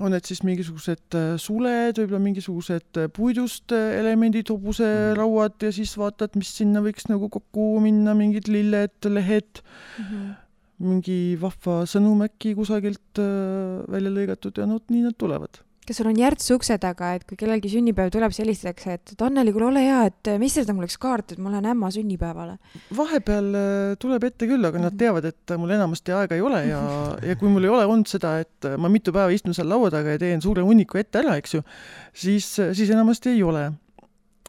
on 0.00 0.14
need 0.14 0.24
siis 0.24 0.40
mingisugused 0.46 1.16
äh, 1.18 1.32
suled, 1.40 1.98
võib-olla 2.00 2.20
mingisugused 2.24 3.00
äh, 3.00 3.10
puidust 3.12 3.74
äh, 3.76 3.98
elemendid, 3.98 4.48
hobuserauad 4.52 5.58
mhm. 5.58 5.66
ja 5.66 5.72
siis 5.76 5.92
vaatad, 6.00 6.38
mis 6.40 6.52
sinna 6.56 6.80
võiks 6.84 7.10
nagu 7.10 7.28
kokku 7.32 7.74
minna, 7.84 8.14
mingid 8.16 8.48
lilled, 8.48 9.10
lehed 9.10 9.60
mm, 9.60 10.06
-hmm. 10.06 10.30
mingi 10.88 11.18
vahva 11.40 11.82
sõnum 11.90 12.24
äkki 12.24 12.54
kusagilt 12.56 13.20
välja 13.92 14.14
lõigatud 14.14 14.56
ja 14.56 14.66
no 14.66 14.80
nii 14.88 15.04
nad 15.10 15.18
tulevad 15.20 15.60
kas 15.86 15.98
sul 15.98 16.08
on 16.10 16.18
järts 16.18 16.46
ukse 16.54 16.76
taga, 16.82 17.10
et 17.16 17.24
kui 17.26 17.38
kellelgi 17.38 17.70
sünnipäev 17.72 18.12
tuleb, 18.14 18.30
siis 18.34 18.44
helistatakse, 18.44 18.94
et 18.98 19.24
Anneli, 19.26 19.52
kuule 19.54 19.66
ole 19.66 19.82
hea, 19.82 19.98
et 20.10 20.30
meisterda 20.38 20.74
mul 20.76 20.86
üks 20.86 20.98
kaart, 21.02 21.34
et 21.34 21.40
ma 21.42 21.50
lähen 21.50 21.66
ämma 21.72 21.90
sünnipäevale. 21.94 22.56
vahepeal 22.96 23.48
äh, 23.58 23.94
tuleb 24.02 24.28
ette 24.28 24.46
küll, 24.50 24.62
aga 24.68 24.78
nad 24.78 24.92
mhm. 24.92 25.00
teavad, 25.02 25.26
et 25.32 25.54
mul 25.58 25.74
enamasti 25.74 26.14
aega 26.14 26.38
ei 26.38 26.44
ole 26.44 26.62
ja, 26.68 26.82
ja 27.28 27.38
kui 27.40 27.50
mul 27.50 27.66
ei 27.66 27.74
ole 27.74 27.88
olnud 27.88 28.10
seda, 28.10 28.36
et 28.44 28.70
ma 28.78 28.90
mitu 28.92 29.14
päeva 29.14 29.34
istun 29.34 29.56
seal 29.58 29.70
laua 29.72 29.90
taga 29.94 30.14
ja 30.14 30.22
teen 30.22 30.44
suure 30.44 30.62
hunniku 30.66 31.02
ette 31.02 31.22
ära, 31.22 31.34
eks 31.42 31.58
ju, 31.58 31.64
siis, 32.14 32.48
siis 32.62 32.94
enamasti 32.94 33.34
ei 33.34 33.42
ole. 33.42 33.70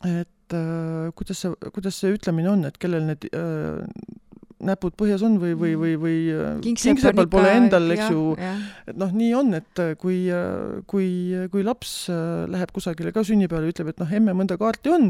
et 0.03 0.53
äh, 0.53 1.09
kuidas 1.17 1.41
see, 1.41 1.71
kuidas 1.73 1.97
see 1.97 2.13
ütlemine 2.13 2.51
on, 2.51 2.67
et 2.69 2.77
kellel 2.77 3.07
need 3.09 3.25
äh, 3.33 3.81
näpud 4.67 4.95
põhjas 4.99 5.23
on 5.25 5.37
või, 5.41 5.53
või, 5.59 5.73
või, 5.79 5.93
või 5.99 6.17
äh, 6.33 6.57
kingsepal 6.63 7.27
pole 7.31 7.51
endal, 7.57 7.87
eks 7.95 8.09
ju, 8.13 8.25
et 8.89 8.97
noh, 8.99 9.13
nii 9.13 9.31
on, 9.37 9.53
et 9.59 9.83
äh, 9.83 9.93
kui, 9.99 10.25
äh, 10.33 10.81
kui, 10.89 11.07
kui 11.53 11.63
laps 11.65 11.93
läheb 12.09 12.73
kusagile 12.75 13.13
ka 13.15 13.25
sünnipäevale, 13.27 13.71
ütleb, 13.73 13.93
et 13.93 14.03
noh, 14.03 14.11
emme, 14.19 14.35
mõnda 14.37 14.57
kaarti 14.61 14.93
on, 14.93 15.09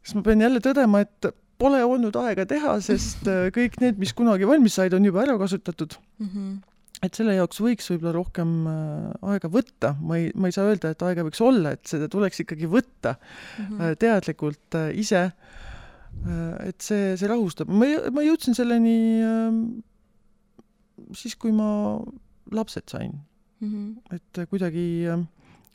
siis 0.00 0.16
ma 0.18 0.26
pean 0.26 0.44
jälle 0.44 0.62
tõdema, 0.64 1.04
et 1.06 1.30
pole 1.62 1.78
olnud 1.86 2.16
aega 2.24 2.46
teha, 2.48 2.78
sest 2.82 3.28
kõik 3.54 3.78
need, 3.82 4.00
mis 4.02 4.14
kunagi 4.18 4.48
valmis 4.48 4.78
said, 4.78 4.94
on 4.96 5.06
juba 5.06 5.24
ära 5.26 5.38
kasutatud. 5.40 5.98
Mm. 6.18 6.28
-hmm 6.34 6.60
et 7.02 7.16
selle 7.18 7.32
jaoks 7.34 7.58
võiks 7.58 7.88
võib-olla 7.90 8.12
rohkem 8.14 8.50
aega 9.26 9.48
võtta, 9.50 9.88
ma 9.98 10.20
ei, 10.20 10.28
ma 10.38 10.46
ei 10.46 10.54
saa 10.54 10.68
öelda, 10.70 10.92
et 10.94 11.00
aega 11.02 11.24
võiks 11.26 11.40
olla, 11.42 11.72
et 11.74 11.82
seda 11.90 12.06
tuleks 12.06 12.44
ikkagi 12.44 12.68
võtta 12.70 13.16
mm 13.16 13.64
-hmm. 13.64 13.96
teadlikult 13.98 14.78
ise. 14.94 15.24
Äh, 15.24 15.71
et 16.62 16.82
see, 16.82 17.16
see 17.18 17.28
rahustab. 17.30 17.70
ma, 17.70 17.88
ma 18.14 18.24
jõudsin 18.24 18.54
selleni 18.54 18.96
äh, 19.26 19.60
siis, 21.18 21.34
kui 21.34 21.52
ma 21.54 21.98
lapsed 22.52 22.90
sain 22.90 23.16
mm. 23.60 23.68
-hmm. 23.68 24.18
et 24.18 24.48
kuidagi 24.50 24.86
äh, 25.10 25.24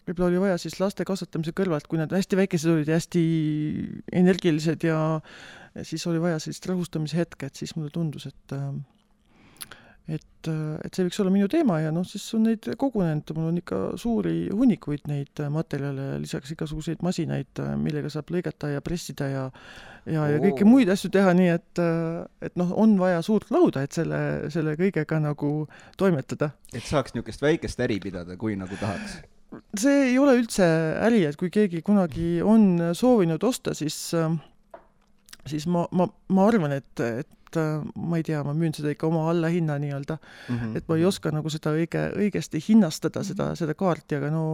võib-olla 0.08 0.30
oli 0.32 0.44
vaja 0.46 0.58
siis 0.62 0.80
laste 0.80 1.06
kasvatamise 1.08 1.52
kõrvalt, 1.56 1.88
kui 1.88 2.00
nad 2.00 2.12
hästi 2.14 2.40
väikesed 2.40 2.72
olid 2.72 2.88
ja 2.88 3.00
hästi 3.00 3.24
energilised 4.16 4.86
ja, 4.88 5.00
siis 5.84 6.08
oli 6.08 6.22
vaja 6.24 6.40
sellist 6.40 6.66
rahustamise 6.70 7.20
hetke, 7.20 7.50
et 7.50 7.60
siis 7.60 7.76
mulle 7.76 7.92
tundus, 7.94 8.30
et 8.30 8.56
äh, 8.56 8.72
et, 10.08 10.48
et 10.48 10.96
see 10.96 11.06
võiks 11.08 11.20
olla 11.22 11.34
minu 11.34 11.50
teema 11.52 11.82
ja 11.84 11.92
noh, 11.92 12.06
siis 12.08 12.24
on 12.38 12.46
neid 12.48 12.68
kogunenud, 12.80 13.34
mul 13.36 13.50
on 13.52 13.60
ikka 13.60 13.82
suuri 14.00 14.48
hunnikuid 14.48 15.08
neid 15.12 15.44
materjale, 15.54 16.16
lisaks 16.24 16.54
igasuguseid 16.56 17.04
masinaid, 17.06 17.64
millega 17.82 18.12
saab 18.14 18.32
lõigata 18.34 18.72
ja 18.72 18.84
pressida 18.86 19.30
ja 19.32 19.46
ja 20.08 20.28
ja 20.32 20.42
kõiki 20.44 20.68
muid 20.68 20.90
asju 20.92 21.12
teha, 21.12 21.34
nii 21.36 21.50
et, 21.52 21.82
et 22.48 22.60
noh, 22.60 22.72
on 22.80 22.96
vaja 23.00 23.20
suurt 23.26 23.52
lauda, 23.52 23.84
et 23.84 23.96
selle, 23.96 24.20
selle 24.54 24.78
kõigega 24.80 25.20
nagu 25.24 25.52
toimetada. 26.00 26.54
et 26.74 26.86
saaks 26.88 27.16
niisugust 27.16 27.44
väikest 27.44 27.84
äri 27.84 28.00
pidada, 28.04 28.40
kui 28.40 28.56
nagu 28.60 28.80
tahaks 28.80 29.20
see 29.80 30.12
ei 30.12 30.18
ole 30.20 30.38
üldse 30.42 30.66
äri, 31.08 31.24
et 31.28 31.38
kui 31.40 31.50
keegi 31.54 31.82
kunagi 31.86 32.38
on 32.44 32.94
soovinud 32.98 33.44
osta, 33.48 33.74
siis, 33.78 33.98
siis 35.52 35.68
ma, 35.72 35.86
ma, 35.92 36.08
ma 36.34 36.46
arvan, 36.48 36.76
et, 36.78 37.04
et 37.06 37.60
ma 37.96 38.20
ei 38.20 38.26
tea, 38.28 38.44
ma 38.44 38.54
müün 38.58 38.76
seda 38.76 38.92
ikka 38.94 39.08
oma 39.08 39.28
allahinna 39.32 39.78
nii-öelda 39.82 40.18
mm. 40.18 40.58
-hmm. 40.58 40.78
et 40.78 40.88
ma 40.88 40.98
ei 40.98 41.06
oska 41.08 41.32
nagu 41.32 41.50
seda 41.50 41.74
õige, 41.76 42.08
õigesti 42.20 42.62
hinnastada, 42.70 43.24
seda, 43.24 43.52
mhm. 43.52 43.60
seda 43.62 43.74
kaarti, 43.74 44.20
aga 44.20 44.32
no 44.34 44.46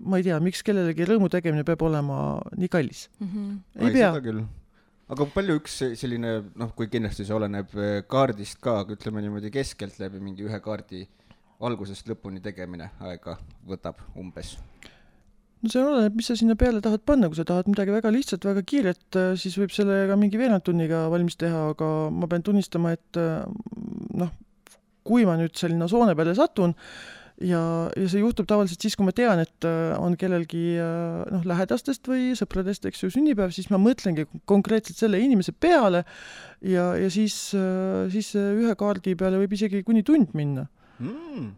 ma 0.00 0.18
ei 0.18 0.26
tea, 0.26 0.38
miks 0.40 0.62
kellelegi 0.66 1.06
rõõmu 1.08 1.30
tegemine 1.32 1.64
peab 1.64 1.82
olema 1.86 2.18
nii 2.56 2.68
kallis 2.72 3.08
mm. 3.18 3.28
-hmm. 3.28 3.86
ei 3.86 3.92
pea. 3.96 4.44
aga 5.08 5.26
palju 5.34 5.58
üks 5.60 5.80
selline, 6.00 6.34
noh, 6.56 6.74
kui 6.76 6.88
kindlasti 6.92 7.24
see 7.24 7.36
oleneb 7.36 7.74
eh, 7.76 7.98
kaardist 8.08 8.60
ka, 8.60 8.80
aga 8.84 8.96
ütleme 8.96 9.24
niimoodi 9.24 9.50
keskeltläbi 9.50 10.20
mingi 10.20 10.46
ühe 10.48 10.60
kaardi 10.60 11.06
algusest 11.60 12.08
lõpuni 12.10 12.42
tegemine 12.42 12.90
aega 13.00 13.36
võtab 13.68 14.00
umbes? 14.18 14.56
No 15.62 15.70
see 15.70 15.82
oleneb, 15.82 16.18
mis 16.18 16.28
sa 16.30 16.36
sinna 16.38 16.56
peale 16.58 16.82
tahad 16.82 17.04
panna, 17.06 17.30
kui 17.30 17.38
sa 17.38 17.46
tahad 17.46 17.70
midagi 17.70 17.94
väga 17.94 18.10
lihtsat, 18.14 18.44
väga 18.48 18.64
kiiret, 18.66 19.02
äh, 19.18 19.32
siis 19.38 19.56
võib 19.60 19.74
selle 19.74 20.02
ka 20.10 20.18
mingi 20.18 20.40
veerand 20.40 20.64
tunniga 20.66 21.06
valmis 21.12 21.38
teha, 21.38 21.68
aga 21.74 21.88
ma 22.10 22.28
pean 22.30 22.44
tunnistama, 22.46 22.94
et 22.96 23.20
äh, 23.20 23.44
noh, 24.18 24.32
kui 25.06 25.26
ma 25.26 25.36
nüüd 25.38 25.54
sinna 25.58 25.88
soone 25.90 26.16
peale 26.18 26.34
satun 26.38 26.74
ja, 27.42 27.62
ja 27.94 28.08
see 28.10 28.22
juhtub 28.22 28.46
tavaliselt 28.50 28.82
siis, 28.82 28.98
kui 28.98 29.06
ma 29.06 29.14
tean, 29.14 29.42
et 29.42 29.66
äh, 29.68 29.94
on 30.02 30.18
kellelgi 30.18 30.66
noh, 30.82 31.46
lähedastest 31.46 32.10
või 32.10 32.32
sõpradest, 32.38 32.90
eks 32.90 33.06
ju, 33.06 33.14
sünnipäev, 33.14 33.54
siis 33.54 33.70
ma 33.70 33.78
mõtlengi 33.82 34.26
konkreetselt 34.50 34.98
selle 34.98 35.22
inimese 35.22 35.54
peale 35.54 36.02
ja, 36.58 36.90
ja 36.98 37.10
siis, 37.10 37.38
siis 38.14 38.34
ühe 38.34 38.74
kaardi 38.78 39.14
peale 39.18 39.38
võib 39.42 39.58
isegi 39.58 39.86
kuni 39.86 40.02
tund 40.06 40.34
minna. 40.38 40.66
Mm.. 41.02 41.52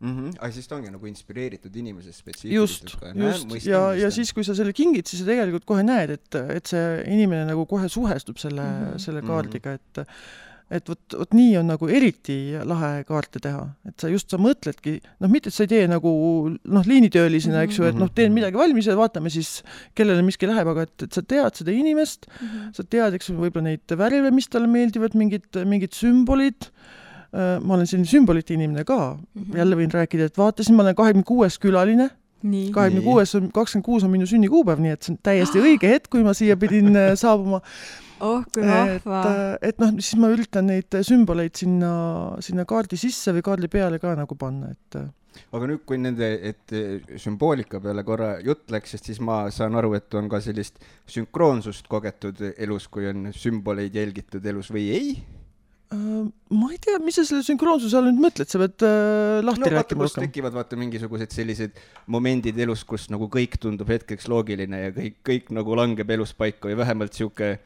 Mm 0.00 0.12
-hmm. 0.16 0.36
aga 0.38 0.52
siis 0.52 0.68
ta 0.68 0.76
ongi 0.76 0.90
nagu 0.90 1.06
inspireeritud 1.06 1.74
inimesest 1.76 2.22
spetsiifiliselt 2.22 2.94
just, 2.94 3.48
just, 3.52 3.66
ja, 3.66 3.82
ja 3.94 4.08
siis, 4.10 4.32
kui 4.32 4.44
sa 4.44 4.54
selle 4.56 4.72
kingid, 4.72 5.04
siis 5.06 5.20
sa 5.20 5.26
tegelikult 5.28 5.66
kohe 5.68 5.82
näed, 5.84 6.14
et, 6.16 6.38
et 6.56 6.66
see 6.66 6.84
inimene 7.04 7.44
nagu 7.44 7.66
kohe 7.68 7.88
suhestub 7.88 8.38
selle 8.40 8.64
mm, 8.64 8.86
-hmm. 8.86 9.02
selle 9.04 9.22
kaardiga, 9.22 9.74
et 9.76 10.06
et 10.70 10.88
vot, 10.88 11.16
vot 11.18 11.34
nii 11.34 11.56
on 11.58 11.66
nagu 11.66 11.88
eriti 11.90 12.36
lahe 12.64 13.04
kaarte 13.04 13.42
teha, 13.42 13.64
et 13.90 14.00
sa 14.00 14.08
just, 14.08 14.30
sa 14.30 14.38
mõtledki, 14.38 15.00
noh, 15.20 15.28
mitte 15.28 15.50
et 15.50 15.54
sa 15.54 15.66
ei 15.66 15.72
tee 15.72 15.88
nagu 15.90 16.12
noh, 16.48 16.86
liinitöölisena, 16.86 17.64
eks 17.66 17.80
ju, 17.80 17.88
et 17.90 17.98
noh, 17.98 18.08
teen 18.14 18.32
midagi 18.32 18.56
valmis 18.56 18.86
ja 18.86 18.94
vaatame 18.96 19.32
siis, 19.34 19.64
kellele 19.98 20.22
miski 20.22 20.48
läheb, 20.48 20.70
aga 20.72 20.86
et, 20.86 20.96
et 21.02 21.12
sa 21.12 21.22
tead 21.22 21.60
seda 21.60 21.74
inimest 21.74 22.30
mm, 22.30 22.46
-hmm. 22.46 22.72
sa 22.78 22.86
tead, 22.86 23.18
eks 23.18 23.28
ju, 23.28 23.36
võib-olla 23.36 23.68
neid 23.68 23.96
värve, 23.98 24.30
mis 24.30 24.48
talle 24.48 24.70
meeldivad, 24.70 25.18
mingid, 25.18 25.60
mingid 25.66 25.92
sümbolid 25.92 26.70
Äh, 26.70 26.99
ma 27.32 27.76
olen 27.76 27.86
selline 27.86 28.08
sümbolite 28.10 28.54
inimene 28.54 28.84
ka 28.84 28.98
mm, 29.14 29.42
-hmm. 29.42 29.58
jälle 29.58 29.76
võin 29.78 29.92
rääkida, 29.94 30.30
et 30.30 30.38
vaatasin, 30.38 30.74
ma 30.74 30.82
olen 30.82 30.98
kahekümne 30.98 31.26
kuues 31.26 31.58
külaline, 31.62 32.10
kahekümne 32.74 33.04
kuues 33.04 33.34
on, 33.38 33.50
kakskümmend 33.54 33.86
kuus 33.86 34.04
on 34.04 34.10
minu 34.10 34.26
sünnikuupäev, 34.26 34.82
nii 34.82 34.96
et 34.96 35.06
see 35.06 35.14
on 35.14 35.20
täiesti 35.22 35.62
õige 35.62 35.90
hetk, 35.94 36.10
kui 36.10 36.24
ma 36.26 36.34
siia 36.34 36.56
pidin 36.60 36.90
äh, 36.96 37.12
saabuma. 37.14 37.62
oh 38.20 38.42
kui 38.54 38.66
vahva. 38.66 38.90
et, 38.96 39.06
äh, 39.06 39.70
et 39.70 39.78
noh, 39.78 39.94
siis 40.00 40.18
ma 40.20 40.32
üritan 40.34 40.66
neid 40.66 41.00
sümboleid 41.06 41.54
sinna, 41.54 41.94
sinna 42.42 42.66
kaardi 42.66 42.98
sisse 43.00 43.34
või 43.36 43.46
kaardi 43.46 43.70
peale 43.70 44.02
ka 44.02 44.14
nagu 44.18 44.34
panna, 44.34 44.74
et 44.74 45.00
aga 45.54 45.66
nüüd, 45.70 45.84
kui 45.86 45.98
nende, 46.02 46.26
et 46.50 46.74
sümboolika 47.22 47.78
peale 47.80 48.02
korra 48.04 48.32
jutt 48.42 48.70
läks, 48.74 48.96
sest 48.96 49.12
siis 49.12 49.20
ma 49.22 49.44
saan 49.54 49.78
aru, 49.78 49.94
et 49.94 50.18
on 50.18 50.28
ka 50.28 50.42
sellist 50.42 50.82
sünkroonsust 51.06 51.86
kogetud 51.88 52.42
elus, 52.56 52.88
kui 52.90 53.06
on 53.06 53.30
sümboleid 53.36 53.94
jälgitud 53.94 54.46
elus 54.50 54.72
või 54.74 54.88
ei 54.96 55.12
Äh, 55.14 55.39
ma 55.90 56.68
ei 56.70 56.78
tea, 56.78 56.98
mis 57.02 57.16
sa 57.18 57.24
selle 57.26 57.42
sünkroonsuse 57.42 57.96
all 57.98 58.06
nüüd 58.10 58.20
mõtled, 58.22 58.46
sa 58.50 58.60
pead 58.62 58.84
äh, 58.86 59.40
lahti 59.42 59.64
no, 59.64 59.72
rääkima 59.74 60.06
rohkem. 60.06 60.28
tekivad 60.28 60.54
vaata 60.54 60.78
mingisugused 60.78 61.34
sellised 61.34 61.80
momendid 62.10 62.58
elus, 62.62 62.84
kus 62.86 63.08
nagu 63.10 63.26
kõik 63.32 63.58
tundub 63.62 63.90
hetkeks 63.90 64.30
loogiline 64.30 64.84
ja 64.84 64.94
kõik, 64.94 65.18
kõik 65.26 65.50
nagu 65.56 65.74
langeb 65.78 66.14
elus 66.14 66.34
paika 66.38 66.70
või 66.70 66.78
vähemalt 66.78 67.18
sihuke 67.18 67.56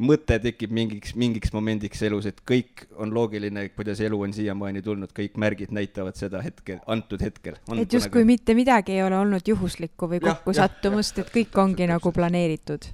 mõte 0.00 0.40
tekib 0.42 0.72
mingiks, 0.74 1.14
mingiks 1.18 1.54
momendiks 1.54 2.02
elus, 2.08 2.26
et 2.30 2.40
kõik 2.48 2.86
on 2.98 3.12
loogiline, 3.14 3.68
kuidas 3.76 4.00
elu 4.02 4.18
on 4.26 4.34
siiamaani 4.34 4.82
tulnud, 4.82 5.12
kõik 5.14 5.38
märgid 5.38 5.74
näitavad 5.76 6.18
seda 6.18 6.42
hetkel, 6.42 6.80
antud 6.90 7.22
hetkel. 7.22 7.60
et 7.76 7.92
justkui 7.92 8.24
mitte 8.26 8.56
midagi 8.58 8.98
ei 8.98 9.04
ole 9.06 9.20
olnud 9.20 9.46
juhuslikku 9.46 10.10
või 10.10 10.22
kokkusattumust, 10.24 11.22
et 11.22 11.30
kõik 11.34 11.62
ongi 11.62 11.86
nagu 11.90 12.14
planeeritud 12.16 12.90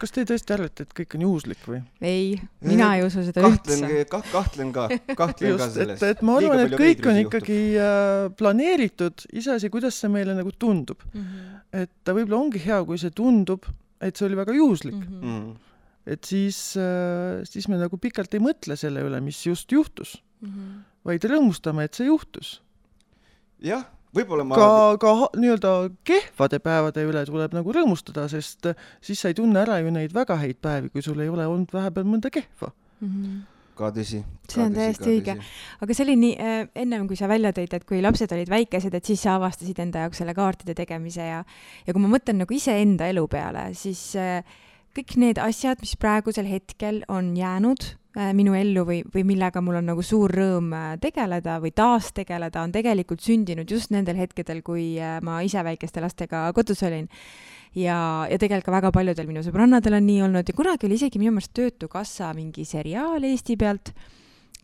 kas 0.00 0.12
te 0.14 0.24
tõesti 0.28 0.54
arvate, 0.56 0.86
et 0.86 0.94
kõik 0.96 1.16
on 1.16 1.24
juhuslik 1.26 1.66
või? 1.68 1.80
ei, 2.04 2.34
mina 2.64 2.90
ei 2.98 3.04
usu 3.06 3.24
seda 3.26 3.44
kahtlen, 3.44 3.84
üldse. 3.86 4.06
Ka, 4.10 4.20
kahtlen 4.32 4.72
ka, 4.74 4.86
kahtlen 5.20 5.58
ka 5.60 5.68
selles. 5.72 6.02
et, 6.02 6.16
et 6.16 6.24
ma 6.26 6.38
arvan, 6.40 6.64
et 6.64 6.76
kõik 6.78 7.08
on 7.10 7.20
ikkagi 7.24 7.58
äh, 7.80 8.26
planeeritud, 8.38 9.26
iseasi, 9.40 9.70
kuidas 9.72 9.98
see 10.00 10.12
meile 10.12 10.36
nagu 10.38 10.52
tundub 10.58 11.02
mm. 11.10 11.20
-hmm. 11.20 11.62
et 11.84 11.92
ta 12.04 12.16
võib-olla 12.16 12.42
ongi 12.42 12.62
hea, 12.64 12.80
kui 12.88 13.00
see 13.00 13.14
tundub, 13.14 13.68
et 14.00 14.16
see 14.16 14.28
oli 14.28 14.38
väga 14.40 14.56
juhuslik 14.56 15.00
mm. 15.00 15.20
-hmm. 15.22 15.50
et 16.16 16.24
siis 16.24 16.60
äh,, 16.80 17.42
siis 17.48 17.68
me 17.68 17.80
nagu 17.80 17.98
pikalt 17.98 18.34
ei 18.34 18.44
mõtle 18.44 18.76
selle 18.76 19.04
üle, 19.06 19.20
mis 19.24 19.46
just 19.46 19.72
juhtus 19.72 20.18
mm, 20.40 20.48
-hmm. 20.48 20.80
vaid 21.04 21.24
rõõmustame, 21.24 21.84
et 21.88 21.94
see 21.94 22.10
juhtus. 22.10 22.60
jah 23.62 23.86
võib-olla 24.14 24.46
ma 24.46 24.58
ka, 24.58 24.68
ka 25.02 25.14
nii-öelda 25.38 25.72
kehvade 26.06 26.60
päevade 26.64 27.06
üle 27.06 27.24
tuleb 27.28 27.56
nagu 27.56 27.74
rõõmustada, 27.76 28.26
sest 28.32 28.70
siis 29.04 29.20
sa 29.20 29.32
ei 29.32 29.38
tunne 29.38 29.62
ära 29.64 29.80
ju 29.82 29.94
neid 29.94 30.14
väga 30.14 30.38
häid 30.42 30.60
päevi, 30.64 30.92
kui 30.94 31.04
sul 31.04 31.20
ei 31.24 31.32
ole 31.32 31.46
olnud 31.50 31.74
vahepeal 31.74 32.06
mõnda 32.08 32.32
kehva 32.34 32.72
mm. 33.00 33.10
-hmm 33.10 33.42
ka 33.74 33.88
tõsi. 33.90 34.20
see 34.46 34.62
on 34.62 34.74
täiesti 34.74 35.08
õige. 35.10 35.34
aga 35.82 35.94
see 35.94 36.04
oli 36.04 36.14
nii 36.20 36.34
äh,, 36.38 36.68
ennem 36.84 37.08
kui 37.10 37.16
sa 37.18 37.26
välja 37.26 37.50
tõid, 37.50 37.72
et 37.74 37.86
kui 37.88 37.98
lapsed 38.02 38.30
olid 38.30 38.50
väikesed, 38.50 38.94
et 38.94 39.04
siis 39.04 39.24
sa 39.26 39.34
avastasid 39.34 39.80
enda 39.82 40.04
jaoks 40.04 40.22
selle 40.22 40.34
kaartide 40.34 40.76
tegemise 40.78 41.26
ja, 41.26 41.40
ja 41.86 41.96
kui 41.96 42.02
ma 42.04 42.12
mõtlen 42.12 42.38
nagu 42.38 42.54
iseenda 42.54 43.10
elu 43.10 43.26
peale, 43.26 43.72
siis 43.74 44.14
äh, 44.14 44.46
kõik 44.94 45.16
need 45.18 45.42
asjad, 45.42 45.82
mis 45.82 45.96
praegusel 45.98 46.46
hetkel 46.46 47.02
on 47.10 47.34
jäänud 47.34 47.82
Äh, 47.82 48.03
minu 48.14 48.54
ellu 48.54 48.84
või, 48.86 49.00
või 49.10 49.24
millega 49.26 49.60
mul 49.64 49.80
on 49.80 49.88
nagu 49.90 50.02
suur 50.06 50.30
rõõm 50.30 50.70
äh, 50.76 50.92
tegeleda 51.02 51.58
või 51.62 51.72
taas 51.74 52.12
tegeleda, 52.14 52.62
on 52.62 52.74
tegelikult 52.74 53.24
sündinud 53.24 53.70
just 53.70 53.90
nendel 53.90 54.18
hetkedel, 54.20 54.62
kui 54.62 54.94
äh, 55.02 55.18
ma 55.24 55.40
ise 55.42 55.64
väikeste 55.66 56.02
lastega 56.04 56.46
kodus 56.54 56.84
olin. 56.86 57.08
ja, 57.74 58.26
ja 58.30 58.38
tegelikult 58.38 58.70
ka 58.70 58.76
väga 58.76 58.92
paljudel 58.94 59.26
minu 59.26 59.42
sõbrannadel 59.42 59.98
on 59.98 60.06
nii 60.06 60.20
olnud 60.28 60.48
ja 60.48 60.54
kunagi 60.54 60.86
oli 60.86 60.94
isegi 61.00 61.18
minu 61.18 61.34
meelest 61.34 61.54
Töötukassa 61.54 62.30
mingi 62.34 62.64
seriaal 62.64 63.24
Eesti 63.24 63.56
pealt 63.58 63.90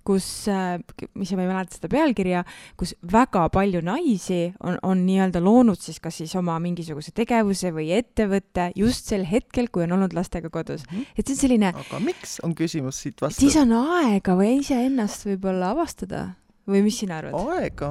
kus, 0.06 0.26
äh, 0.50 0.78
mis 1.18 1.32
ma 1.36 1.44
ei 1.44 1.50
mäleta 1.50 1.76
seda 1.76 1.90
pealkirja, 1.92 2.44
kus 2.80 2.94
väga 3.12 3.46
palju 3.52 3.82
naisi 3.84 4.42
on, 4.64 4.78
on 4.86 5.04
nii-öelda 5.06 5.42
loonud 5.44 5.80
siis 5.80 6.00
kas 6.02 6.20
siis 6.22 6.34
oma 6.40 6.58
mingisuguse 6.62 7.14
tegevuse 7.16 7.72
või 7.76 7.90
ettevõtte 7.96 8.70
just 8.78 9.10
sel 9.10 9.26
hetkel, 9.28 9.70
kui 9.72 9.86
on 9.86 9.96
olnud 9.98 10.16
lastega 10.16 10.50
kodus 10.52 10.84
mm. 10.86 10.96
-hmm. 10.96 11.14
et 11.16 11.26
see 11.26 11.36
on 11.36 11.42
selline. 11.44 11.72
aga 11.84 12.02
miks, 12.04 12.38
on 12.46 12.54
küsimus 12.56 13.02
siit 13.04 13.20
vastu. 13.20 13.44
siis 13.44 13.56
on 13.60 13.72
aega 13.80 14.36
või 14.38 14.60
iseennast 14.60 15.26
võib-olla 15.28 15.74
avastada 15.76 16.30
või 16.70 16.82
mis 16.86 16.98
sina 17.02 17.18
arvad? 17.20 17.36
aega, 17.56 17.90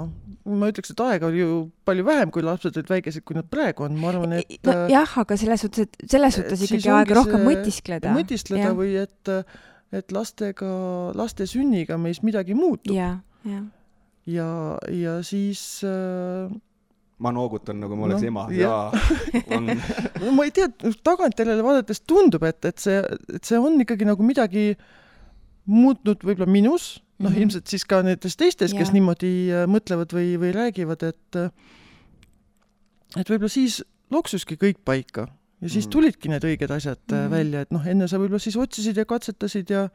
ma 0.50 0.70
ütleks, 0.72 0.94
et 0.94 1.04
aega 1.04 1.30
oli 1.30 1.42
ju 1.42 1.56
palju 1.88 2.06
vähem, 2.08 2.34
kui 2.34 2.46
lapsed 2.46 2.78
olid 2.78 2.92
väikesed, 2.94 3.26
kui 3.28 3.38
nad 3.38 3.50
praegu 3.52 3.86
on, 3.88 3.98
ma 4.00 4.12
arvan, 4.14 4.38
et 4.40 4.68
nojah, 4.68 5.04
äh, 5.04 5.18
aga 5.24 5.40
selles 5.40 5.66
suhtes, 5.66 5.90
et 5.90 6.14
selles 6.16 6.40
suhtes 6.40 6.64
ikkagi 6.68 6.94
aega 6.94 7.18
rohkem 7.20 7.44
mõtiskleda. 7.48 8.14
mõtiskleda 8.16 8.70
ja. 8.70 8.78
või 8.78 8.96
et 9.04 9.34
et 9.96 10.14
lastega, 10.14 10.70
laste 11.18 11.48
sünniga 11.50 11.98
meis 11.98 12.22
midagi 12.26 12.58
muutub. 12.58 12.94
ja, 12.96 13.18
ja. 13.48 13.64
ja, 14.30 14.50
ja 14.94 15.16
siis 15.26 15.82
äh, 15.88 16.52
ma 17.20 17.34
noogutan, 17.36 17.80
nagu 17.82 17.98
ma 17.98 18.08
oleks 18.08 18.24
no, 18.24 18.30
ema. 18.32 18.46
jaa, 18.54 18.92
on 19.56 19.74
no 20.24 20.36
ma 20.38 20.48
ei 20.48 20.54
tea, 20.56 20.70
tagantjärele 21.04 21.66
vaadates 21.66 22.04
tundub, 22.08 22.46
et, 22.48 22.62
et 22.70 22.82
see, 22.82 23.02
et 23.34 23.44
see 23.46 23.60
on 23.60 23.80
ikkagi 23.82 24.08
nagu 24.08 24.26
midagi 24.26 24.72
muutnud 25.70 26.24
võib-olla 26.26 26.50
minus, 26.50 27.00
noh 27.20 27.30
mm 27.30 27.34
-hmm. 27.34 27.42
ilmselt 27.44 27.68
siis 27.74 27.86
ka 27.86 28.02
nendes 28.06 28.38
teistes, 28.40 28.74
kes 28.78 28.94
niimoodi 28.96 29.34
äh, 29.52 29.66
mõtlevad 29.70 30.14
või, 30.16 30.38
või 30.42 30.54
räägivad, 30.56 31.04
et 31.10 31.42
et 33.18 33.26
võib-olla 33.26 33.50
siis 33.50 33.82
loksuski 34.14 34.56
kõik 34.62 34.86
paika 34.86 35.28
ja 35.60 35.70
siis 35.70 35.88
mm. 35.88 35.92
tulidki 35.92 36.32
need 36.32 36.46
õiged 36.48 36.72
asjad 36.72 37.02
mm. 37.08 37.34
välja, 37.34 37.66
et 37.66 37.74
noh, 37.76 37.84
enne 37.88 38.08
sa 38.08 38.22
võib-olla 38.22 38.42
siis 38.44 38.58
otsisid 38.60 38.98
ja 38.98 39.08
katsetasid 39.10 39.76
ja 39.76 39.88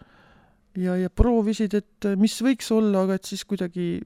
ja, 0.78 0.96
ja 0.98 1.10
proovisid, 1.10 1.76
et 1.78 2.08
äh, 2.08 2.18
mis 2.18 2.34
võiks 2.42 2.70
olla, 2.74 3.04
aga 3.04 3.18
et 3.18 3.30
siis 3.30 3.44
kuidagi 3.46 4.02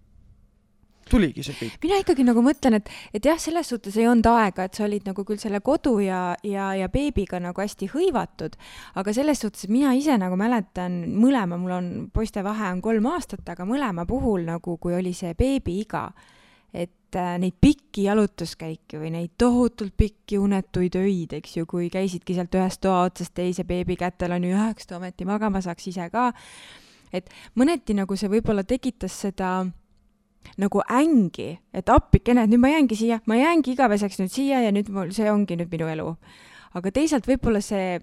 tuligi 1.09 1.45
see 1.47 1.57
kõik. 1.57 1.77
mina 1.83 1.99
ikkagi 2.03 2.25
nagu 2.27 2.43
mõtlen, 2.45 2.79
et, 2.79 2.91
et 3.17 3.25
jah, 3.25 3.39
selles 3.41 3.71
suhtes 3.73 3.97
ei 3.97 4.09
olnud 4.09 4.29
aega, 4.29 4.67
et 4.69 4.77
sa 4.77 4.85
olid 4.85 5.09
nagu 5.09 5.25
küll 5.29 5.41
selle 5.41 5.63
kodu 5.65 5.97
ja, 6.05 6.37
ja, 6.45 6.71
ja 6.77 6.89
beebiga 6.93 7.41
nagu 7.43 7.65
hästi 7.65 7.91
hõivatud, 7.95 8.59
aga 9.01 9.15
selles 9.17 9.41
suhtes, 9.41 9.65
et 9.65 9.73
mina 9.73 9.95
ise 9.97 10.19
nagu 10.21 10.37
mäletan 10.41 11.01
mõlema, 11.17 11.57
mul 11.61 11.77
on, 11.79 11.93
poiste 12.13 12.45
vahe 12.45 12.73
on 12.75 12.83
kolm 12.85 13.09
aastat, 13.15 13.47
aga 13.49 13.65
mõlema 13.69 14.05
puhul 14.09 14.45
nagu, 14.49 14.77
kui 14.83 14.97
oli 14.99 15.15
see 15.17 15.33
beebiiga, 15.39 16.11
et 16.75 17.16
äh, 17.16 17.35
neid 17.41 17.57
pikki 17.61 18.05
jalutuskäike 18.05 19.01
või 19.01 19.12
neid 19.14 19.33
tohutult 19.41 19.95
pikki 19.97 20.39
unetuid 20.39 20.99
öid, 21.01 21.33
eks 21.41 21.57
ju, 21.57 21.66
kui 21.66 21.89
käisidki 21.93 22.37
sealt 22.37 22.55
ühest 22.55 22.83
toa 22.85 23.07
otsast 23.09 23.35
teise 23.35 23.64
beebi 23.64 23.97
kätel 23.97 24.37
on 24.37 24.45
ju 24.45 24.53
üheks, 24.57 24.89
ta 24.89 24.99
ometi 24.99 25.25
magama 25.29 25.62
saaks 25.64 25.89
ise 25.89 26.11
ka. 26.12 26.33
et 27.12 27.31
mõneti 27.57 27.97
nagu 27.97 28.16
see 28.16 28.29
võib-olla 28.29 28.64
tekitas 28.69 29.16
seda 29.25 29.64
nagu 30.59 30.83
ängi, 30.91 31.59
et 31.75 31.89
appikene, 31.93 32.45
et 32.45 32.53
nüüd 32.53 32.62
ma 32.62 32.71
jäängi 32.73 32.97
siia, 32.97 33.19
ma 33.27 33.37
jäängi 33.39 33.73
igaveseks 33.75 34.21
nüüd 34.21 34.33
siia 34.33 34.62
ja 34.64 34.71
nüüd 34.75 34.89
mul, 34.93 35.11
see 35.16 35.29
ongi 35.31 35.59
nüüd 35.59 35.73
minu 35.73 35.89
elu. 35.89 36.14
aga 36.79 36.91
teisalt 36.93 37.27
võib-olla 37.27 37.61
see, 37.64 37.99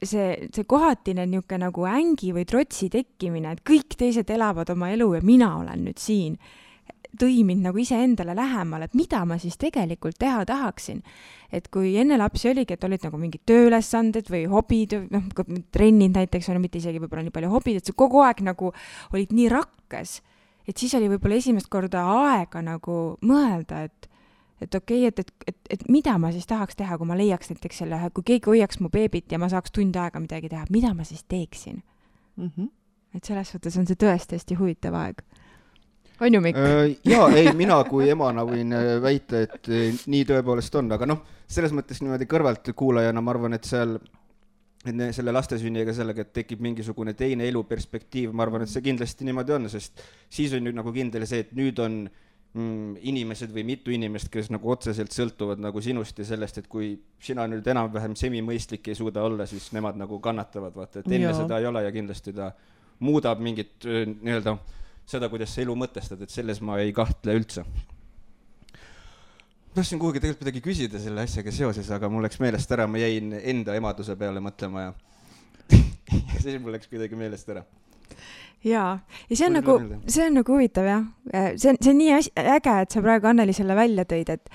see, 0.00 0.48
see 0.52 0.64
kohatine 0.64 1.26
niisugune 1.28 1.66
nagu 1.66 1.84
ängi 1.88 2.32
või 2.32 2.46
trotsi 2.48 2.88
tekkimine, 2.92 3.52
et 3.52 3.64
kõik 3.66 3.96
teised 3.98 4.30
elavad 4.32 4.70
oma 4.72 4.90
elu 4.94 5.10
ja 5.18 5.20
mina 5.22 5.50
olen 5.60 5.84
nüüd 5.84 6.00
siin, 6.00 6.38
tõi 7.20 7.42
mind 7.44 7.66
nagu 7.68 7.78
iseendale 7.78 8.34
lähemale, 8.36 8.88
et 8.88 8.94
mida 8.94 9.24
ma 9.24 9.38
siis 9.38 9.56
tegelikult 9.56 10.18
teha 10.18 10.44
tahaksin. 10.44 11.02
et 11.52 11.68
kui 11.70 11.96
enne 11.96 12.18
lapsi 12.18 12.48
oligi, 12.50 12.74
et 12.74 12.84
olid 12.84 13.04
nagu 13.06 13.18
mingid 13.18 13.40
tööülesanded 13.46 14.30
või 14.30 14.46
hobid, 14.50 14.96
noh, 15.10 15.28
trennid 15.72 16.16
näiteks, 16.16 16.48
on 16.48 16.58
ju, 16.58 16.60
mitte 16.60 16.78
isegi 16.78 16.98
võib-olla 16.98 17.22
nii 17.22 17.34
palju 17.34 17.50
hobid, 17.50 17.76
et 17.76 17.86
sa 17.86 17.92
kogu 17.92 18.20
aeg 18.26 18.42
nagu 18.42 18.72
olid 19.12 19.32
nii 19.32 19.48
rakkes 19.52 20.20
et 20.68 20.76
siis 20.76 20.94
oli 20.98 21.08
võib-olla 21.10 21.38
esimest 21.38 21.70
korda 21.70 22.02
aega 22.26 22.62
nagu 22.64 22.98
mõelda, 23.26 23.86
et 23.86 24.12
et 24.56 24.74
okei 24.74 25.02
okay,, 25.04 25.08
et, 25.12 25.18
et, 25.20 25.48
et, 25.52 25.56
et 25.74 25.82
mida 25.92 26.14
ma 26.18 26.30
siis 26.32 26.46
tahaks 26.48 26.78
teha, 26.78 26.96
kui 26.96 27.08
ma 27.08 27.16
leiaks 27.18 27.50
näiteks 27.52 27.82
selle, 27.82 27.98
kui 28.16 28.24
keegi 28.24 28.48
hoiaks 28.48 28.80
mu 28.80 28.88
beebit 28.88 29.32
ja 29.32 29.38
ma 29.38 29.50
saaks 29.52 29.74
tund 29.76 29.96
aega 30.00 30.22
midagi 30.22 30.48
teha, 30.48 30.64
mida 30.72 30.94
ma 30.96 31.04
siis 31.04 31.26
teeksin 31.28 31.82
mm? 32.36 32.50
-hmm. 32.56 32.70
et 33.14 33.24
selles 33.24 33.52
suhtes 33.52 33.76
on 33.76 33.86
see 33.86 34.00
tõesti 34.00 34.40
hästi 34.40 34.56
huvitav 34.56 34.96
aeg. 34.96 35.20
On 36.20 36.34
ju, 36.34 36.40
Mikk? 36.40 36.58
Äh, 36.58 36.96
jaa, 37.04 37.28
ei, 37.36 37.50
mina 37.56 37.78
kui 37.88 38.08
emana 38.10 38.44
võin 38.48 38.74
äh, 38.76 38.92
väita, 39.02 39.42
et 39.46 39.70
äh, 39.70 40.04
nii 40.10 40.26
tõepoolest 40.28 40.76
on, 40.80 40.90
aga 40.96 41.08
noh, 41.08 41.24
selles 41.50 41.74
mõttes 41.76 42.00
niimoodi 42.02 42.28
kõrvaltkuulajana 42.30 43.22
ma 43.22 43.34
arvan, 43.34 43.56
et 43.58 43.68
seal 43.68 43.98
selle 44.86 45.32
laste 45.34 45.56
sünniga 45.58 45.90
sellega, 45.90 46.22
et 46.22 46.30
tekib 46.36 46.60
mingisugune 46.62 47.16
teine 47.18 47.48
eluperspektiiv, 47.50 48.30
ma 48.30 48.44
arvan, 48.44 48.62
et 48.62 48.70
see 48.70 48.84
kindlasti 48.84 49.26
niimoodi 49.26 49.56
on, 49.56 49.66
sest 49.72 50.04
siis 50.30 50.54
on 50.54 50.62
nüüd 50.62 50.78
nagu 50.78 50.92
kindel 50.94 51.26
see, 51.26 51.42
et 51.42 51.50
nüüd 51.58 51.80
on 51.82 51.96
mm, 52.06 52.92
inimesed 53.10 53.50
või 53.56 53.64
mitu 53.66 53.90
inimest, 53.90 54.30
kes 54.30 54.52
nagu 54.54 54.70
otseselt 54.70 55.10
sõltuvad 55.16 55.58
nagu 55.64 55.82
sinust 55.82 56.22
ja 56.22 56.28
sellest, 56.28 56.62
et 56.62 56.70
kui 56.70 56.92
sina 57.18 57.48
nüüd 57.50 57.66
enam-vähem 57.66 58.14
semimõistlik 58.14 58.86
ei 58.92 58.98
suuda 58.98 59.26
olla, 59.26 59.48
siis 59.50 59.72
nemad 59.74 59.98
nagu 59.98 60.20
kannatavad, 60.22 60.78
vaata, 60.78 61.02
et 61.02 61.10
enne 61.10 61.32
ja. 61.32 61.34
seda 61.34 61.58
ei 61.58 61.66
ole 61.66 61.82
ja 61.82 61.90
kindlasti 61.94 62.36
ta 62.36 62.52
muudab 63.02 63.42
mingit 63.42 63.82
nii-öelda 63.82 64.54
seda, 65.06 65.30
kuidas 65.32 65.54
sa 65.54 65.62
elu 65.62 65.76
mõtestad, 65.78 66.22
et 66.22 66.32
selles 66.32 66.60
ma 66.64 66.80
ei 66.82 66.92
kahtle 66.96 67.36
üldse. 67.38 67.64
Tahtsin 69.76 70.00
kuhugi 70.00 70.22
tegelikult 70.22 70.46
midagi 70.46 70.62
küsida 70.64 71.00
selle 71.02 71.26
asjaga 71.26 71.52
seoses, 71.52 71.90
aga 71.92 72.08
mul 72.08 72.24
läks 72.24 72.40
meelest 72.40 72.70
ära, 72.72 72.86
ma 72.88 73.00
jäin 73.00 73.34
enda 73.36 73.74
emaduse 73.76 74.16
peale 74.16 74.40
mõtlema 74.40 74.86
ja 74.86 74.94
siis 76.40 76.56
mul 76.62 76.72
läks 76.72 76.88
kuidagi 76.88 77.18
meelest 77.18 77.50
ära. 77.52 77.66
jaa, 78.64 78.96
ja 79.28 79.36
see 79.36 79.50
on 79.50 79.58
Mul 79.58 79.60
nagu, 79.60 80.00
see 80.08 80.24
on 80.24 80.40
nagu 80.40 80.56
huvitav 80.56 80.88
jah, 80.88 81.04
see 81.60 81.74
on, 81.74 81.80
see 81.82 81.92
on 81.92 82.00
nii 82.00 82.16
äge, 82.16 82.76
et 82.86 82.96
sa 82.96 83.04
praegu 83.04 83.28
Anneli 83.28 83.52
selle 83.56 83.76
välja 83.76 84.06
tõid, 84.08 84.32
et 84.32 84.48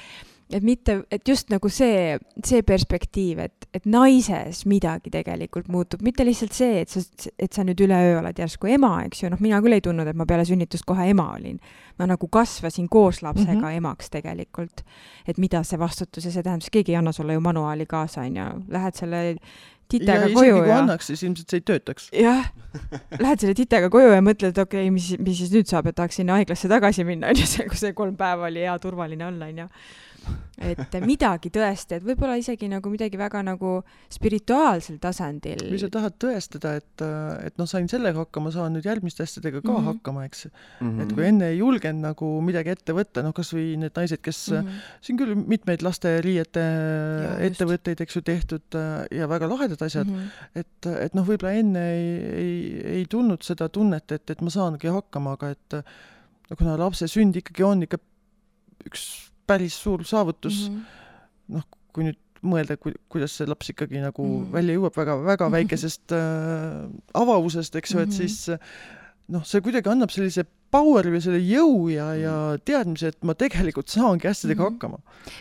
et 0.51 0.63
mitte, 0.63 0.97
et 1.11 1.27
just 1.27 1.49
nagu 1.51 1.69
see, 1.71 2.17
see 2.45 2.61
perspektiiv, 2.67 3.41
et, 3.45 3.67
et 3.75 3.87
naises 3.89 4.63
midagi 4.69 5.11
tegelikult 5.13 5.69
muutub, 5.71 6.03
mitte 6.05 6.25
lihtsalt 6.27 6.55
see, 6.55 6.81
et 6.83 6.91
sa, 6.91 7.03
et 7.39 7.51
sa 7.53 7.65
nüüd 7.67 7.81
üleöö 7.85 8.19
oled 8.19 8.41
järsku 8.43 8.71
ema, 8.71 8.93
eks 9.07 9.23
ju, 9.23 9.31
noh, 9.31 9.41
mina 9.43 9.61
küll 9.63 9.77
ei 9.77 9.83
tundnud, 9.85 10.09
et 10.11 10.17
ma 10.17 10.27
peale 10.29 10.45
sünnitust 10.47 10.87
kohe 10.87 11.09
ema 11.11 11.31
olin. 11.37 11.59
ma 11.99 12.07
nagu 12.09 12.27
kasvasin 12.33 12.87
koos 12.89 13.19
lapsega 13.21 13.53
mm 13.53 13.63
-hmm. 13.63 13.77
emaks 13.77 14.09
tegelikult. 14.09 14.81
et 15.27 15.37
mida 15.37 15.63
see 15.63 15.79
vastutus 15.79 16.25
ja 16.25 16.31
see 16.31 16.43
tähendab, 16.43 16.63
sest 16.63 16.73
keegi 16.73 16.91
ei 16.91 16.95
anna 16.95 17.11
sulle 17.11 17.33
ju 17.33 17.41
manuaali 17.41 17.85
kaasa, 17.85 18.21
on 18.21 18.35
ju, 18.35 18.45
lähed 18.67 18.95
selle 18.95 19.37
titega 19.91 20.27
ja 20.27 20.33
koju 20.33 20.63
ja. 20.65 20.77
annaks, 20.79 21.07
siis 21.07 21.23
ilmselt 21.23 21.49
see 21.49 21.61
ei 21.61 21.65
töötaks. 21.67 22.09
jah, 22.15 22.51
lähed 23.19 23.43
selle 23.43 23.55
titega 23.57 23.89
koju 23.89 24.13
ja 24.13 24.21
mõtled, 24.21 24.57
okei 24.57 24.85
okay,, 24.87 24.93
mis, 24.93 25.11
mis 25.19 25.41
siis 25.43 25.51
nüüd 25.53 25.69
saab, 25.71 25.91
et 25.91 25.95
tahaks 25.95 26.21
sinna 26.21 26.39
haiglasse 26.39 26.71
tagasi 26.71 27.05
minna, 27.07 27.31
on 27.31 27.41
ju, 27.41 27.49
see, 27.53 27.67
kui 27.69 27.79
see 27.79 27.93
kolm 27.97 28.15
päeva 28.19 28.49
oli 28.49 28.63
hea 28.65 28.77
turvaline 28.83 29.27
olla, 29.27 29.51
on 29.51 29.65
ju 29.65 29.67
et 30.71 30.97
midagi 31.05 31.49
tõesti, 31.53 31.97
et 31.97 32.05
võib-olla 32.05 32.35
isegi 32.39 32.67
nagu 32.71 32.91
midagi 32.91 33.17
väga 33.19 33.41
nagu 33.45 33.73
spirituaalsel 34.11 34.99
tasandil. 35.01 35.63
või 35.71 35.79
sa 35.81 35.89
tahad 35.93 36.17
tõestada, 36.21 36.73
et, 36.81 37.03
et 37.47 37.57
noh, 37.59 37.69
sain 37.69 37.89
sellega 37.91 38.25
hakkama, 38.25 38.51
saan 38.53 38.75
nüüd 38.77 38.85
järgmiste 38.87 39.25
asjadega 39.25 39.61
ka 39.61 39.71
mm 39.71 39.77
-hmm. 39.77 39.89
hakkama, 39.91 40.25
eks 40.29 40.45
mm. 40.45 40.51
-hmm. 40.81 41.01
et 41.01 41.13
kui 41.13 41.25
enne 41.27 41.49
ei 41.53 41.57
julgenud 41.57 42.05
nagu 42.05 42.29
midagi 42.45 42.73
ette 42.75 42.95
võtta, 42.97 43.23
noh, 43.25 43.33
kasvõi 43.33 43.77
need 43.81 43.97
naised, 43.97 44.21
kes 44.21 44.51
mm, 44.51 44.67
-hmm. 44.67 44.91
siin 45.01 45.17
küll 45.17 45.35
mitmeid 45.35 45.81
lasteriiete 45.81 46.67
ettevõtteid, 47.49 48.01
eks 48.01 48.15
ju, 48.15 48.21
tehtud 48.21 48.79
ja 49.11 49.27
väga 49.29 49.49
lahedad 49.49 49.81
asjad 49.81 50.07
mm, 50.07 50.15
-hmm. 50.15 50.55
et, 50.55 50.91
et 51.07 51.17
noh, 51.17 51.25
võib-olla 51.27 51.53
enne 51.57 51.87
ei, 51.95 52.07
ei, 52.45 52.55
ei 52.99 53.05
tulnud 53.09 53.41
seda 53.43 53.69
tunnet, 53.69 54.11
et, 54.11 54.29
et 54.29 54.41
ma 54.41 54.49
saangi 54.49 54.87
hakkama, 54.87 55.33
aga 55.39 55.49
et 55.55 55.81
no 56.49 56.55
kuna 56.59 56.77
lapse 56.77 57.07
sünd 57.07 57.35
ikkagi 57.35 57.63
on 57.63 57.83
ikka 57.87 57.97
üks 58.85 59.30
päris 59.51 59.77
suur 59.83 60.05
saavutus 60.07 60.63
mm 60.69 60.75
-hmm.. 60.75 61.57
noh, 61.57 61.67
kui 61.91 62.09
nüüd 62.09 62.19
mõelda, 62.41 62.77
ku-, 62.81 62.95
kuidas 63.11 63.35
see 63.37 63.49
laps 63.49 63.69
ikkagi 63.73 64.01
nagu 64.01 64.23
mm 64.23 64.39
-hmm. 64.39 64.55
välja 64.55 64.77
jõuab 64.77 64.97
väga, 64.97 65.17
väga 65.25 65.45
mhm. 65.45 65.53
väikesest 65.57 66.17
äh, 66.17 66.89
avavusest, 67.13 67.75
eks 67.75 67.93
ju 67.93 67.99
mm, 67.99 68.03
-hmm. 68.03 68.07
et 68.07 68.13
mhm. 68.13 68.17
siis 68.17 68.49
noh, 69.31 69.45
see 69.45 69.61
kuidagi 69.61 69.89
annab 69.89 70.11
sellise 70.11 70.43
power'i 70.71 71.11
või 71.11 71.21
selle 71.23 71.39
jõu 71.43 71.89
ja, 71.91 72.07
ja 72.15 72.33
mhm. 72.53 72.63
teadmise, 72.65 73.11
et 73.11 73.23
ma 73.27 73.35
tegelikult 73.35 73.91
saangi 73.91 74.27
asjadega 74.27 74.63
mm 74.63 74.67
-hmm. 74.67 74.73
hakkama. 74.73 74.97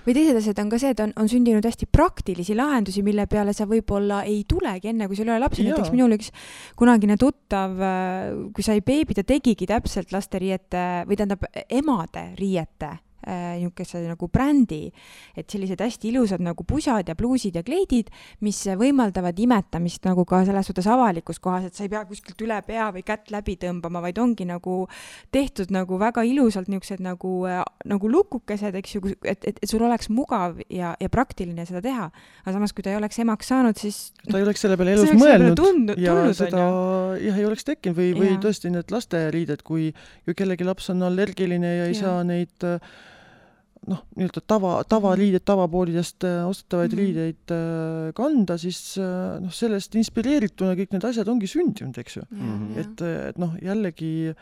või 0.06 0.14
teised 0.14 0.36
asjad 0.36 0.58
on 0.58 0.70
ka 0.70 0.78
see, 0.78 0.90
et 0.90 1.00
on, 1.00 1.12
on 1.16 1.28
sündinud 1.28 1.64
hästi 1.64 1.86
praktilisi 1.86 2.54
lahendusi, 2.54 3.02
mille 3.02 3.26
peale 3.26 3.52
sa 3.52 3.64
võib-olla 3.64 4.22
ei 4.24 4.44
tulegi 4.48 4.88
enne, 4.88 5.06
kui 5.06 5.16
sul 5.16 5.28
ei 5.28 5.36
ole 5.36 5.44
lapsi, 5.44 5.62
näiteks 5.62 5.90
minul 5.90 6.12
üks 6.18 6.32
kunagine 6.76 7.16
tuttav, 7.16 7.78
äh, 7.80 8.50
kui 8.54 8.62
sai 8.62 8.80
beebi, 8.80 9.14
ta 9.14 9.22
tegigi 9.22 9.66
täpselt 9.66 10.12
lasteriiete 10.12 11.06
või 11.06 11.16
tähendab 11.16 11.46
emade 11.70 12.34
riiete 12.38 12.90
Äh, 12.90 13.09
niisuguse 13.26 14.00
nagu 14.08 14.28
brändi, 14.32 14.88
et 15.36 15.50
sellised 15.50 15.80
hästi 15.80 16.10
ilusad 16.10 16.42
nagu 16.44 16.64
pusad 16.64 17.08
ja 17.08 17.16
pluusid 17.18 17.58
ja 17.58 17.62
kleidid, 17.66 18.10
mis 18.44 18.62
võimaldavad 18.80 19.38
imetamist 19.40 20.06
nagu 20.08 20.24
ka 20.28 20.42
selles 20.48 20.70
suhtes 20.70 20.88
avalikus 20.90 21.40
kohas, 21.42 21.68
et 21.68 21.76
sa 21.76 21.84
ei 21.84 21.92
pea 21.92 22.04
kuskilt 22.08 22.40
üle 22.46 22.60
pea 22.66 22.88
või 22.94 23.04
kätt 23.06 23.30
läbi 23.34 23.56
tõmbama, 23.60 24.02
vaid 24.04 24.18
ongi 24.22 24.46
nagu 24.48 24.82
tehtud 25.34 25.72
nagu 25.74 25.98
väga 26.00 26.24
ilusalt 26.26 26.70
niisugused 26.70 27.02
nagu, 27.04 27.34
äh, 27.50 27.62
nagu 27.90 28.10
lukukesed, 28.10 28.76
eks 28.80 28.96
ju, 28.96 29.02
et, 29.24 29.44
et, 29.44 29.60
et 29.60 29.70
sul 29.70 29.84
oleks 29.86 30.10
mugav 30.12 30.60
ja, 30.68 30.94
ja 31.00 31.10
praktiline 31.12 31.66
seda 31.68 31.82
teha. 31.84 32.08
aga 32.44 32.56
samas, 32.56 32.74
kui 32.74 32.86
ta 32.86 32.94
ei 32.94 32.98
oleks 33.00 33.20
emaks 33.22 33.50
saanud, 33.52 33.78
siis 33.80 34.00
ta 34.26 34.38
ei 34.38 34.46
oleks 34.46 34.64
selle 34.64 34.78
peale 34.80 34.96
elus 34.96 35.12
mõelnud 35.18 35.56
tundnud, 35.58 36.00
ja 36.00 36.16
tulnud, 36.16 36.38
seda 36.38 36.64
jah, 37.20 37.38
ei 37.38 37.46
oleks 37.48 37.66
tekkinud 37.68 37.98
või, 37.98 38.10
või 38.16 38.34
tõesti 38.42 38.72
need 38.72 38.92
lasteriided, 38.94 39.64
kui, 39.66 39.90
kui 40.26 40.36
kellegi 40.38 40.66
laps 40.66 40.90
on 40.94 41.04
allergiline 41.08 41.76
ja 41.76 41.88
ei 41.88 41.96
ja. 41.96 42.02
saa 42.04 42.26
neid 42.26 42.66
äh, 42.66 42.78
noh, 43.88 44.00
nii-öelda 44.18 44.42
tava, 44.48 44.72
tavaliided, 44.88 45.44
tavapoolidest 45.48 46.24
äh, 46.28 46.40
ostetavaid 46.48 46.92
mm 46.92 46.98
-hmm. 46.98 47.04
riideid 47.04 47.54
äh, 47.56 48.12
kanda, 48.14 48.58
siis 48.58 48.98
äh, 48.98 49.40
noh, 49.40 49.52
sellest 49.52 49.94
inspireerituna 49.96 50.76
kõik 50.76 50.92
need 50.92 51.04
asjad 51.04 51.28
ongi 51.28 51.48
sündinud, 51.48 51.98
eks 51.98 52.16
ju 52.16 52.22
mm. 52.28 52.40
-hmm. 52.40 52.80
et, 52.80 53.02
et 53.30 53.38
noh, 53.38 53.56
jällegi 53.62 54.34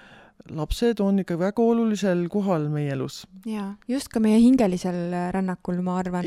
lapsed 0.55 1.01
on 1.01 1.19
ikka 1.19 1.39
väga 1.39 1.63
olulisel 1.63 2.29
kohal 2.29 2.69
meie 2.69 2.93
elus. 2.93 3.27
jaa, 3.47 3.75
just 3.89 4.09
ka 4.09 4.21
meie 4.21 4.39
hingelisel 4.39 5.15
rännakul, 5.35 5.83
ma 5.83 5.99
arvan. 5.99 6.25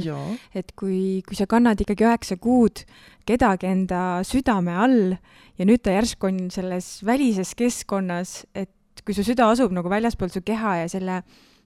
et 0.55 0.71
kui, 0.75 1.21
kui 1.27 1.35
sa 1.35 1.47
kannad 1.47 1.79
ikkagi 1.81 2.05
üheksa 2.05 2.37
kuud 2.37 2.83
kedagi 3.25 3.67
enda 3.67 4.23
südame 4.23 4.75
all 4.75 5.15
ja 5.57 5.65
nüüd 5.65 5.83
ta 5.83 5.91
järsku 5.91 6.27
on 6.27 6.49
selles 6.51 7.03
välises 7.05 7.55
keskkonnas, 7.55 8.45
et 8.55 8.69
kui 9.05 9.13
su 9.13 9.23
süda 9.23 9.49
asub 9.51 9.71
nagu 9.71 9.89
väljaspool 9.89 10.29
su 10.29 10.41
keha 10.41 10.75
ja 10.83 10.87
selle 10.91 11.23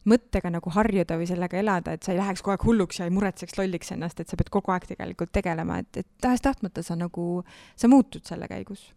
mõttega 0.09 0.51
nagu 0.53 0.73
harjuda 0.73 1.17
või 1.19 1.27
sellega 1.29 1.59
elada, 1.59 1.95
et 1.95 2.05
sa 2.05 2.13
ei 2.13 2.19
läheks 2.19 2.43
kogu 2.45 2.55
aeg 2.55 2.65
hulluks 2.67 2.99
ja 2.99 3.09
ei 3.09 3.13
muretseks 3.13 3.57
lolliks 3.59 3.93
ennast, 3.95 4.19
et 4.21 4.31
sa 4.31 4.37
pead 4.39 4.51
kogu 4.53 4.73
aeg 4.73 4.87
tegelikult 4.89 5.33
tegelema, 5.35 5.79
et, 5.81 6.01
et 6.03 6.09
tahes-tahtmata 6.21 6.83
sa 6.85 6.97
nagu, 6.99 7.43
sa 7.75 7.89
muutud 7.91 8.25
selle 8.27 8.49
käigus. 8.51 8.91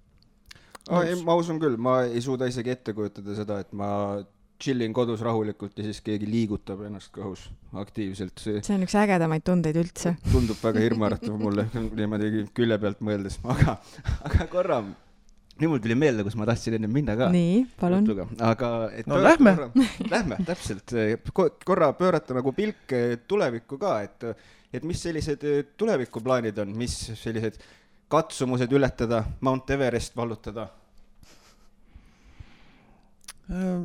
ma 0.88 1.36
usun 1.36 1.61
küll, 1.61 1.76
ma 1.76 2.02
ei 2.09 2.20
suuda 2.24 2.48
isegi 2.48 2.76
ette 2.76 2.94
kujutada 2.96 3.36
seda, 3.36 3.61
et 3.64 3.72
ma 3.72 3.90
chillin 4.59 4.92
kodus 4.92 5.20
rahulikult 5.22 5.76
ja 5.78 5.84
siis 5.86 6.00
keegi 6.02 6.26
liigutab 6.26 6.80
ennast 6.88 7.12
kõhus 7.14 7.44
aktiivselt. 7.78 8.40
see 8.42 8.74
on 8.74 8.82
üks 8.86 8.96
ägedamaid 8.98 9.44
tundeid 9.46 9.78
üldse. 9.78 10.16
tundub 10.32 10.59
väga 10.62 10.82
hirmuäratav 10.82 11.36
mulle 11.38 11.68
niimoodi 11.98 12.48
külje 12.54 12.80
pealt 12.82 13.04
mõeldes, 13.04 13.38
aga, 13.46 13.78
aga 14.26 14.48
korra 14.50 14.82
nüüd 15.59 15.72
mul 15.72 15.80
tuli 15.82 15.96
meelde, 15.98 16.22
kus 16.26 16.36
ma 16.38 16.46
tahtsin 16.48 16.76
ennem 16.78 16.92
minna 16.94 17.16
ka. 17.18 17.28
nii, 17.34 17.64
palun. 17.80 18.06
aga 18.44 18.70
no 19.11 19.18
lähme. 19.22 19.54
Lähme, 20.12 20.38
täpselt, 20.46 20.94
korra 21.66 21.90
pöörata 21.98 22.36
nagu 22.36 22.52
pilk 22.54 22.94
tulevikku 23.30 23.78
ka, 23.80 23.98
et, 24.06 24.28
et 24.72 24.86
mis 24.86 25.02
sellised 25.02 25.44
tulevikuplaanid 25.80 26.59
on, 26.62 26.72
mis 26.78 26.94
sellised 27.18 27.59
katsumused 28.09 28.72
ületada, 28.72 29.24
Mount 29.44 29.70
Everest 29.74 30.16
vallutada? 30.16 30.68
Äh, 33.50 33.84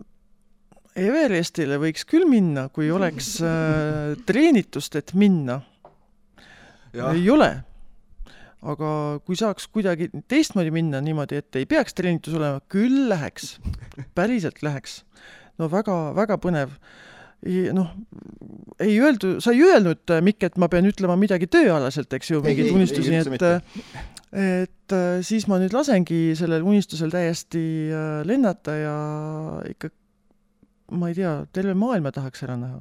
Everestile 1.04 1.80
võiks 1.82 2.06
küll 2.06 2.30
minna, 2.30 2.68
kui 2.70 2.92
oleks 2.94 3.36
äh, 3.42 4.14
treenitust, 4.30 4.96
et 5.02 5.16
minna. 5.18 5.62
ei 6.94 7.30
ole 7.34 7.54
aga 8.64 8.90
kui 9.28 9.38
saaks 9.40 9.68
kuidagi 9.74 10.10
teistmoodi 10.32 10.74
minna 10.74 11.02
niimoodi, 11.04 11.42
et 11.42 11.60
ei 11.60 11.68
peaks 11.70 11.96
treenitus 11.98 12.36
olema, 12.38 12.62
küll 12.72 13.08
läheks, 13.12 13.58
päriselt 14.18 14.64
läheks. 14.66 15.02
no 15.60 15.70
väga-väga 15.72 16.40
põnev. 16.42 16.78
noh, 17.76 17.90
ei 18.80 18.96
öeldu, 19.04 19.36
sa 19.44 19.52
ei 19.52 19.66
öelnud, 19.66 20.16
Mikk, 20.24 20.48
et 20.48 20.58
ma 20.58 20.70
pean 20.72 20.88
ütlema 20.88 21.18
midagi 21.20 21.50
tööalaselt, 21.52 22.14
eks 22.16 22.32
ju, 22.32 22.40
mingeid 22.46 22.72
unistusi, 22.72 23.14
et 23.20 23.68
et 24.34 24.94
äh, 24.96 25.20
siis 25.22 25.44
ma 25.46 25.60
nüüd 25.62 25.76
lasengi 25.76 26.34
sellel 26.34 26.64
unistusel 26.66 27.12
täiesti 27.14 27.92
äh, 27.94 28.24
lennata 28.26 28.74
ja 28.74 28.96
ikka 29.70 29.92
ma 30.98 31.12
ei 31.12 31.20
tea, 31.20 31.36
terve 31.54 31.76
maailma 31.78 32.10
tahaks 32.16 32.42
ära 32.48 32.56
näha 32.58 32.80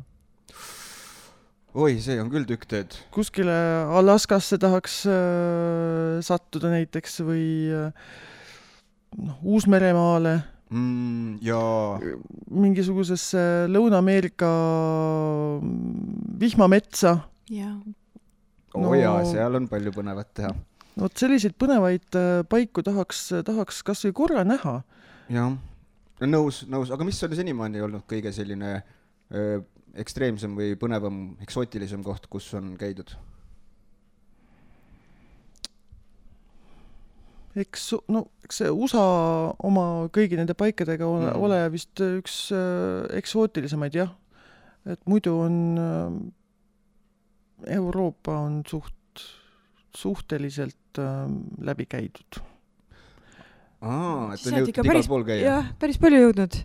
oi, 1.73 1.97
see 2.05 2.19
on 2.21 2.29
küll 2.33 2.45
tükk 2.49 2.67
teed. 2.69 2.95
kuskile 3.15 3.55
Alaskasse 3.97 4.59
tahaks 4.61 5.03
äh, 5.09 6.21
sattuda 6.25 6.73
näiteks 6.73 7.23
või 7.25 7.45
äh, 7.73 8.11
noh, 9.17 9.39
Uus-Meremaale 9.55 10.35
mm,. 10.69 11.39
jaa. 11.45 11.97
mingisugusesse 12.53 13.71
Lõuna-Ameerika 13.73 14.53
vihmametsa. 16.43 17.17
jaa. 17.51 17.75
oo 18.75 18.85
no, 18.85 18.95
jaa, 18.99 19.25
seal 19.33 19.61
on 19.61 19.69
palju 19.73 19.97
põnevat 19.97 20.33
teha. 20.37 20.53
vot 21.01 21.25
selliseid 21.25 21.57
põnevaid 21.57 22.21
äh, 22.21 22.33
paiku 22.53 22.85
tahaks, 22.85 23.31
tahaks 23.49 23.81
kas 23.87 24.05
või 24.11 24.19
korra 24.21 24.45
näha. 24.45 24.83
jah, 25.33 25.57
nõus, 26.21 26.67
nõus, 26.69 26.93
aga 26.93 27.09
mis 27.09 27.25
on 27.25 27.39
senimaani 27.41 27.81
olnud 27.89 28.05
kõige 28.05 28.35
selline 28.37 28.83
öö, 29.33 29.63
ekstreemsem 29.99 30.57
või 30.57 30.77
põnevam, 30.81 31.37
eksootilisem 31.45 32.05
koht, 32.07 32.29
kus 32.33 32.49
on 32.59 32.75
käidud? 32.81 33.13
eks, 37.59 37.91
no 38.13 38.25
eks 38.47 38.63
see 38.63 38.71
USA 38.73 39.03
oma 39.69 40.09
kõigi 40.15 40.39
nende 40.39 40.57
paikadega 40.59 41.05
ole 41.09 41.29
mm., 41.29 41.43
ole 41.45 41.59
vist 41.75 42.01
üks 42.01 42.37
äh, 42.57 43.05
eksootilisemaid 43.19 43.99
jah. 43.99 44.15
et 44.89 45.01
muidu 45.05 45.35
on 45.45 45.59
äh, 45.77 46.17
Euroopa 47.77 48.39
on 48.47 48.63
suht, 48.67 49.27
suhteliselt 49.95 50.99
äh, 50.99 51.29
läbi 51.61 51.87
käidud. 51.87 52.41
aa, 53.83 54.33
et 54.33 54.47
on 54.49 54.61
jõudnud 54.63 54.73
igal 54.73 55.09
pool 55.13 55.29
käia? 55.29 55.45
jah, 55.45 55.73
päris 55.83 56.01
palju 56.01 56.25
jõudnud 56.25 56.63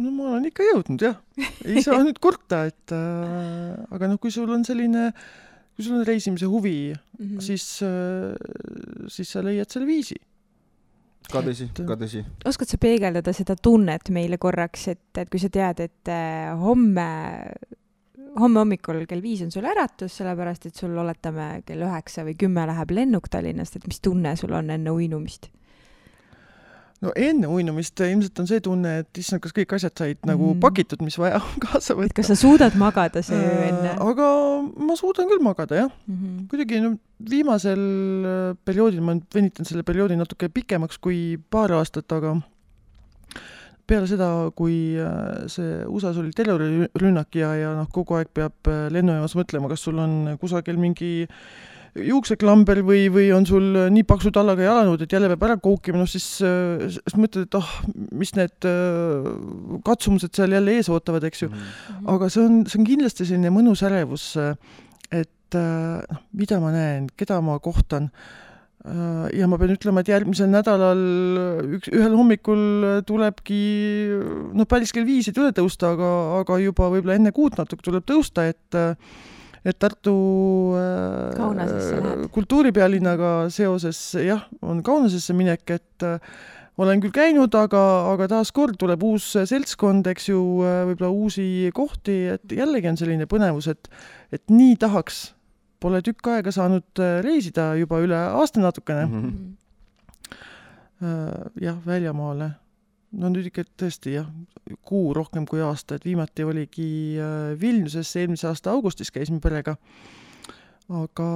no 0.00 0.12
ma 0.14 0.34
olen 0.34 0.50
ikka 0.50 0.66
jõudnud 0.66 1.06
jah, 1.06 1.18
ei 1.64 1.82
saa 1.84 2.02
nüüd 2.06 2.20
kurta, 2.22 2.64
et 2.70 2.94
äh, 2.94 3.74
aga 3.94 4.10
noh, 4.10 4.20
kui 4.22 4.32
sul 4.34 4.50
on 4.54 4.64
selline, 4.66 5.10
kui 5.74 5.86
sul 5.86 6.00
on 6.00 6.06
reisimise 6.08 6.48
huvi 6.50 6.92
mm, 6.94 7.24
-hmm. 7.24 7.42
siis 7.44 7.66
äh,, 7.86 8.34
siis 9.08 9.30
sa 9.30 9.44
leiad 9.44 9.70
selle 9.70 9.86
viisi. 9.86 10.18
ka 11.30 11.40
tõsi, 11.40 11.70
ka 11.74 11.96
tõsi. 12.00 12.24
oskad 12.44 12.68
sa 12.68 12.78
peegeldada 12.78 13.32
seda 13.32 13.56
tunnet 13.56 14.10
meile 14.10 14.38
korraks, 14.38 14.88
et, 14.88 15.08
et 15.18 15.30
kui 15.30 15.40
sa 15.40 15.48
tead, 15.48 15.80
et 15.80 16.12
äh, 16.12 16.52
homme 16.58 17.08
homme 18.40 18.58
hommikul 18.58 19.04
kell 19.06 19.22
viis 19.22 19.42
on 19.44 19.52
sul 19.54 19.66
äratus, 19.68 20.16
sellepärast 20.18 20.66
et 20.66 20.78
sul 20.78 20.96
oletame 20.98 21.62
kell 21.66 21.84
üheksa 21.86 22.24
või 22.26 22.34
kümme 22.38 22.66
läheb 22.66 22.90
lennuk 22.90 23.28
Tallinnast, 23.30 23.76
et 23.76 23.86
mis 23.86 24.00
tunne 24.02 24.34
sul 24.36 24.52
on 24.52 24.70
enne 24.74 24.90
uinumist? 24.90 25.50
No 27.04 27.12
enne 27.16 27.48
uinumist 27.50 28.00
ilmselt 28.04 28.40
on 28.42 28.48
see 28.48 28.62
tunne, 28.64 28.94
et 29.02 29.20
issand, 29.20 29.42
kas 29.44 29.54
kõik 29.56 29.74
asjad 29.76 29.94
said 29.98 30.18
mm. 30.18 30.30
nagu 30.30 30.52
pakitud, 30.62 31.02
mis 31.04 31.18
vaja 31.20 31.40
on 31.42 31.60
kaasa 31.64 31.96
võtta. 31.98 32.16
kas 32.18 32.32
sa 32.32 32.38
suudad 32.38 32.76
magada 32.80 33.22
see 33.24 33.38
öö 33.38 33.50
äh, 33.58 33.66
enne? 33.70 33.92
aga 34.04 34.30
ma 34.88 34.96
suudan 34.98 35.28
küll 35.30 35.44
magada 35.44 35.84
jah 35.84 35.90
mm 35.90 36.16
-hmm.. 36.16 36.46
kuidagi 36.52 36.80
no 36.84 36.94
viimasel 37.30 37.84
äh, 38.30 38.56
perioodil 38.64 39.04
ma 39.04 39.18
venitan 39.34 39.68
selle 39.68 39.86
perioodi 39.86 40.18
natuke 40.20 40.48
pikemaks 40.48 40.98
kui 40.98 41.38
paar 41.50 41.72
aastat, 41.72 42.10
aga 42.12 42.36
peale 43.86 44.08
seda, 44.08 44.50
kui 44.56 44.96
äh, 44.96 45.44
see 45.46 45.84
USA-s 45.84 46.18
oli 46.18 46.32
terrorirünnak 46.32 47.36
ja, 47.36 47.54
ja 47.54 47.74
noh, 47.76 47.88
kogu 47.92 48.16
aeg 48.16 48.32
peab 48.32 48.72
lennujaamas 48.90 49.36
mõtlema, 49.36 49.68
kas 49.68 49.84
sul 49.84 49.98
on 50.00 50.38
kusagil 50.40 50.80
mingi 50.80 51.28
äh, 51.28 51.73
juukseklamber 51.94 52.80
või, 52.86 53.06
või 53.12 53.28
on 53.34 53.46
sul 53.46 53.66
nii 53.94 54.04
paksu 54.08 54.32
tallaga 54.34 54.66
jalanõud, 54.66 55.04
et 55.04 55.14
jälle 55.14 55.30
peab 55.32 55.46
ära 55.46 55.56
koukima, 55.62 56.00
noh 56.00 56.10
siis, 56.10 56.26
äh, 56.42 56.86
siis 56.90 57.18
mõtled, 57.18 57.46
et 57.46 57.58
ah 57.58 57.62
oh,, 57.62 57.74
mis 58.18 58.34
need 58.34 58.68
äh, 58.68 59.28
katsumused 59.86 60.34
seal 60.34 60.56
jälle 60.56 60.74
ees 60.74 60.90
ootavad, 60.90 61.26
eks 61.28 61.44
ju 61.44 61.50
mm. 61.50 61.58
-hmm. 61.58 62.06
aga 62.14 62.30
see 62.32 62.42
on, 62.44 62.62
see 62.66 62.80
on 62.80 62.88
kindlasti 62.88 63.28
selline 63.28 63.52
mõnus 63.54 63.84
ärevus, 63.86 64.32
et 65.12 65.30
noh, 65.54 66.22
mida 66.34 66.58
ma 66.58 66.72
näen, 66.74 67.06
keda 67.16 67.38
ma 67.44 67.60
kohtan 67.62 68.10
ja 69.32 69.46
ma 69.48 69.56
pean 69.56 69.70
ütlema, 69.72 70.02
et 70.02 70.10
järgmisel 70.10 70.50
nädalal 70.50 70.98
üks, 71.78 71.88
ühel 71.94 72.16
hommikul 72.18 73.04
tulebki 73.06 73.60
noh, 74.52 74.66
päris 74.68 74.92
kell 74.92 75.06
viis 75.08 75.30
ei 75.30 75.36
tule 75.36 75.54
tõusta, 75.56 75.94
aga, 75.94 76.10
aga 76.42 76.58
juba 76.60 76.90
võib-olla 76.92 77.16
enne 77.16 77.32
kuut 77.32 77.56
natuke 77.56 77.86
tuleb 77.86 78.04
tõusta, 78.04 78.44
et 78.50 78.76
et 79.64 79.78
Tartu 79.80 80.14
äh, 80.76 82.26
kultuuripealinnaga 82.34 83.48
seoses 83.52 84.00
jah, 84.20 84.44
on 84.62 84.82
Kaunasesse 84.84 85.36
minek, 85.36 85.64
et 85.72 86.04
äh, 86.04 86.18
olen 86.80 87.00
küll 87.00 87.14
käinud, 87.14 87.54
aga, 87.56 87.82
aga 88.12 88.28
taaskord 88.34 88.76
tuleb 88.80 89.02
uus 89.06 89.30
seltskond, 89.48 90.06
eks 90.12 90.28
ju, 90.28 90.40
äh, 90.66 90.82
võib-olla 90.90 91.12
uusi 91.14 91.46
kohti, 91.74 92.18
et 92.36 92.56
jällegi 92.58 92.90
on 92.92 93.00
selline 93.00 93.28
põnevus, 93.30 93.70
et, 93.72 93.88
et 94.34 94.44
nii 94.52 94.76
tahaks. 94.82 95.30
Pole 95.84 96.00
tükk 96.04 96.28
aega 96.32 96.52
saanud 96.54 97.00
äh, 97.02 97.18
reisida 97.24 97.72
juba 97.80 98.00
üle 98.04 98.16
aasta 98.16 98.60
natukene 98.62 99.06
mm. 99.06 99.24
-hmm. 99.24 99.54
jah, 101.60 101.76
väljamaale 101.84 102.54
no 103.20 103.30
nüüd 103.32 103.48
ikka 103.50 103.64
tõesti 103.80 104.16
jah, 104.16 104.28
kuu 104.86 105.12
rohkem 105.16 105.46
kui 105.48 105.62
aasta, 105.64 105.98
et 105.98 106.06
viimati 106.06 106.46
oligi 106.46 106.88
äh, 107.20 107.54
Vilniuses, 107.60 108.10
eelmise 108.20 108.48
aasta 108.50 108.74
augustis 108.74 109.12
käisime 109.14 109.40
perega. 109.44 109.76
aga, 110.84 111.26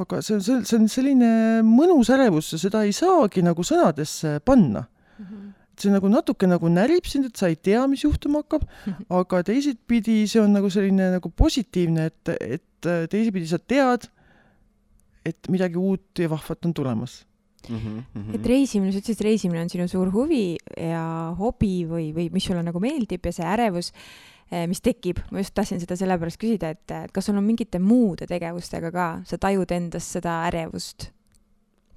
aga 0.00 0.22
see 0.24 0.38
on, 0.38 0.64
see 0.64 0.76
on 0.78 0.86
selline 0.88 1.30
mõnus 1.66 2.08
ärevus 2.14 2.54
seda 2.56 2.86
ei 2.88 2.94
saagi 2.96 3.42
nagu 3.44 3.64
sõnadesse 3.66 4.38
panna 4.44 4.86
mm. 4.86 5.24
-hmm 5.24 5.48
see 5.80 5.88
nagu 5.88 6.10
natuke 6.12 6.44
nagu 6.44 6.68
närib 6.68 7.06
sind, 7.08 7.24
et 7.24 7.36
sa 7.40 7.48
ei 7.48 7.56
tea, 7.56 7.86
mis 7.88 8.02
juhtuma 8.04 8.42
hakkab 8.42 8.66
mm, 8.66 8.92
-hmm. 8.92 9.06
aga 9.16 9.42
teisipidi 9.48 10.26
see 10.28 10.40
on 10.42 10.52
nagu 10.52 10.68
selline 10.70 11.10
nagu 11.16 11.30
positiivne, 11.30 12.04
et, 12.06 12.28
et 12.40 13.08
teisipidi 13.10 13.46
sa 13.48 13.58
tead, 13.58 14.04
et 15.24 15.48
midagi 15.48 15.76
uut 15.80 16.18
ja 16.18 16.28
vahvat 16.28 16.66
on 16.66 16.74
tulemas 16.74 17.24
Mm 17.68 17.76
-hmm. 17.76 18.34
et 18.34 18.46
reisimine, 18.46 18.92
sa 18.92 18.98
ütlesid, 18.98 19.20
et 19.20 19.26
reisimine 19.26 19.62
on 19.62 19.68
sinu 19.68 19.88
suur 19.88 20.10
huvi 20.10 20.56
ja 20.76 21.34
hobi 21.38 21.84
või, 21.84 22.10
või 22.16 22.30
mis 22.32 22.44
sulle 22.44 22.62
nagu 22.62 22.80
meeldib 22.80 23.26
ja 23.26 23.32
see 23.32 23.44
ärevus, 23.44 23.92
eh, 24.50 24.66
mis 24.66 24.80
tekib, 24.80 25.20
ma 25.30 25.38
just 25.38 25.54
tahtsin 25.54 25.80
seda 25.80 25.96
sellepärast 25.96 26.40
küsida, 26.40 26.70
et, 26.70 26.90
et 26.90 27.12
kas 27.12 27.26
sul 27.26 27.36
on 27.36 27.44
mingite 27.44 27.78
muude 27.78 28.26
tegevustega 28.26 28.90
ka, 28.90 29.22
sa 29.24 29.38
tajud 29.38 29.70
endas 29.70 30.12
seda 30.12 30.46
ärevust, 30.48 31.10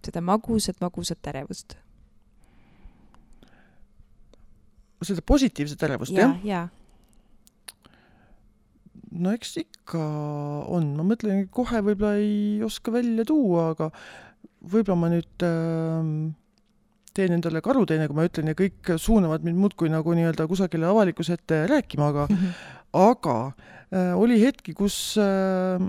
seda 0.05 0.21
magusat, 0.21 0.81
magusat 0.81 1.27
ärevust? 1.27 1.77
seda 5.03 5.21
positiivset 5.21 5.83
ärevust 5.83 6.11
ja,, 6.11 6.21
jah? 6.21 6.45
jaa 6.45 6.69
no 9.13 9.33
eks 9.35 9.57
ikka 9.61 10.01
on, 10.73 10.93
ma 10.97 11.05
mõtlen, 11.05 11.47
kohe 11.53 11.81
võib-olla 11.85 12.17
ei 12.21 12.61
oska 12.65 12.93
välja 12.93 13.25
tuua, 13.29 13.69
aga 13.73 13.89
võib-olla 14.63 14.99
ma 14.99 15.11
nüüd 15.11 15.45
äh, 15.45 16.07
teen 17.13 17.35
endale 17.35 17.61
karuteene, 17.63 18.07
kui 18.09 18.17
ma 18.17 18.27
ütlen 18.27 18.49
ja 18.51 18.57
kõik 18.57 18.95
suunavad 19.01 19.45
mind 19.45 19.59
muudkui 19.61 19.91
nagu 19.93 20.15
nii-öelda 20.17 20.47
kusagile 20.49 20.89
avalikkuse 20.89 21.37
ette 21.37 21.63
rääkima, 21.69 22.09
aga 22.09 22.25
mm, 22.29 22.39
-hmm. 22.39 22.73
aga 23.03 23.37
äh, 23.93 24.13
oli 24.17 24.39
hetki, 24.41 24.73
kus 24.73 25.17
äh,, 25.21 25.81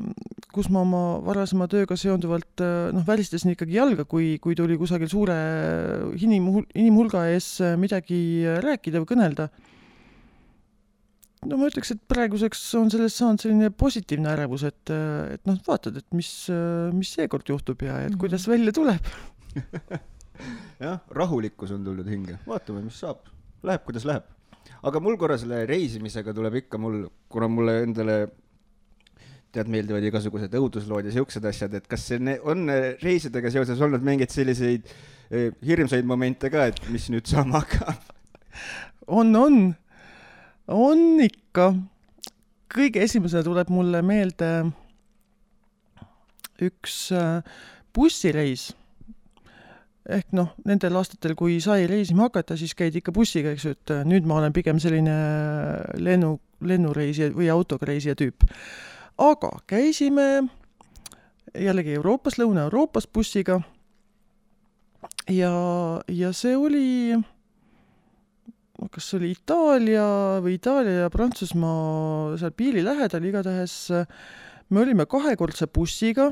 kus 0.52 0.68
ma 0.70 0.84
oma 0.84 1.04
varasema 1.24 1.68
tööga 1.68 1.96
seonduvalt 1.96 2.60
äh, 2.60 2.92
noh, 2.92 3.06
välistasin 3.06 3.54
ikkagi 3.54 3.78
jalga, 3.78 4.04
kui, 4.04 4.38
kui 4.38 4.54
tuli 4.54 4.76
kusagil 4.78 5.08
suure 5.08 5.38
inim-, 6.16 6.66
inimhulga 6.74 7.26
ees 7.32 7.60
midagi 7.78 8.44
rääkida 8.60 9.00
või 9.00 9.14
kõnelda 9.14 9.48
no 11.48 11.58
ma 11.60 11.68
ütleks, 11.70 11.92
et 11.94 12.02
praeguseks 12.10 12.62
on 12.80 12.90
sellest 12.92 13.20
saanud 13.20 13.44
selline 13.44 13.70
positiivne 13.70 14.32
ärevus, 14.32 14.66
et, 14.68 14.94
et 15.34 15.42
noh, 15.48 15.58
vaatad, 15.66 15.98
et 16.00 16.16
mis, 16.16 16.30
mis 16.94 17.14
seekord 17.18 17.48
juhtub 17.48 17.82
ja 17.82 18.00
et 18.00 18.08
mm 18.08 18.14
-hmm. 18.14 18.20
kuidas 18.20 18.48
välja 18.48 18.72
tuleb 18.72 19.12
jah, 20.84 21.00
rahulikkus 21.10 21.74
on 21.74 21.84
tulnud 21.84 22.08
hinge, 22.10 22.38
vaatame, 22.46 22.82
mis 22.86 22.98
saab, 23.00 23.26
läheb, 23.62 23.84
kuidas 23.86 24.06
läheb. 24.08 24.30
aga 24.82 25.00
mul 25.00 25.16
korra 25.20 25.36
selle 25.40 25.64
reisimisega 25.66 26.34
tuleb 26.34 26.54
ikka 26.64 26.78
mul, 26.78 27.04
kuna 27.28 27.48
mulle 27.48 27.82
endale 27.82 28.16
tead, 29.54 29.70
meeldivad 29.70 30.04
igasugused 30.08 30.54
õuduslood 30.58 31.06
ja 31.08 31.14
siuksed 31.14 31.44
asjad, 31.46 31.76
et 31.78 31.86
kas 31.90 32.08
see 32.10 32.38
on 32.42 32.66
reisidega 33.02 33.52
seoses 33.54 33.80
olnud 33.80 34.02
mingeid 34.04 34.32
selliseid 34.34 34.90
eh, 35.30 35.52
hirmsaid 35.64 36.06
momente 36.08 36.50
ka, 36.50 36.66
et 36.72 36.80
mis 36.90 37.06
nüüd 37.14 37.30
saama 37.30 37.62
hakkab? 37.62 38.10
on, 39.06 39.34
on, 39.36 39.60
on 40.68 41.20
ikka. 41.20 41.74
kõige 42.74 43.04
esimesena 43.04 43.44
tuleb 43.46 43.68
mulle 43.70 44.00
meelde 44.02 44.48
üks 46.62 47.12
äh, 47.14 47.42
bussireis. 47.94 48.72
ehk 50.04 50.34
noh, 50.36 50.50
nendel 50.68 50.96
aastatel, 51.00 51.32
kui 51.38 51.60
sai 51.64 51.86
reisima 51.88 52.26
hakata, 52.26 52.58
siis 52.60 52.74
käidi 52.76 53.00
ikka 53.00 53.12
bussiga, 53.12 53.54
eks 53.54 53.64
ju, 53.64 53.70
et 53.72 53.92
äh, 53.94 54.02
nüüd 54.04 54.26
ma 54.28 54.40
olen 54.40 54.52
pigem 54.52 54.80
selline 54.82 55.14
lennu, 55.96 56.36
lennureisija 56.60 57.30
või 57.32 57.48
autoga 57.52 57.88
reisija 57.88 58.16
tüüp. 58.18 58.44
aga 59.18 59.50
käisime 59.66 60.48
jällegi 61.54 61.94
Euroopas, 61.94 62.38
Lõuna-Euroopas 62.38 63.06
bussiga. 63.06 63.60
ja, 65.28 65.54
ja 66.08 66.32
see 66.32 66.56
oli 66.56 67.24
kas 68.90 69.10
see 69.10 69.20
oli 69.20 69.34
Itaalia 69.34 70.06
või 70.42 70.56
Itaalia 70.58 71.04
ja 71.04 71.12
Prantsusmaa 71.12 72.34
seal 72.40 72.54
piiri 72.56 72.82
lähedal, 72.84 73.24
igatahes 73.28 73.76
äh, 73.94 74.08
me 74.70 74.82
olime 74.82 75.06
kahekordse 75.10 75.68
bussiga, 75.72 76.30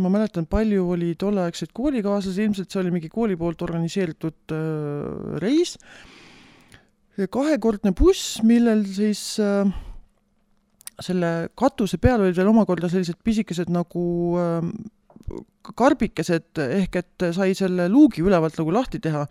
ma 0.00 0.10
mäletan, 0.12 0.46
palju 0.48 0.86
oli 0.94 1.14
tolleaegseid 1.18 1.72
koolikaaslasi, 1.76 2.46
ilmselt 2.46 2.72
see 2.72 2.82
oli 2.82 2.94
mingi 2.94 3.10
kooli 3.12 3.36
poolt 3.38 3.64
organiseeritud 3.66 4.54
äh, 4.54 5.40
reis. 5.42 5.76
kahekordne 7.16 7.94
buss, 7.96 8.42
millel 8.44 8.84
siis 8.86 9.38
äh, 9.40 9.68
selle 11.00 11.48
katuse 11.56 11.98
peal 12.00 12.22
olid 12.24 12.36
veel 12.36 12.52
omakorda 12.52 12.90
sellised 12.92 13.18
pisikesed 13.24 13.72
nagu 13.72 14.04
äh, 14.40 14.68
karbikesed 15.76 16.60
ehk 16.62 16.98
et 17.00 17.24
sai 17.34 17.54
selle 17.58 17.88
luugi 17.90 18.22
ülevalt 18.24 18.58
nagu 18.60 18.74
lahti 18.74 19.00
teha. 19.02 19.24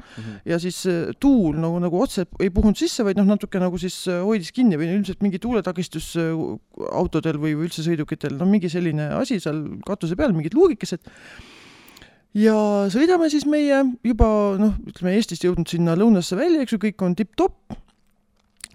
Ja 0.47 0.59
siis 0.61 0.81
äh, 0.89 1.13
tuul 1.21 1.57
nagu, 1.61 1.79
nagu 1.83 2.01
otse 2.01 2.25
ei 2.43 2.51
puhunud 2.53 2.77
sisse, 2.79 3.05
vaid 3.07 3.19
noh, 3.19 3.27
natuke 3.29 3.61
nagu 3.61 3.79
siis 3.81 4.01
äh, 4.11 4.21
hoidis 4.25 4.51
kinni 4.55 4.79
või 4.79 4.91
ilmselt 4.91 5.23
mingi 5.25 5.39
tuuletakistus 5.43 6.11
äh, 6.21 6.33
autodel 6.91 7.39
või, 7.41 7.55
või 7.55 7.69
üldse 7.69 7.85
sõidukitel, 7.85 8.35
no 8.39 8.49
mingi 8.49 8.71
selline 8.71 9.11
asi 9.15 9.39
seal 9.43 9.63
katuse 9.87 10.17
peal, 10.19 10.35
mingid 10.35 10.57
luugikesed. 10.57 11.07
ja 12.35 12.57
sõidame 12.91 13.29
siis 13.31 13.47
meie 13.47 13.83
juba 14.03 14.27
noh, 14.59 14.75
ütleme 14.89 15.15
Eestist 15.15 15.47
jõudnud 15.47 15.71
sinna 15.71 15.95
lõunasse 15.95 16.35
välja, 16.35 16.63
eks 16.65 16.75
ju, 16.75 16.83
kõik 16.89 17.05
on 17.05 17.15
tipp-topp, 17.15 17.79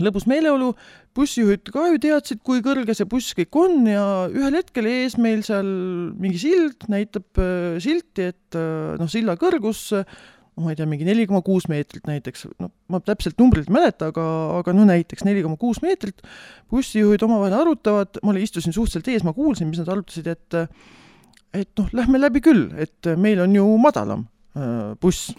lõbus 0.05 0.27
meeleolu, 0.31 0.73
bussijuhid 1.17 1.71
ka 1.75 1.87
ju 1.93 2.03
teadsid, 2.03 2.43
kui 2.47 2.63
kõrge 2.65 2.97
see 2.97 3.09
buss 3.11 3.37
kõik 3.39 3.61
on 3.61 3.87
ja 3.91 4.05
ühel 4.33 4.59
hetkel 4.59 4.89
ees 4.91 5.17
meil 5.21 5.45
seal 5.47 5.71
mingi 6.21 6.43
sild 6.43 6.87
näitab 6.93 7.41
äh, 7.41 7.81
silti, 7.83 8.31
et 8.35 8.59
äh, 8.59 8.99
noh, 9.01 9.11
silla 9.11 9.37
kõrgus 9.41 9.89
äh, 9.97 10.21
ma 10.61 10.73
ei 10.73 10.79
tea, 10.79 10.87
mingi 10.89 11.07
neli 11.07 11.27
koma 11.29 11.41
kuus 11.45 11.67
meetrit 11.71 12.07
näiteks, 12.09 12.47
no 12.61 12.71
ma 12.93 13.01
täpselt 13.05 13.39
numbrit 13.41 13.69
ei 13.69 13.75
mäleta, 13.75 14.11
aga, 14.13 14.25
aga 14.61 14.75
no 14.77 14.87
näiteks 14.89 15.25
neli 15.27 15.45
koma 15.45 15.59
kuus 15.61 15.81
meetrit, 15.85 16.23
bussijuhid 16.73 17.23
omavahel 17.27 17.57
arutavad, 17.61 18.21
ma 18.27 18.35
istusin 18.39 18.75
suhteliselt 18.77 19.11
ees, 19.13 19.27
ma 19.27 19.35
kuulsin, 19.37 19.71
mis 19.71 19.81
nad 19.83 19.91
arutasid, 19.93 20.29
et 20.31 20.59
et 21.57 21.71
noh, 21.81 21.89
lähme 21.97 22.21
läbi 22.21 22.43
küll, 22.45 22.69
et 22.79 23.09
meil 23.19 23.41
on 23.43 23.55
ju 23.57 23.65
madalam 23.83 24.27
äh, 24.55 24.93
buss. 25.03 25.33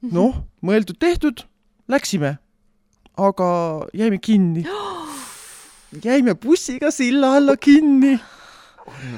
noh, 0.00 0.38
mõeldud-tehtud, 0.64 1.44
läksime, 1.92 2.38
aga 3.16 3.50
jäime 3.94 4.18
kinni. 4.18 4.66
jäime 6.04 6.34
bussiga 6.34 6.90
silla 6.94 7.36
alla 7.36 7.56
kinni 7.56 8.18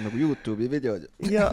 nagu 0.02 0.18
Youtube'i 0.18 0.68
videod. 0.70 1.06
ja 1.30 1.48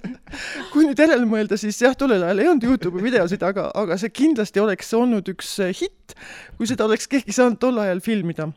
kui 0.72 0.86
nüüd 0.86 1.00
järele 1.00 1.26
mõelda, 1.28 1.58
siis 1.60 1.78
jah, 1.82 1.96
tollel 1.98 2.24
ajal 2.26 2.42
ei 2.42 2.50
olnud 2.50 2.66
Youtube'i 2.68 3.04
videosid, 3.06 3.42
aga, 3.46 3.68
aga 3.76 3.98
see 4.00 4.12
kindlasti 4.14 4.62
oleks 4.62 4.92
olnud 4.96 5.28
üks 5.32 5.56
äh, 5.64 5.72
hitt, 5.76 6.16
kui 6.58 6.68
seda 6.68 6.86
oleks 6.88 7.08
keegi 7.10 7.34
saanud 7.36 7.60
tol 7.62 7.80
ajal 7.82 8.02
filmida. 8.04 8.50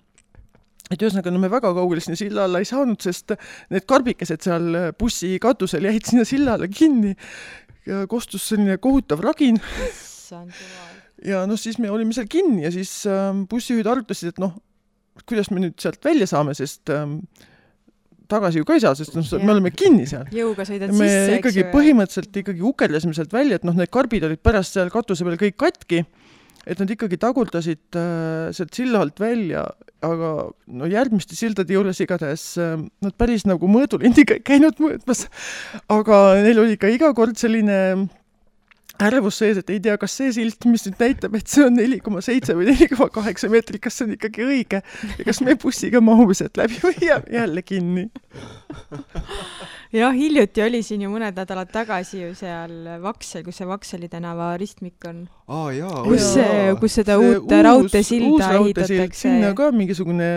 et 0.89 1.01
ühesõnaga, 1.01 1.33
no 1.33 1.41
me 1.41 1.51
väga 1.51 1.73
kaugele 1.77 2.03
sinna 2.03 2.19
silla 2.19 2.47
alla 2.47 2.61
ei 2.63 2.69
saanud, 2.69 2.99
sest 3.01 3.35
need 3.69 3.87
karbikesed 3.89 4.45
seal 4.45 4.69
äh, 4.75 4.91
bussi 4.97 5.35
katusel 5.41 5.89
jäid 5.89 6.09
sinna 6.09 6.27
silla 6.27 6.57
alla 6.57 6.69
kinni 6.71 7.15
ja 7.89 8.05
kostus 8.09 8.49
selline 8.51 8.77
kohutav 8.81 9.23
ragin 9.25 9.61
issand 9.87 10.53
jumal. 10.53 10.88
Ja 11.25 11.43
noh, 11.49 11.59
siis 11.59 11.79
me 11.81 11.91
olime 11.91 12.15
seal 12.15 12.29
kinni 12.31 12.65
ja 12.65 12.71
siis 12.73 12.91
ähm, 13.09 13.45
bussijuhid 13.49 13.87
arutasid, 13.89 14.33
et 14.33 14.41
noh, 14.43 14.55
kuidas 15.27 15.51
me 15.51 15.63
nüüd 15.63 15.79
sealt 15.81 16.03
välja 16.05 16.27
saame, 16.29 16.55
sest 16.57 16.91
ähm, 16.93 17.19
tagasi 18.29 18.61
ju 18.61 18.67
ka 18.67 18.77
ei 18.77 18.83
saa, 18.83 18.95
sest 18.97 19.17
noh, 19.17 19.25
me 19.43 19.55
oleme 19.55 19.73
kinni 19.75 20.07
seal. 20.09 20.29
jõuga 20.33 20.65
sõidad 20.67 20.93
me 20.93 21.07
sisse, 21.07 21.27
eks 21.33 21.41
ikkagi 21.41 21.63
ju. 21.63 21.67
põhimõtteliselt 21.73 22.41
ikkagi 22.43 22.65
ukerdasime 22.71 23.17
sealt 23.17 23.33
välja, 23.35 23.59
et 23.59 23.67
noh, 23.67 23.77
need 23.77 23.91
karbid 23.93 24.27
olid 24.29 24.41
pärast 24.45 24.77
seal 24.77 24.91
katuse 24.93 25.27
peal 25.27 25.39
kõik 25.41 25.57
katki, 25.59 26.03
et 26.69 26.81
nad 26.81 26.91
ikkagi 26.93 27.19
tagurdasid 27.21 27.99
äh, 27.99 28.49
sealt 28.55 28.77
silla 28.77 29.03
alt 29.03 29.19
välja, 29.21 29.65
aga 30.05 30.33
no 30.79 30.87
järgmiste 30.87 31.35
sildade 31.35 31.75
juures 31.75 31.99
igatahes 32.03 32.45
äh, 32.61 32.77
nad 33.03 33.17
päris 33.19 33.47
nagu 33.49 33.67
mõõdulindiga 33.71 34.37
ei 34.37 34.45
käinud 34.45 34.79
mõõtmas, 34.79 35.25
aga 35.91 36.21
neil 36.45 36.63
oli 36.63 36.79
ka 36.79 36.91
iga 36.93 37.11
kord 37.17 37.39
selline 37.39 38.07
ärevus 38.99 39.39
sees, 39.39 39.59
et 39.61 39.69
ei 39.71 39.79
tea, 39.83 39.95
kas 39.99 40.17
see 40.19 40.31
silt, 40.35 40.65
mis 40.69 40.83
nüüd 40.87 40.99
näitab, 40.99 41.35
et 41.39 41.47
see 41.47 41.65
on 41.65 41.77
neli 41.79 41.99
koma 42.03 42.21
seitse 42.25 42.55
või 42.57 42.69
neli 42.71 42.89
koma 42.91 43.09
kaheksa 43.13 43.49
meetrit, 43.51 43.81
kas 43.83 43.99
see 43.99 44.09
on 44.09 44.15
ikkagi 44.17 44.45
õige 44.45 44.81
ja 44.81 45.27
kas 45.27 45.39
me 45.45 45.55
bussiga 45.59 46.01
mahume 46.03 46.35
sealt 46.37 46.59
läbi 46.59 46.79
või 46.83 46.95
jääme 47.07 47.33
jälle 47.33 47.63
kinni. 47.63 48.09
jah, 49.95 50.13
hiljuti 50.15 50.63
oli 50.65 50.81
siin 50.85 51.05
ju 51.05 51.11
mõned 51.13 51.37
nädalad 51.39 51.71
tagasi 51.71 52.23
ju 52.25 52.33
seal 52.37 52.75
Vaksel, 53.03 53.45
kus 53.47 53.61
see 53.61 53.69
Vakseli 53.69 54.11
tänava 54.11 54.51
ristmik 54.59 55.07
on. 55.07 55.23
aa 55.47 55.71
jaa, 55.77 56.03
kus 56.03 56.27
kus 56.83 56.99
seda 56.99 57.17
See 57.19 57.39
uut 57.39 57.55
raudteesilda 57.69 58.51
ehitatakse. 58.59 59.23
sinna 59.23 59.53
ka 59.57 59.71
mingisugune 59.75 60.29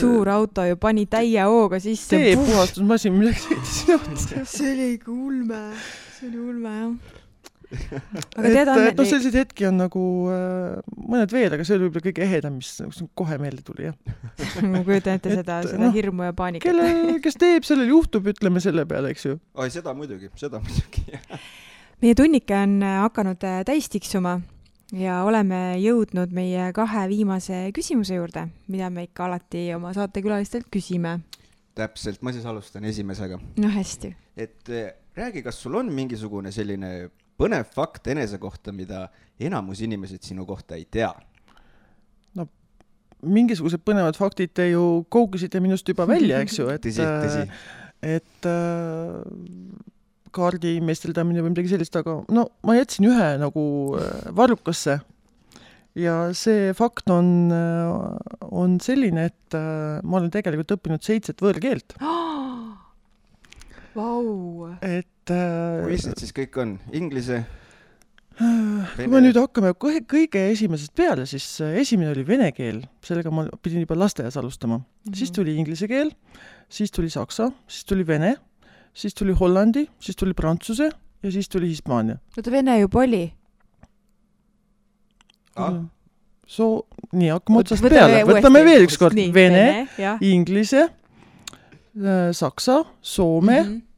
suur 0.00 0.28
auto 0.34 0.66
ju 0.66 0.80
pani 0.82 1.06
täie 1.06 1.46
hooga 1.46 1.78
sisse. 1.80 2.18
teepuhastusmasin, 2.18 3.16
millega 3.16 3.38
sõitis 3.46 3.78
sinna 3.84 4.02
otsa. 4.02 4.44
see 4.44 4.74
oli 4.74 4.92
ikka 4.98 5.14
ulme, 5.14 5.64
see 6.18 6.28
oli 6.28 6.46
ulme 6.50 6.76
jah. 6.80 7.19
Aga 7.70 8.46
et, 8.46 8.52
tead, 8.52 8.60
et 8.60 8.68
noh, 8.68 8.74
Anneli, 8.74 9.06
selliseid 9.06 9.38
hetki 9.40 9.66
on 9.68 9.80
nagu 9.80 10.04
äh, 10.34 10.76
mõned 10.98 11.34
veel, 11.34 11.54
aga 11.54 11.66
see 11.66 11.76
oli 11.76 11.86
võib-olla 11.86 12.06
kõige 12.08 12.26
ehedam, 12.26 12.58
mis 12.58 12.70
mis 12.86 13.02
kohe 13.18 13.38
meelde 13.42 13.64
tuli, 13.66 13.88
jah. 13.88 13.96
ma 14.72 14.84
kujutan 14.86 15.20
ette 15.20 15.32
et, 15.32 15.40
seda, 15.42 15.60
seda 15.68 15.82
noh, 15.84 15.94
hirmu 15.94 16.26
ja 16.26 16.36
paanikat. 16.36 16.66
kellel, 16.70 17.18
kes 17.24 17.38
teeb, 17.40 17.66
sellel 17.68 17.92
juhtub, 17.92 18.30
ütleme 18.34 18.62
selle 18.64 18.86
peale, 18.90 19.14
eks 19.14 19.28
ju. 19.28 19.40
oi 19.54 19.68
seda 19.72 19.94
muidugi, 19.96 20.32
seda 20.40 20.62
muidugi. 20.62 21.20
meie 22.02 22.16
tunnike 22.18 22.56
on 22.58 22.80
äh, 22.82 23.02
hakanud 23.06 23.46
äh, 23.46 23.60
täis 23.68 23.90
tiksuma 23.92 24.40
ja 24.96 25.20
oleme 25.26 25.78
jõudnud 25.80 26.32
meie 26.34 26.70
kahe 26.76 27.06
viimase 27.10 27.68
küsimuse 27.76 28.18
juurde, 28.18 28.46
mida 28.72 28.90
me 28.92 29.06
ikka 29.06 29.26
alati 29.28 29.68
oma 29.76 29.92
saatekülalistelt 29.96 30.70
küsime. 30.72 31.20
täpselt, 31.78 32.22
ma 32.22 32.32
siis 32.32 32.46
alustan 32.46 32.84
esimesega. 32.84 33.38
no 33.56 33.70
hästi. 33.70 34.14
et 34.36 34.68
eh, 34.68 34.92
räägi, 35.16 35.42
kas 35.42 35.62
sul 35.62 35.74
on 35.74 35.92
mingisugune 35.92 36.52
selline 36.52 37.10
põnev 37.40 37.72
fakt 37.74 38.10
enese 38.12 38.38
kohta, 38.38 38.72
mida 38.76 39.08
enamus 39.40 39.80
inimesed 39.86 40.22
sinu 40.26 40.46
kohta 40.48 40.76
ei 40.76 40.86
tea? 40.90 41.12
mingisugused 43.26 43.82
põnevad 43.84 44.16
faktid 44.18 44.52
te 44.56 44.70
ju 44.70 45.04
kougisite 45.12 45.60
minust 45.62 45.88
juba 45.88 46.06
välja, 46.08 46.40
eks 46.44 46.58
ju, 46.58 46.68
et 46.72 46.84
tõsi, 46.84 47.04
tõsi. 47.04 47.42
et 48.16 48.48
äh, 48.48 49.20
kaardi 50.34 50.78
meisteldamine 50.84 51.44
või 51.44 51.52
midagi 51.52 51.72
sellist, 51.74 51.96
aga 52.00 52.20
no 52.32 52.48
ma 52.66 52.78
jätsin 52.78 53.10
ühe 53.10 53.30
nagu 53.42 53.64
äh, 53.98 54.30
varrukasse. 54.36 55.00
ja 55.98 56.16
see 56.38 56.72
fakt 56.78 57.10
on, 57.12 57.52
on 58.48 58.80
selline, 58.80 59.28
et 59.32 59.58
äh, 59.58 60.00
ma 60.02 60.20
olen 60.20 60.32
tegelikult 60.32 60.78
õppinud 60.78 61.04
seitset 61.04 61.44
võõrkeelt, 61.44 61.98
Vau. 63.98 64.70
et 64.86 65.19
äh, 65.34 65.86
mis 65.88 66.06
need 66.06 66.20
siis 66.22 66.34
kõik 66.36 66.56
on? 66.60 66.78
Inglise? 66.96 67.44
kui 68.40 69.08
me 69.12 69.20
nüüd 69.20 69.36
hakkame 69.36 69.74
kohe 69.76 70.00
kõige 70.08 70.40
esimesest 70.52 70.94
peale, 70.96 71.26
siis 71.28 71.44
äh, 71.64 71.74
esimene 71.82 72.12
oli 72.14 72.24
vene 72.26 72.48
keel, 72.56 72.80
sellega 73.04 73.32
ma 73.34 73.44
pidin 73.60 73.84
juba 73.84 73.98
lasteaias 73.98 74.38
alustama 74.40 74.78
mm, 74.78 74.84
-hmm. 74.84 75.18
siis 75.18 75.32
tuli 75.36 75.56
inglise 75.60 75.88
keel, 75.88 76.12
siis 76.68 76.90
tuli 76.90 77.10
saksa, 77.10 77.50
siis 77.68 77.84
tuli 77.84 78.06
vene, 78.06 78.36
siis 78.94 79.14
tuli 79.14 79.32
hollandi, 79.32 79.86
siis 80.00 80.16
tuli 80.16 80.34
prantsuse 80.34 80.90
ja 81.22 81.32
siis 81.32 81.48
tuli 81.48 81.68
hispaania 81.68 82.16
oota, 82.36 82.50
vene 82.50 82.80
juba 82.80 83.00
oli. 83.00 83.32
Ah. 85.56 85.82
So 86.46 86.86
nii, 87.12 87.28
hakkame 87.30 87.58
otsast 87.58 87.82
Võtame 87.84 87.98
peale, 87.98 88.24
võtame 88.24 88.64
veel 88.64 88.86
ükskord 88.86 89.18
vene, 89.34 89.86
jah. 89.98 90.18
inglise, 90.20 90.88
saksa, 92.32 92.84
soome 93.00 93.60
mm. 93.62 93.68
-hmm. 93.68 93.89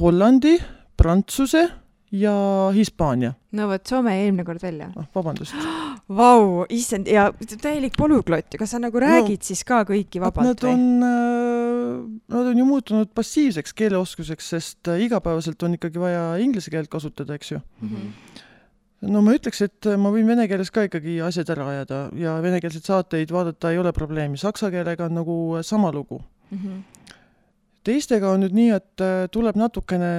hollandi, 0.00 0.56
prantsuse 0.96 1.66
ja 2.12 2.34
Hispaania. 2.74 3.32
no 3.52 3.68
vot, 3.68 3.86
Soome 3.86 4.14
jäi 4.16 4.24
eelmine 4.24 4.44
kord 4.44 4.62
välja. 4.62 4.90
ah, 4.96 5.06
vabandust. 5.14 5.54
Vau, 6.20 6.64
issand, 6.74 7.06
ja 7.06 7.28
täielik 7.62 7.94
polüglott 7.98 8.50
ju, 8.54 8.58
kas 8.58 8.74
sa 8.74 8.80
nagu 8.82 8.98
räägid 8.98 9.38
no, 9.38 9.46
siis 9.46 9.62
ka 9.66 9.84
kõiki 9.86 10.22
vabalt 10.22 10.48
nad 10.48 10.64
on, 10.66 10.84
äh, 11.06 12.00
nad 12.34 12.50
on 12.50 12.58
ju 12.58 12.66
muutunud 12.66 13.12
passiivseks 13.14 13.76
keeleoskuseks, 13.78 14.52
sest 14.56 14.90
äh, 14.90 15.04
igapäevaselt 15.06 15.62
on 15.62 15.78
ikkagi 15.78 16.02
vaja 16.02 16.24
inglise 16.42 16.72
keelt 16.74 16.90
kasutada, 16.90 17.38
eks 17.38 17.52
ju 17.54 17.60
mm. 17.60 17.88
-hmm 17.88 18.46
no 19.00 19.22
ma 19.24 19.32
ütleks, 19.32 19.62
et 19.64 19.86
ma 19.96 20.10
võin 20.12 20.26
vene 20.28 20.44
keeles 20.48 20.70
ka 20.74 20.84
ikkagi 20.84 21.20
asjad 21.24 21.48
ära 21.54 21.68
ajada 21.72 22.00
ja 22.20 22.34
venekeelseid 22.44 22.84
saateid 22.84 23.30
vaadata 23.32 23.70
ei 23.72 23.78
ole 23.80 23.92
probleemi, 23.96 24.36
saksa 24.36 24.68
keelega 24.70 25.06
on 25.06 25.14
nagu 25.14 25.36
sama 25.62 25.92
lugu 25.92 26.20
mm. 26.50 26.58
-hmm. 26.58 26.82
Teistega 27.90 28.30
on 28.30 28.46
nüüd 28.46 28.56
nii, 28.56 28.70
et 28.78 29.04
tuleb 29.34 29.58
natukene 29.58 30.14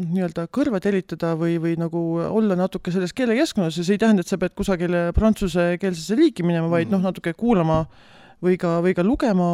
nii-öelda 0.00 0.46
kõrva 0.54 0.80
telitada 0.82 1.34
või, 1.38 1.56
või 1.62 1.74
nagu 1.80 2.00
olla 2.22 2.56
natuke 2.58 2.92
selles 2.94 3.14
keelekeskkonnas 3.16 3.80
ja 3.80 3.84
see 3.84 3.98
ei 3.98 4.02
tähenda, 4.02 4.24
et 4.24 4.30
sa 4.30 4.38
pead 4.40 4.54
kusagile 4.58 5.10
prantsusekeelsesse 5.16 6.16
riiki 6.18 6.46
minema, 6.46 6.70
vaid 6.72 6.88
mm. 6.88 6.96
noh, 6.96 7.10
natuke 7.10 7.34
kuulama 7.38 7.82
või 8.44 8.56
ka, 8.60 8.78
või 8.84 8.94
ka 8.96 9.04
lugema 9.04 9.50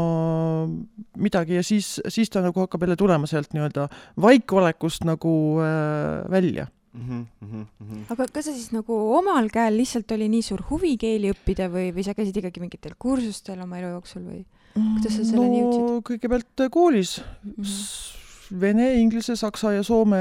midagi 1.18 1.58
ja 1.58 1.64
siis, 1.66 1.96
siis 2.12 2.30
ta 2.30 2.42
nagu 2.44 2.62
hakkab 2.62 2.86
jälle 2.86 2.98
tulema 2.98 3.28
sealt 3.30 3.54
nii-öelda 3.56 3.88
vaikolekust 4.22 5.06
nagu 5.08 5.34
äh, 5.64 6.24
välja 6.32 6.70
Mm 6.96 7.02
-hmm, 7.08 7.46
mm 7.46 7.66
-hmm. 7.80 8.12
aga 8.12 8.24
kas 8.32 8.44
sa 8.44 8.52
siis 8.52 8.72
nagu 8.72 8.94
omal 9.16 9.50
käel 9.52 9.76
lihtsalt 9.76 10.12
oli 10.12 10.28
nii 10.28 10.42
suur 10.42 10.62
huvi 10.70 10.96
keeli 10.96 11.28
õppida 11.28 11.68
või, 11.68 11.92
või 11.92 12.04
sa 12.04 12.14
käisid 12.14 12.36
ikkagi 12.36 12.60
mingitel 12.60 12.94
kursustel 12.98 13.60
oma 13.60 13.78
elu 13.78 13.88
jooksul 13.88 14.22
või 14.22 14.46
kuidas 14.76 15.16
sa 15.16 15.24
selleni 15.24 15.62
no, 15.62 15.64
jõudsid? 15.64 16.04
kõigepealt 16.12 16.68
koolis 16.70 17.18
mm. 17.22 17.56
-hmm 17.56 18.14
vene, 18.50 18.94
inglise, 19.00 19.36
saksa 19.38 19.72
ja 19.76 19.82
soome 19.86 20.20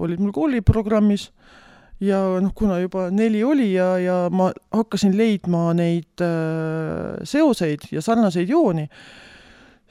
olid 0.00 0.20
mul 0.22 0.34
kooliprogrammis 0.36 1.30
ja 2.02 2.20
noh, 2.42 2.52
kuna 2.56 2.80
juba 2.82 3.08
neli 3.14 3.42
oli 3.46 3.72
ja, 3.76 3.94
ja 4.02 4.16
ma 4.32 4.50
hakkasin 4.74 5.14
leidma 5.16 5.70
neid 5.78 6.24
äh, 6.24 7.20
seoseid 7.28 7.86
ja 7.94 8.02
sarnaseid 8.04 8.50
jooni, 8.50 8.88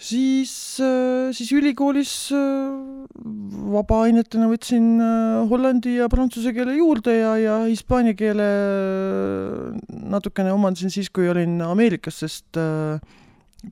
siis 0.01 0.53
äh,, 0.83 1.31
siis 1.35 1.53
ülikoolis 1.55 2.13
äh, 2.35 2.75
vabaainetena 3.71 4.49
võtsin 4.51 4.91
äh, 4.99 5.39
hollandi 5.49 5.95
ja 6.01 6.09
prantsuse 6.11 6.53
keele 6.57 6.75
juurde 6.81 7.15
ja, 7.15 7.35
ja 7.39 7.57
hispaania 7.63 8.17
keele 8.19 8.51
äh, 8.51 9.97
natukene 10.11 10.51
omandasin 10.53 10.91
siis, 10.93 11.09
kui 11.13 11.31
olin 11.31 11.61
Ameerikas, 11.63 12.21
sest 12.25 12.59
äh, 12.59 12.99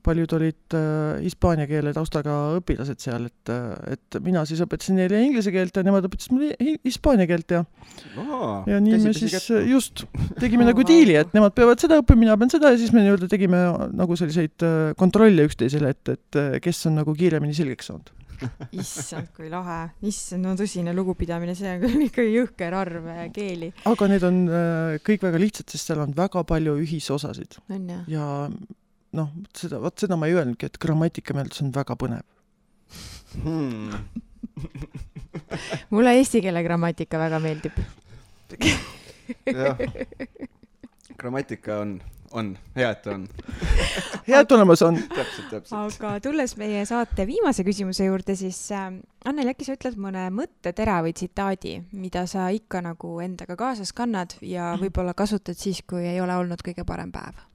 paljud 0.04 0.32
olid 0.36 0.74
äh, 0.78 1.18
hispaania 1.24 1.66
keele 1.70 1.92
taustaga 1.94 2.34
õpilased 2.60 3.02
seal, 3.02 3.26
et, 3.26 3.50
äh, 3.50 3.96
et 3.96 4.18
mina 4.22 4.44
siis 4.46 4.62
õpetasin 4.62 5.00
neile 5.00 5.18
inglise 5.26 5.50
keelt 5.54 5.74
ja 5.76 5.82
nemad 5.86 6.06
õpetasid 6.06 6.36
mulle 6.36 6.76
hispaania 6.86 7.26
keelt 7.30 7.56
ja 7.56 7.64
Aa, 8.22 8.52
ja 8.70 8.78
nii 8.82 9.00
me 9.02 9.14
siis 9.16 9.34
kätte. 9.34 9.64
just 9.66 10.04
tegime 10.38 10.68
nagu 10.68 10.86
diili, 10.86 11.18
et 11.18 11.34
nemad 11.34 11.56
peavad 11.58 11.82
seda 11.82 11.98
õppima, 12.04 12.22
mina 12.22 12.38
pean 12.38 12.54
seda 12.54 12.70
ja 12.70 12.78
siis 12.78 12.94
me 12.94 13.02
nii-öelda 13.02 13.30
tegime 13.32 13.64
nagu 13.98 14.18
selliseid 14.18 14.66
äh, 14.66 14.78
kontrolle 15.00 15.50
üksteisele, 15.50 15.92
et, 15.96 16.14
et 16.14 16.42
kes 16.62 16.86
on 16.86 17.00
nagu 17.02 17.16
kiiremini 17.16 17.56
selgeks 17.56 17.90
saanud 17.90 18.14
issand, 18.72 19.26
kui 19.36 19.50
lahe, 19.52 19.90
issand, 20.08 20.46
no 20.46 20.54
tõsine 20.56 20.94
lugupidamine, 20.96 21.52
see 21.58 21.74
on 21.74 21.82
küll 21.82 22.06
ikka 22.06 22.24
jõhker 22.24 22.76
arv 22.78 23.10
keeli. 23.34 23.68
aga 23.90 24.08
need 24.08 24.24
on 24.24 24.38
kõik 25.04 25.26
väga 25.26 25.42
lihtsad, 25.42 25.68
sest 25.68 25.90
seal 25.90 26.00
on 26.06 26.14
väga 26.16 26.46
palju 26.48 26.78
ühisosasid. 26.80 27.58
ja 28.08 28.30
noh, 29.16 29.32
seda, 29.56 29.80
vot 29.82 29.98
seda 29.98 30.18
ma 30.18 30.28
ei 30.30 30.36
öelnudki, 30.38 30.70
et 30.70 30.78
grammatikameeldus 30.82 31.64
on 31.64 31.72
väga 31.74 31.96
põnev 31.98 32.26
hmm. 33.42 33.90
mulle 35.94 36.14
eesti 36.18 36.42
keele 36.44 36.62
grammatika 36.66 37.20
väga 37.22 37.42
meeldib 37.42 37.80
jah, 39.46 39.78
grammatika 41.20 41.80
on, 41.82 42.00
on, 42.32 42.54
hea, 42.76 42.90
et 42.90 43.06
on 43.10 43.26
hea, 44.26 44.40
et 44.40 44.52
olemas 44.52 44.82
on. 44.86 44.98
täpselt, 45.14 45.50
täpselt. 45.50 45.74
aga 45.78 46.14
tulles 46.24 46.56
meie 46.60 46.84
saate 46.88 47.26
viimase 47.28 47.64
küsimuse 47.66 48.06
juurde, 48.06 48.36
siis 48.38 48.62
äh, 48.74 48.90
Anneli, 49.28 49.52
äkki 49.52 49.66
sa 49.66 49.76
ütled 49.76 49.98
mõne 50.00 50.28
mõttetera 50.32 51.00
või 51.04 51.12
tsitaadi, 51.16 51.76
mida 51.92 52.24
sa 52.30 52.48
ikka 52.54 52.80
nagu 52.86 53.18
endaga 53.24 53.58
kaasas 53.58 53.92
kannad 53.96 54.38
ja 54.40 54.72
võib-olla 54.82 55.14
kasutad 55.18 55.58
siis, 55.58 55.82
kui 55.86 56.06
ei 56.06 56.20
ole 56.22 56.38
olnud 56.40 56.62
kõige 56.66 56.86
parem 56.88 57.12
päev? 57.14 57.49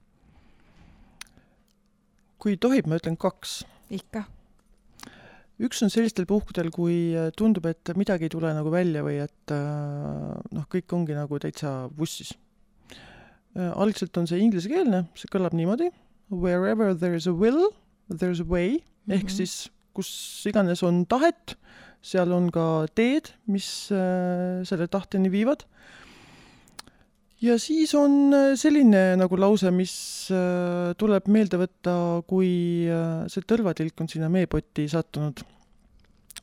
Kui 2.46 2.60
tohib, 2.62 2.86
ma 2.86 3.00
ütlen 3.00 3.16
kaks. 3.18 3.64
ikka. 3.90 4.28
üks 5.66 5.80
on 5.82 5.90
sellistel 5.90 6.28
puhkudel, 6.30 6.70
kui 6.70 7.16
äh, 7.18 7.32
tundub, 7.34 7.66
et 7.66 7.90
midagi 7.98 8.28
ei 8.28 8.34
tule 8.34 8.52
nagu 8.54 8.70
välja 8.70 9.02
või 9.06 9.16
et 9.24 9.54
äh, 9.56 10.36
noh, 10.54 10.68
kõik 10.70 10.94
ongi 10.94 11.16
nagu 11.18 11.40
täitsa 11.42 11.88
vussis. 11.98 12.36
Äh, 13.58 13.72
algselt 13.72 14.18
on 14.22 14.30
see 14.30 14.44
inglisekeelne, 14.46 15.08
see 15.18 15.32
kõlab 15.34 15.58
niimoodi. 15.58 15.90
Wherever 16.30 16.94
there 16.94 17.18
is 17.18 17.26
a 17.26 17.34
will, 17.34 17.72
there 18.14 18.30
is 18.36 18.44
a 18.44 18.46
way 18.46 18.76
mm 18.76 18.84
-hmm. 18.84 19.16
ehk 19.18 19.26
mhm. 19.26 19.36
siis 19.40 19.72
kus 19.98 20.12
iganes 20.46 20.84
on 20.84 21.06
tahet, 21.10 21.58
seal 22.06 22.30
on 22.32 22.52
ka 22.52 22.86
teed, 22.94 23.34
mis 23.48 23.90
selle 23.90 24.88
tahteni 24.92 25.32
viivad 25.32 25.66
ja 27.46 27.58
siis 27.62 27.94
on 27.98 28.34
äh, 28.34 28.54
selline 28.60 29.16
nagu 29.20 29.38
lause, 29.40 29.72
mis 29.74 29.96
äh, 30.34 30.94
tuleb 31.00 31.28
meelde 31.32 31.60
võtta, 31.62 31.96
kui 32.30 32.50
äh, 32.90 33.26
see 33.32 33.46
tõrvatilk 33.48 34.02
on 34.02 34.10
sinna 34.12 34.30
meepotti 34.34 34.88
sattunud. 34.92 35.44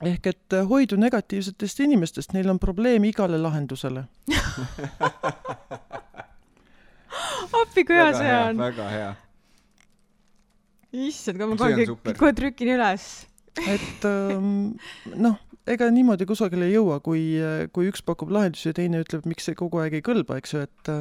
ehk 0.02 0.26
et 0.26 0.56
hoidu 0.66 0.96
negatiivsetest 0.98 1.80
inimestest, 1.84 2.32
neil 2.34 2.50
on 2.50 2.58
probleem 2.62 3.04
igale 3.06 3.38
lahendusele 3.38 4.02
appi, 7.62 7.84
kui 7.86 7.96
hea 7.96 8.10
see 8.16 8.32
on. 8.38 8.58
väga 8.60 8.88
hea. 8.92 9.12
issand, 11.06 11.38
kui 11.38 11.48
ma 11.52 11.56
kohe, 11.60 12.14
kohe 12.18 12.32
trükin 12.36 12.74
üles. 12.76 13.08
et 13.62 14.04
ähm, 14.08 14.74
noh 15.14 15.38
ega 15.70 15.88
niimoodi 15.94 16.26
kusagile 16.28 16.66
ei 16.68 16.76
jõua, 16.76 16.98
kui, 17.04 17.22
kui 17.74 17.90
üks 17.90 18.02
pakub 18.06 18.32
lahendusi 18.34 18.70
ja 18.70 18.76
teine 18.76 19.02
ütleb, 19.04 19.26
miks 19.30 19.46
see 19.48 19.58
kogu 19.58 19.82
aeg 19.82 19.98
ei 19.98 20.04
kõlba, 20.04 20.40
eks 20.40 20.56
ju, 20.56 20.64
et 20.66 20.92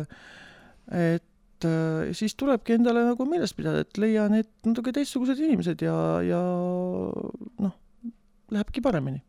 et 0.91 1.67
siis 2.17 2.33
tulebki 2.37 2.75
endale 2.77 3.03
nagu 3.05 3.25
meeles 3.29 3.53
pidada, 3.57 3.83
et 3.85 3.99
leia 4.01 4.25
need 4.31 4.49
natuke 4.65 4.93
teistsugused 4.95 5.39
inimesed 5.39 5.83
ja, 5.85 5.95
ja 6.25 6.39
noh, 7.61 7.75
lähebki 8.51 8.83
paremini. 8.83 9.21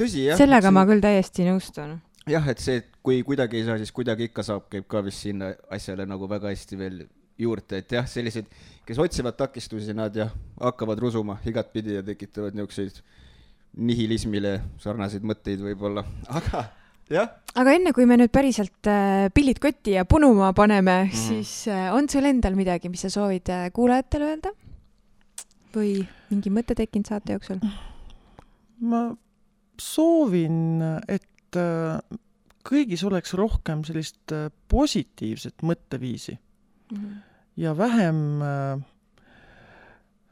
tõsi, 0.00 0.26
jah. 0.28 0.40
sellega 0.40 0.68
see... 0.70 0.76
ma 0.78 0.86
küll 0.88 1.04
täiesti 1.04 1.46
nõustun. 1.48 1.98
jah, 2.30 2.48
et 2.48 2.62
see, 2.62 2.80
et 2.82 2.88
kui 3.04 3.20
kuidagi 3.26 3.60
ei 3.60 3.66
saa, 3.68 3.78
siis 3.80 3.92
kuidagi 3.94 4.30
ikka 4.30 4.44
saab, 4.46 4.68
käib 4.72 4.88
ka 4.90 5.04
vist 5.04 5.24
sinna 5.26 5.52
asjale 5.72 6.06
nagu 6.08 6.28
väga 6.30 6.52
hästi 6.52 6.80
veel 6.80 7.02
juurde, 7.40 7.82
et 7.82 7.92
jah, 7.96 8.06
sellised, 8.08 8.48
kes 8.86 9.00
otsivad 9.02 9.36
takistusi, 9.38 9.94
nad 9.96 10.16
jah, 10.16 10.32
hakkavad 10.60 11.00
rusuma 11.02 11.38
igatpidi 11.48 11.98
ja 11.98 12.06
tekitavad 12.06 12.56
niisuguseid 12.56 13.02
nihilismile 13.76 14.58
sarnaseid 14.82 15.24
mõtteid 15.24 15.62
võib-olla, 15.64 16.04
aga 16.28 16.66
jah. 17.12 17.30
aga 17.58 17.74
enne, 17.76 17.92
kui 17.96 18.06
me 18.08 18.18
nüüd 18.20 18.32
päriselt 18.34 18.90
äh, 18.90 19.28
pillid 19.34 19.60
kotti 19.62 19.96
ja 19.96 20.04
punuma 20.08 20.52
paneme 20.56 21.04
mm, 21.04 21.08
-hmm. 21.08 21.28
siis 21.28 21.68
äh, 21.68 21.88
on 21.94 22.08
sul 22.08 22.28
endal 22.28 22.54
midagi, 22.58 22.88
mis 22.92 23.00
sa 23.06 23.10
soovid 23.10 23.48
äh, 23.48 23.70
kuulajatele 23.72 24.28
öelda? 24.32 24.52
või 25.72 26.02
mingi 26.28 26.50
mõte 26.52 26.76
tekkinud 26.76 27.08
saate 27.08 27.32
jooksul? 27.32 27.60
ma 28.80 29.16
soovin, 29.80 30.82
et 31.08 31.56
kõigis 32.64 33.02
oleks 33.04 33.34
rohkem 33.34 33.84
sellist 33.84 34.32
positiivset 34.68 35.62
mõtteviisi 35.62 36.36
mm 36.36 36.96
-hmm. 36.98 37.16
ja 37.56 37.76
vähem 37.76 38.42
äh,, 38.42 38.84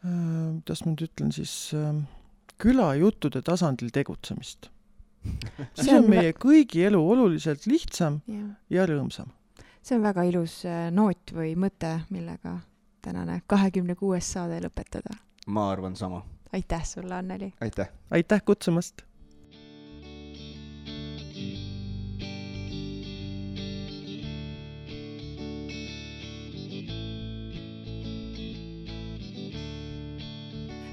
äh, 0.05 0.61
kuidas 0.61 0.85
ma 0.85 0.93
nüüd 0.93 1.09
ütlen 1.09 1.33
siis 1.33 1.73
äh,, 1.75 1.95
külajuttude 2.61 3.43
tasandil 3.43 3.91
tegutsemist. 3.95 4.70
see 5.77 5.97
on 5.97 6.09
meie 6.09 6.32
kõigi 6.32 6.87
elu 6.89 7.01
oluliselt 7.12 7.66
lihtsam 7.69 8.23
ja, 8.31 8.47
ja 8.73 8.87
rõõmsam. 8.89 9.28
see 9.85 9.99
on 9.99 10.05
väga 10.07 10.24
ilus 10.28 10.62
äh, 10.65 10.89
noot 10.93 11.35
või 11.37 11.53
mõte, 11.61 11.99
millega 12.09 12.57
tänane 13.05 13.43
kahekümne 13.47 13.97
kuues 14.01 14.32
saade 14.32 14.62
lõpetada. 14.65 15.16
ma 15.47 15.69
arvan 15.73 15.97
sama. 15.97 16.24
aitäh 16.53 16.85
sulle, 16.85 17.15
Anneli! 17.15 17.53
aitäh! 17.61 17.93
aitäh 18.11 18.45
kutsumast! 18.45 19.05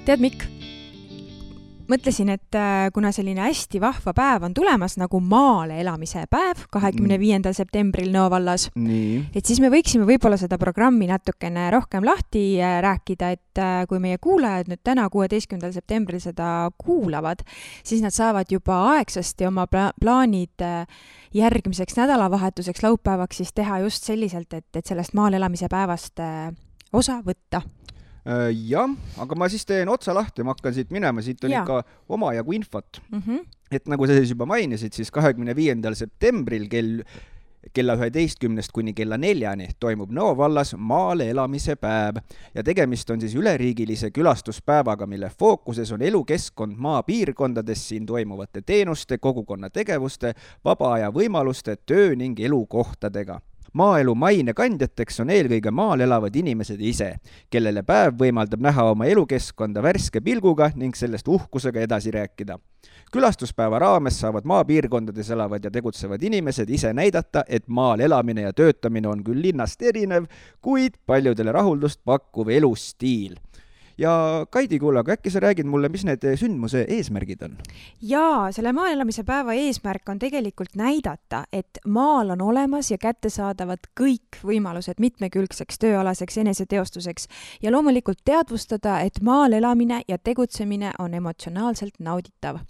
tead, 0.04 0.20
Mikk 0.20 0.57
mõtlesin, 1.88 2.30
et 2.32 2.56
äh, 2.56 2.88
kuna 2.94 3.10
selline 3.14 3.42
hästi 3.46 3.80
vahva 3.82 4.12
päev 4.16 4.44
on 4.48 4.54
tulemas 4.56 4.96
nagu 5.00 5.20
maale 5.24 5.78
elamise 5.82 6.24
päev, 6.30 6.66
kahekümne 6.72 7.18
viiendal 7.20 7.56
septembril 7.56 8.10
Nõo 8.12 8.28
vallas, 8.32 8.68
et 9.36 9.48
siis 9.48 9.60
me 9.60 9.70
võiksime 9.72 10.06
võib-olla 10.08 10.38
seda 10.40 10.58
programmi 10.60 11.08
natukene 11.10 11.68
rohkem 11.74 12.06
lahti 12.06 12.60
äh, 12.60 12.78
rääkida, 12.84 13.30
et 13.36 13.62
äh, 13.62 13.86
kui 13.88 14.00
meie 14.02 14.20
kuulajad 14.22 14.70
nüüd 14.70 14.82
täna, 14.84 15.08
kuueteistkümnendal 15.12 15.74
septembril 15.76 16.20
seda 16.22 16.68
kuulavad, 16.78 17.44
siis 17.82 18.04
nad 18.04 18.14
saavad 18.16 18.50
juba 18.52 18.80
aegsasti 18.94 19.48
oma 19.48 19.66
pla 19.66 19.88
plaanid 19.98 20.62
järgmiseks 21.34 21.96
nädalavahetuseks, 21.98 22.82
laupäevaks 22.84 23.40
siis 23.42 23.52
teha 23.56 23.80
just 23.84 24.04
selliselt, 24.04 24.52
et, 24.52 24.68
et 24.76 24.86
sellest 24.86 25.16
maal 25.16 25.36
elamise 25.36 25.68
päevast 25.72 26.20
osa 26.92 27.20
võtta 27.24 27.62
jah, 28.68 28.90
aga 29.22 29.38
ma 29.38 29.48
siis 29.48 29.64
teen 29.68 29.88
otsa 29.88 30.12
lahti, 30.16 30.44
ma 30.44 30.52
hakkan 30.56 30.74
siit 30.76 30.90
minema, 30.94 31.22
siit 31.24 31.44
on 31.44 31.54
ja. 31.54 31.62
ikka 31.62 31.82
omajagu 32.12 32.52
infot 32.52 33.00
mm. 33.08 33.22
-hmm. 33.22 33.46
et 33.70 33.88
nagu 33.88 34.06
sa 34.06 34.18
siis 34.18 34.34
juba 34.34 34.46
mainisid, 34.46 34.92
siis 34.92 35.10
kahekümne 35.10 35.56
viiendal 35.56 35.94
septembril 35.94 36.68
kell 36.68 37.02
kella 37.72 37.94
üheteistkümnest 37.98 38.72
kuni 38.72 38.94
kella 38.94 39.18
neljani 39.18 39.68
toimub 39.80 40.12
Nõo 40.14 40.34
vallas 40.36 40.74
maale 40.76 41.28
elamise 41.30 41.76
päev 41.76 42.20
ja 42.54 42.64
tegemist 42.64 43.10
on 43.10 43.20
siis 43.20 43.34
üleriigilise 43.34 44.10
külastuspäevaga, 44.14 45.06
mille 45.06 45.30
fookuses 45.38 45.92
on 45.92 46.02
elukeskkond 46.02 46.76
maapiirkondades, 46.76 47.88
siin 47.88 48.06
toimuvate 48.06 48.62
teenuste, 48.62 49.18
kogukonna 49.18 49.70
tegevuste, 49.70 50.34
vaba 50.64 50.92
aja 50.94 51.12
võimaluste, 51.14 51.76
töö 51.86 52.14
ning 52.16 52.40
elukohtadega 52.40 53.40
maaelu 53.72 54.14
maine 54.14 54.54
kandjateks 54.54 55.20
on 55.20 55.30
eelkõige 55.30 55.70
maal 55.74 56.00
elavad 56.00 56.36
inimesed 56.36 56.80
ise, 56.80 57.14
kellele 57.50 57.82
päev 57.82 58.16
võimaldab 58.20 58.62
näha 58.64 58.84
oma 58.92 59.06
elukeskkonda 59.06 59.82
värske 59.82 60.20
pilguga 60.24 60.70
ning 60.76 60.96
sellest 60.96 61.28
uhkusega 61.28 61.80
edasi 61.80 62.10
rääkida. 62.10 62.58
külastuspäeva 63.12 63.78
raames 63.78 64.20
saavad 64.20 64.44
maapiirkondades 64.44 65.30
elavad 65.30 65.64
ja 65.64 65.70
tegutsevad 65.70 66.22
inimesed 66.22 66.70
ise 66.70 66.92
näidata, 66.92 67.44
et 67.48 67.68
maal 67.68 68.00
elamine 68.00 68.42
ja 68.42 68.52
töötamine 68.52 69.08
on 69.08 69.24
küll 69.24 69.42
linnast 69.42 69.82
erinev, 69.82 70.24
kuid 70.60 71.00
paljudele 71.06 71.52
rahuldust 71.52 72.00
pakkuv 72.04 72.48
elustiil 72.48 73.36
ja 73.98 74.46
Kaidi, 74.50 74.78
kuule, 74.78 75.00
aga 75.00 75.16
äkki 75.16 75.30
sa 75.30 75.40
räägid 75.40 75.66
mulle, 75.66 75.88
mis 75.88 76.04
need 76.06 76.24
sündmuse 76.40 76.84
eesmärgid 76.88 77.42
on? 77.46 77.56
jaa, 78.00 78.52
selle 78.52 78.72
maal 78.72 78.94
elamise 78.94 79.24
päeva 79.28 79.54
eesmärk 79.58 80.08
on 80.08 80.18
tegelikult 80.18 80.74
näidata, 80.78 81.44
et 81.52 81.82
maal 81.86 82.30
on 82.36 82.42
olemas 82.42 82.90
ja 82.90 82.98
kättesaadavad 82.98 83.90
kõik 84.00 84.40
võimalused 84.44 85.00
mitmekülgseks 85.02 85.78
tööalaseks 85.84 86.38
eneseteostuseks 86.44 87.28
ja 87.62 87.72
loomulikult 87.74 88.22
teadvustada, 88.24 89.00
et 89.00 89.22
maal 89.22 89.52
elamine 89.52 90.02
ja 90.08 90.18
tegutsemine 90.18 90.92
on 90.98 91.14
emotsionaalselt 91.14 91.98
nauditav 91.98 92.62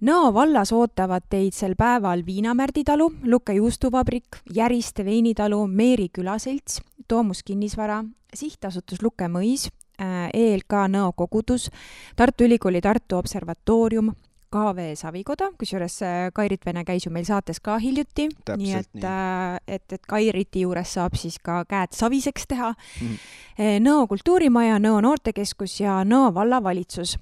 Nõo 0.00 0.30
vallas 0.32 0.70
ootavad 0.72 1.26
teid 1.28 1.52
sel 1.52 1.74
päeval 1.76 2.22
Viinamärdi 2.24 2.86
talu, 2.88 3.10
Luke 3.28 3.52
juustuvabrik, 3.52 4.38
Järiste 4.56 5.04
veinitalu, 5.04 5.66
Meeri 5.68 6.06
külaselts, 6.08 6.80
Toomus 7.04 7.42
kinnisvara, 7.44 7.98
sihtasutus 8.32 9.02
Luke 9.04 9.28
mõis, 9.28 9.66
ELK 10.00 10.86
Nõo 10.88 11.12
kogudus, 11.16 11.68
Tartu 12.16 12.44
Ülikooli 12.48 12.80
Tartu 12.80 13.18
Observatoorium, 13.20 14.12
KV 14.50 14.96
Savikoda, 14.98 15.52
kusjuures 15.58 16.00
äh, 16.02 16.16
Kairit 16.34 16.64
Vene 16.66 16.82
käis 16.86 17.04
ju 17.06 17.12
meil 17.14 17.26
saates 17.28 17.60
ka 17.62 17.76
hiljuti, 17.78 18.26
nii 18.58 18.72
et, 18.80 19.04
äh, 19.06 19.60
et, 19.76 19.84
et 19.94 20.08
Kairiti 20.10 20.64
juures 20.64 20.96
saab 20.96 21.14
siis 21.18 21.38
ka 21.38 21.60
käed 21.70 21.94
saviseks 21.94 22.48
teha 22.50 22.72
mm. 22.72 23.06
-hmm. 23.06 23.78
Nõo 23.84 24.08
kultuurimaja, 24.10 24.80
Nõo 24.82 25.00
noortekeskus 25.04 25.80
ja 25.80 26.00
Nõo 26.04 26.34
vallavalitsus. 26.34 27.18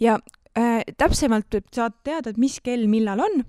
ja 0.00 0.18
äh, 0.58 0.82
täpsemalt 0.96 1.58
saad 1.72 1.98
teada, 2.04 2.30
et 2.30 2.36
mis 2.36 2.60
kell 2.60 2.86
millal 2.86 3.20
on 3.20 3.44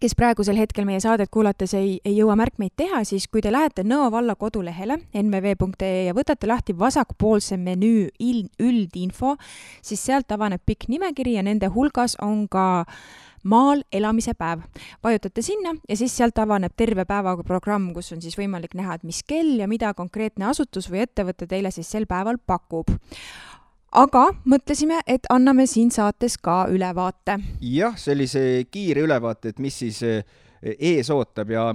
kes 0.00 0.14
praegusel 0.16 0.56
hetkel 0.56 0.86
meie 0.88 1.00
saadet 1.02 1.28
kuulates 1.32 1.74
ei, 1.76 1.98
ei 2.04 2.14
jõua 2.16 2.36
märkmeid 2.40 2.72
teha, 2.80 3.02
siis 3.04 3.26
kui 3.28 3.42
te 3.44 3.52
lähete 3.52 3.84
Nõo 3.84 4.08
valla 4.12 4.34
kodulehele 4.40 4.96
nmv.ee 5.12 6.06
ja 6.06 6.14
võtate 6.16 6.48
lahti 6.48 6.76
vasakpoolse 6.78 7.58
menüü 7.60 8.08
üldinfo, 8.60 9.34
siis 9.84 10.04
sealt 10.04 10.32
avaneb 10.32 10.64
pikk 10.66 10.88
nimekiri 10.88 11.36
ja 11.36 11.44
nende 11.44 11.68
hulgas 11.74 12.16
on 12.24 12.46
ka 12.48 12.86
maal 13.44 13.82
elamise 13.92 14.34
päev. 14.36 14.64
vajutate 15.02 15.42
sinna 15.42 15.74
ja 15.88 15.96
siis 15.96 16.16
sealt 16.16 16.38
avaneb 16.38 16.72
terve 16.76 17.04
päevaga 17.04 17.44
programm, 17.44 17.92
kus 17.94 18.12
on 18.12 18.22
siis 18.22 18.36
võimalik 18.38 18.74
näha, 18.74 18.96
et 18.96 19.04
mis 19.04 19.22
kell 19.22 19.60
ja 19.60 19.68
mida 19.68 19.94
konkreetne 19.94 20.48
asutus 20.48 20.90
või 20.90 21.04
ettevõte 21.04 21.46
teile 21.46 21.70
siis 21.70 21.90
sel 21.90 22.06
päeval 22.06 22.40
pakub 22.46 22.88
aga 23.92 24.30
mõtlesime, 24.48 25.00
et 25.06 25.26
anname 25.30 25.66
siin 25.66 25.90
saates 25.90 26.36
ka 26.38 26.64
ülevaate. 26.70 27.38
jah, 27.60 27.96
sellise 27.98 28.64
kiire 28.70 29.04
ülevaate, 29.06 29.50
et 29.50 29.58
mis 29.58 29.78
siis 29.82 30.02
eh, 30.02 30.24
ees 30.62 31.10
ootab 31.10 31.50
ja 31.50 31.70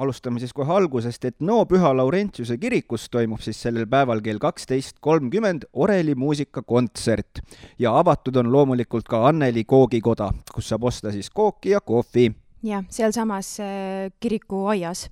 alustame 0.00 0.40
siis 0.40 0.52
kohe 0.56 0.72
algusest, 0.72 1.24
et 1.24 1.36
no 1.40 1.64
Püha 1.68 1.92
Laurentiuse 1.96 2.56
kirikus 2.58 3.08
toimub 3.10 3.42
siis 3.44 3.60
sellel 3.62 3.86
päeval 3.90 4.22
kell 4.24 4.40
kaksteist 4.40 4.98
kolmkümmend 5.00 5.68
oreli 5.72 6.14
muusikakontsert 6.14 7.42
ja 7.78 7.96
avatud 7.98 8.36
on 8.40 8.52
loomulikult 8.52 9.08
ka 9.08 9.26
Anneli 9.28 9.64
koogikoda, 9.64 10.30
kus 10.54 10.70
saab 10.72 10.88
osta 10.90 11.12
siis 11.12 11.30
kooki 11.30 11.74
ja 11.76 11.80
kohvi. 11.80 12.30
jah, 12.62 12.84
sealsamas 12.90 13.58
eh, 13.60 14.12
kiriku 14.20 14.66
aias 14.74 15.08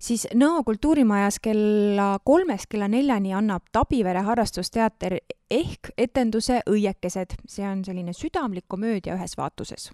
siis 0.00 0.26
Nõo 0.34 0.64
kultuurimajas 0.64 1.38
kella 1.42 2.18
kolmest 2.24 2.66
kella 2.70 2.88
neljani 2.88 3.34
annab 3.36 3.68
Tabivere 3.72 4.22
harrastusteater 4.26 5.18
ehk 5.50 5.92
etenduse 5.98 6.60
Õiekesed. 6.70 7.36
see 7.48 7.68
on 7.68 7.84
selline 7.84 8.12
südamlik 8.12 8.64
komöödia 8.68 9.14
ühes 9.14 9.36
vaatuses. 9.36 9.90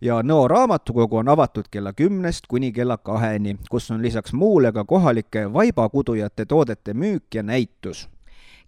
Ja 0.00 0.22
Nõo 0.22 0.48
raamatukogu 0.48 1.16
on 1.16 1.28
avatud 1.28 1.68
kella 1.70 1.92
kümnest 1.92 2.46
kuni 2.48 2.72
kella 2.72 2.96
kaheni, 2.96 3.56
kus 3.70 3.90
on 3.90 4.02
lisaks 4.02 4.32
muule 4.32 4.72
ka 4.72 4.84
kohalike 4.84 5.52
vaibakudujate 5.52 6.46
toodete 6.46 6.94
müük 6.94 7.34
ja 7.34 7.42
näitus. 7.42 8.08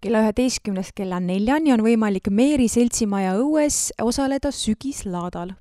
Kella 0.00 0.18
üheteistkümnest 0.18 0.92
kella 0.94 1.20
neljani 1.20 1.72
on 1.72 1.80
võimalik 1.80 2.30
Meeri 2.30 2.68
seltsimaja 2.68 3.36
õues 3.38 3.92
osaleda 4.02 4.50
sügislaadal 4.50 5.54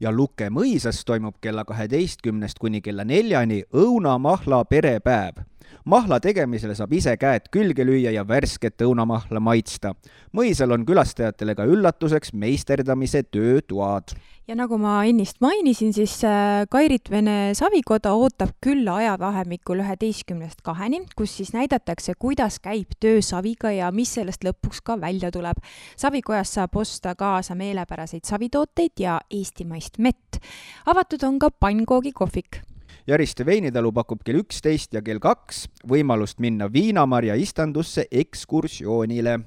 ja 0.00 0.12
Luke 0.12 0.50
mõisas 0.50 1.04
toimub 1.06 1.36
kella 1.40 1.64
kaheteistkümnest 1.64 2.58
kuni 2.58 2.80
kella 2.80 3.04
neljani 3.04 3.62
õunamahla 3.72 4.64
perepäev. 4.64 5.44
Mahla 5.84 6.20
tegemisele 6.20 6.74
saab 6.74 6.92
ise 6.92 7.16
käed 7.16 7.50
külge 7.52 7.86
lüüa 7.86 8.12
ja 8.14 8.24
värsket 8.28 8.82
õunamahla 8.86 9.40
maitsta. 9.40 9.94
mõisal 10.32 10.72
on 10.72 10.86
külastajatele 10.86 11.54
ka 11.54 11.64
üllatuseks 11.64 12.32
meisterdamise 12.32 13.22
töötoad 13.22 14.14
ja 14.48 14.56
nagu 14.56 14.76
ma 14.80 14.98
ennist 15.08 15.40
mainisin, 15.40 15.92
siis 15.96 16.18
äh, 16.26 16.64
Kairit 16.70 17.08
Vene 17.10 17.54
Savikoda 17.56 18.12
ootab 18.16 18.54
külla 18.64 18.98
ajavahemikul 19.00 19.80
üheteistkümnest 19.84 20.60
kaheni, 20.64 21.04
kus 21.16 21.36
siis 21.38 21.54
näidatakse, 21.56 22.16
kuidas 22.18 22.60
käib 22.64 22.92
töö 23.00 23.22
saviga 23.24 23.72
ja 23.72 23.90
mis 23.94 24.14
sellest 24.18 24.44
lõpuks 24.44 24.82
ka 24.84 24.98
välja 25.00 25.32
tuleb. 25.34 25.62
savikojast 25.96 26.60
saab 26.60 26.76
osta 26.76 27.14
kaasa 27.14 27.54
meelepäraseid 27.54 28.24
savitooteid 28.28 29.00
ja 29.00 29.18
eestimaist 29.30 29.98
mett. 29.98 30.40
avatud 30.86 31.22
on 31.22 31.38
ka 31.38 31.50
pannkoogikohvik 31.50 32.60
Järiste 33.06 33.44
veinitalu 33.44 33.92
pakub 33.92 34.22
kell 34.24 34.40
üksteist 34.40 34.94
ja 34.96 35.02
kell 35.04 35.20
kaks 35.20 35.66
võimalust 35.88 36.38
minna 36.40 36.70
viinamarja 36.72 37.34
istandusse 37.36 38.06
ekskursioonile 38.10 39.40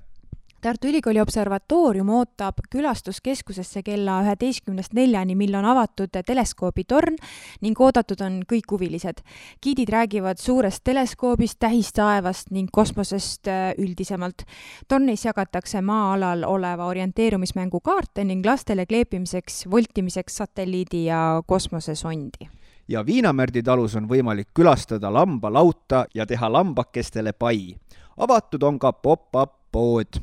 Tartu 0.62 0.88
Ülikooli 0.90 1.22
observatoorium 1.22 2.10
ootab 2.10 2.64
külastuskeskusesse 2.74 3.84
kella 3.86 4.16
üheteistkümnest 4.26 4.96
neljani, 4.98 5.36
mil 5.38 5.54
on 5.56 5.66
avatud 5.70 6.18
teleskoobitorn 6.26 7.16
ning 7.62 7.78
oodatud 7.82 8.22
on 8.26 8.40
kõik 8.50 8.74
huvilised. 8.74 9.22
giidid 9.62 9.90
räägivad 9.94 10.42
suurest 10.42 10.84
teleskoobist, 10.84 11.60
tähistaevast 11.60 12.52
ning 12.52 12.70
kosmosest 12.74 13.48
äh, 13.48 13.72
üldisemalt. 13.78 14.46
tornis 14.88 15.26
jagatakse 15.26 15.82
maa-alal 15.82 16.44
oleva 16.44 16.86
orienteerumismängu 16.86 17.80
kaarte 17.80 18.24
ning 18.24 18.46
lastele 18.46 18.86
kleepimiseks, 18.86 19.66
voltimiseks 19.72 20.36
satelliidi 20.36 21.06
ja 21.06 21.44
kosmosesondi 21.46 22.50
ja 22.88 23.06
Viinamärdi 23.06 23.64
talus 23.64 23.96
on 23.96 24.08
võimalik 24.10 24.50
külastada 24.56 25.12
lambalauta 25.14 26.06
ja 26.16 26.26
teha 26.26 26.52
lambakestele 26.52 27.34
pai. 27.34 27.76
avatud 28.18 28.64
on 28.64 28.80
ka 28.80 28.92
pop-up 28.94 29.54
pood. 29.72 30.22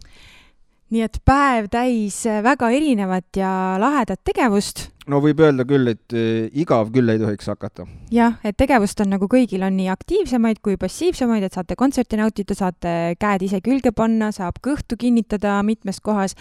nii 0.90 1.02
et 1.02 1.16
päev 1.26 1.68
täis 1.72 2.22
väga 2.24 2.68
erinevat 2.70 3.36
ja 3.36 3.76
lahedat 3.80 4.20
tegevust. 4.24 4.88
no 5.06 5.20
võib 5.20 5.40
öelda 5.40 5.64
küll, 5.68 5.88
et 5.88 6.16
äh, 6.16 6.48
igav 6.52 6.90
küll 6.92 7.08
ei 7.08 7.18
tohiks 7.18 7.46
hakata. 7.52 7.86
jah, 8.10 8.38
et 8.44 8.56
tegevust 8.56 9.00
on 9.00 9.12
nagu 9.12 9.28
kõigil, 9.28 9.62
on 9.66 9.76
nii 9.76 9.90
aktiivsemaid 9.92 10.62
kui 10.62 10.76
passiivsemaid, 10.80 11.44
et 11.44 11.52
saate 11.52 11.76
kontserti 11.76 12.16
nautida, 12.16 12.54
saate 12.54 13.14
käed 13.20 13.42
ise 13.42 13.60
külge 13.60 13.92
panna, 13.92 14.32
saab 14.32 14.60
kõhtu 14.64 14.96
kinnitada 14.96 15.60
mitmes 15.62 16.00
kohas. 16.00 16.34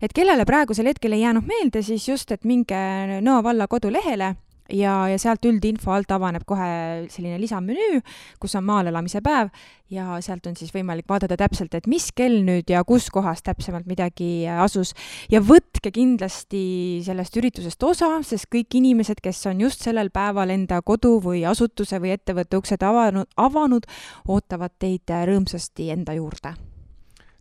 et 0.00 0.12
kellele 0.12 0.44
praegusel 0.44 0.86
hetkel 0.86 1.12
ei 1.12 1.26
jäänud 1.26 1.44
meelde, 1.44 1.82
siis 1.82 2.08
just, 2.08 2.32
et 2.32 2.44
minge 2.44 3.20
Nõo 3.20 3.42
valla 3.42 3.66
kodulehele 3.66 4.34
ja, 4.72 4.94
ja 5.08 5.18
sealt 5.20 5.44
üldinfo 5.48 5.92
alt 5.94 6.10
avaneb 6.12 6.44
kohe 6.48 6.68
selline 7.12 7.38
lisamenüü, 7.40 8.00
kus 8.40 8.56
on 8.58 8.66
maal 8.68 8.90
elamise 8.90 9.22
päev 9.24 9.50
ja 9.92 10.18
sealt 10.24 10.46
on 10.46 10.56
siis 10.58 10.72
võimalik 10.74 11.08
vaadata 11.08 11.38
täpselt, 11.40 11.74
et 11.74 11.88
mis 11.88 12.10
kell 12.16 12.42
nüüd 12.44 12.68
ja 12.70 12.82
kus 12.88 13.08
kohas 13.12 13.42
täpsemalt 13.46 13.88
midagi 13.88 14.46
asus. 14.48 14.94
ja 15.30 15.40
võtke 15.40 15.92
kindlasti 15.94 17.00
sellest 17.04 17.36
üritusest 17.40 17.82
osa, 17.82 18.10
sest 18.22 18.50
kõik 18.52 18.78
inimesed, 18.80 19.22
kes 19.24 19.44
on 19.48 19.64
just 19.64 19.84
sellel 19.84 20.12
päeval 20.12 20.52
enda 20.52 20.82
kodu 20.82 21.18
või 21.24 21.44
asutuse 21.48 22.00
või 22.00 22.12
ettevõtte 22.16 22.60
uksed 22.60 22.84
avanud, 22.84 23.28
avanud, 23.36 23.88
ootavad 24.28 24.76
teid 24.78 25.08
rõõmsasti 25.08 25.90
enda 25.96 26.12
juurde. 26.18 26.54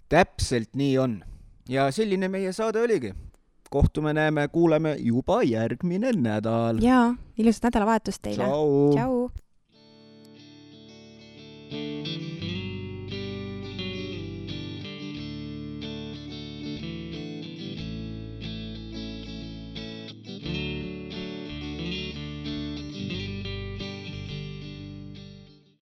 täpselt 0.09 0.75
nii 0.75 0.97
on. 0.97 1.23
ja 1.69 1.91
selline 1.91 2.29
meie 2.31 2.53
saade 2.53 2.79
oligi 2.79 3.11
kohtume, 3.69 4.13
näeme, 4.13 4.47
kuuleme 4.47 4.95
juba 4.99 5.41
järgmine 5.43 6.11
nädal. 6.13 6.79
jaa, 6.81 7.15
ilusat 7.37 7.63
nädalavahetust 7.69 8.21
teile. 8.21 8.43
tšau, 8.43 8.93
tšau.. 8.95 9.29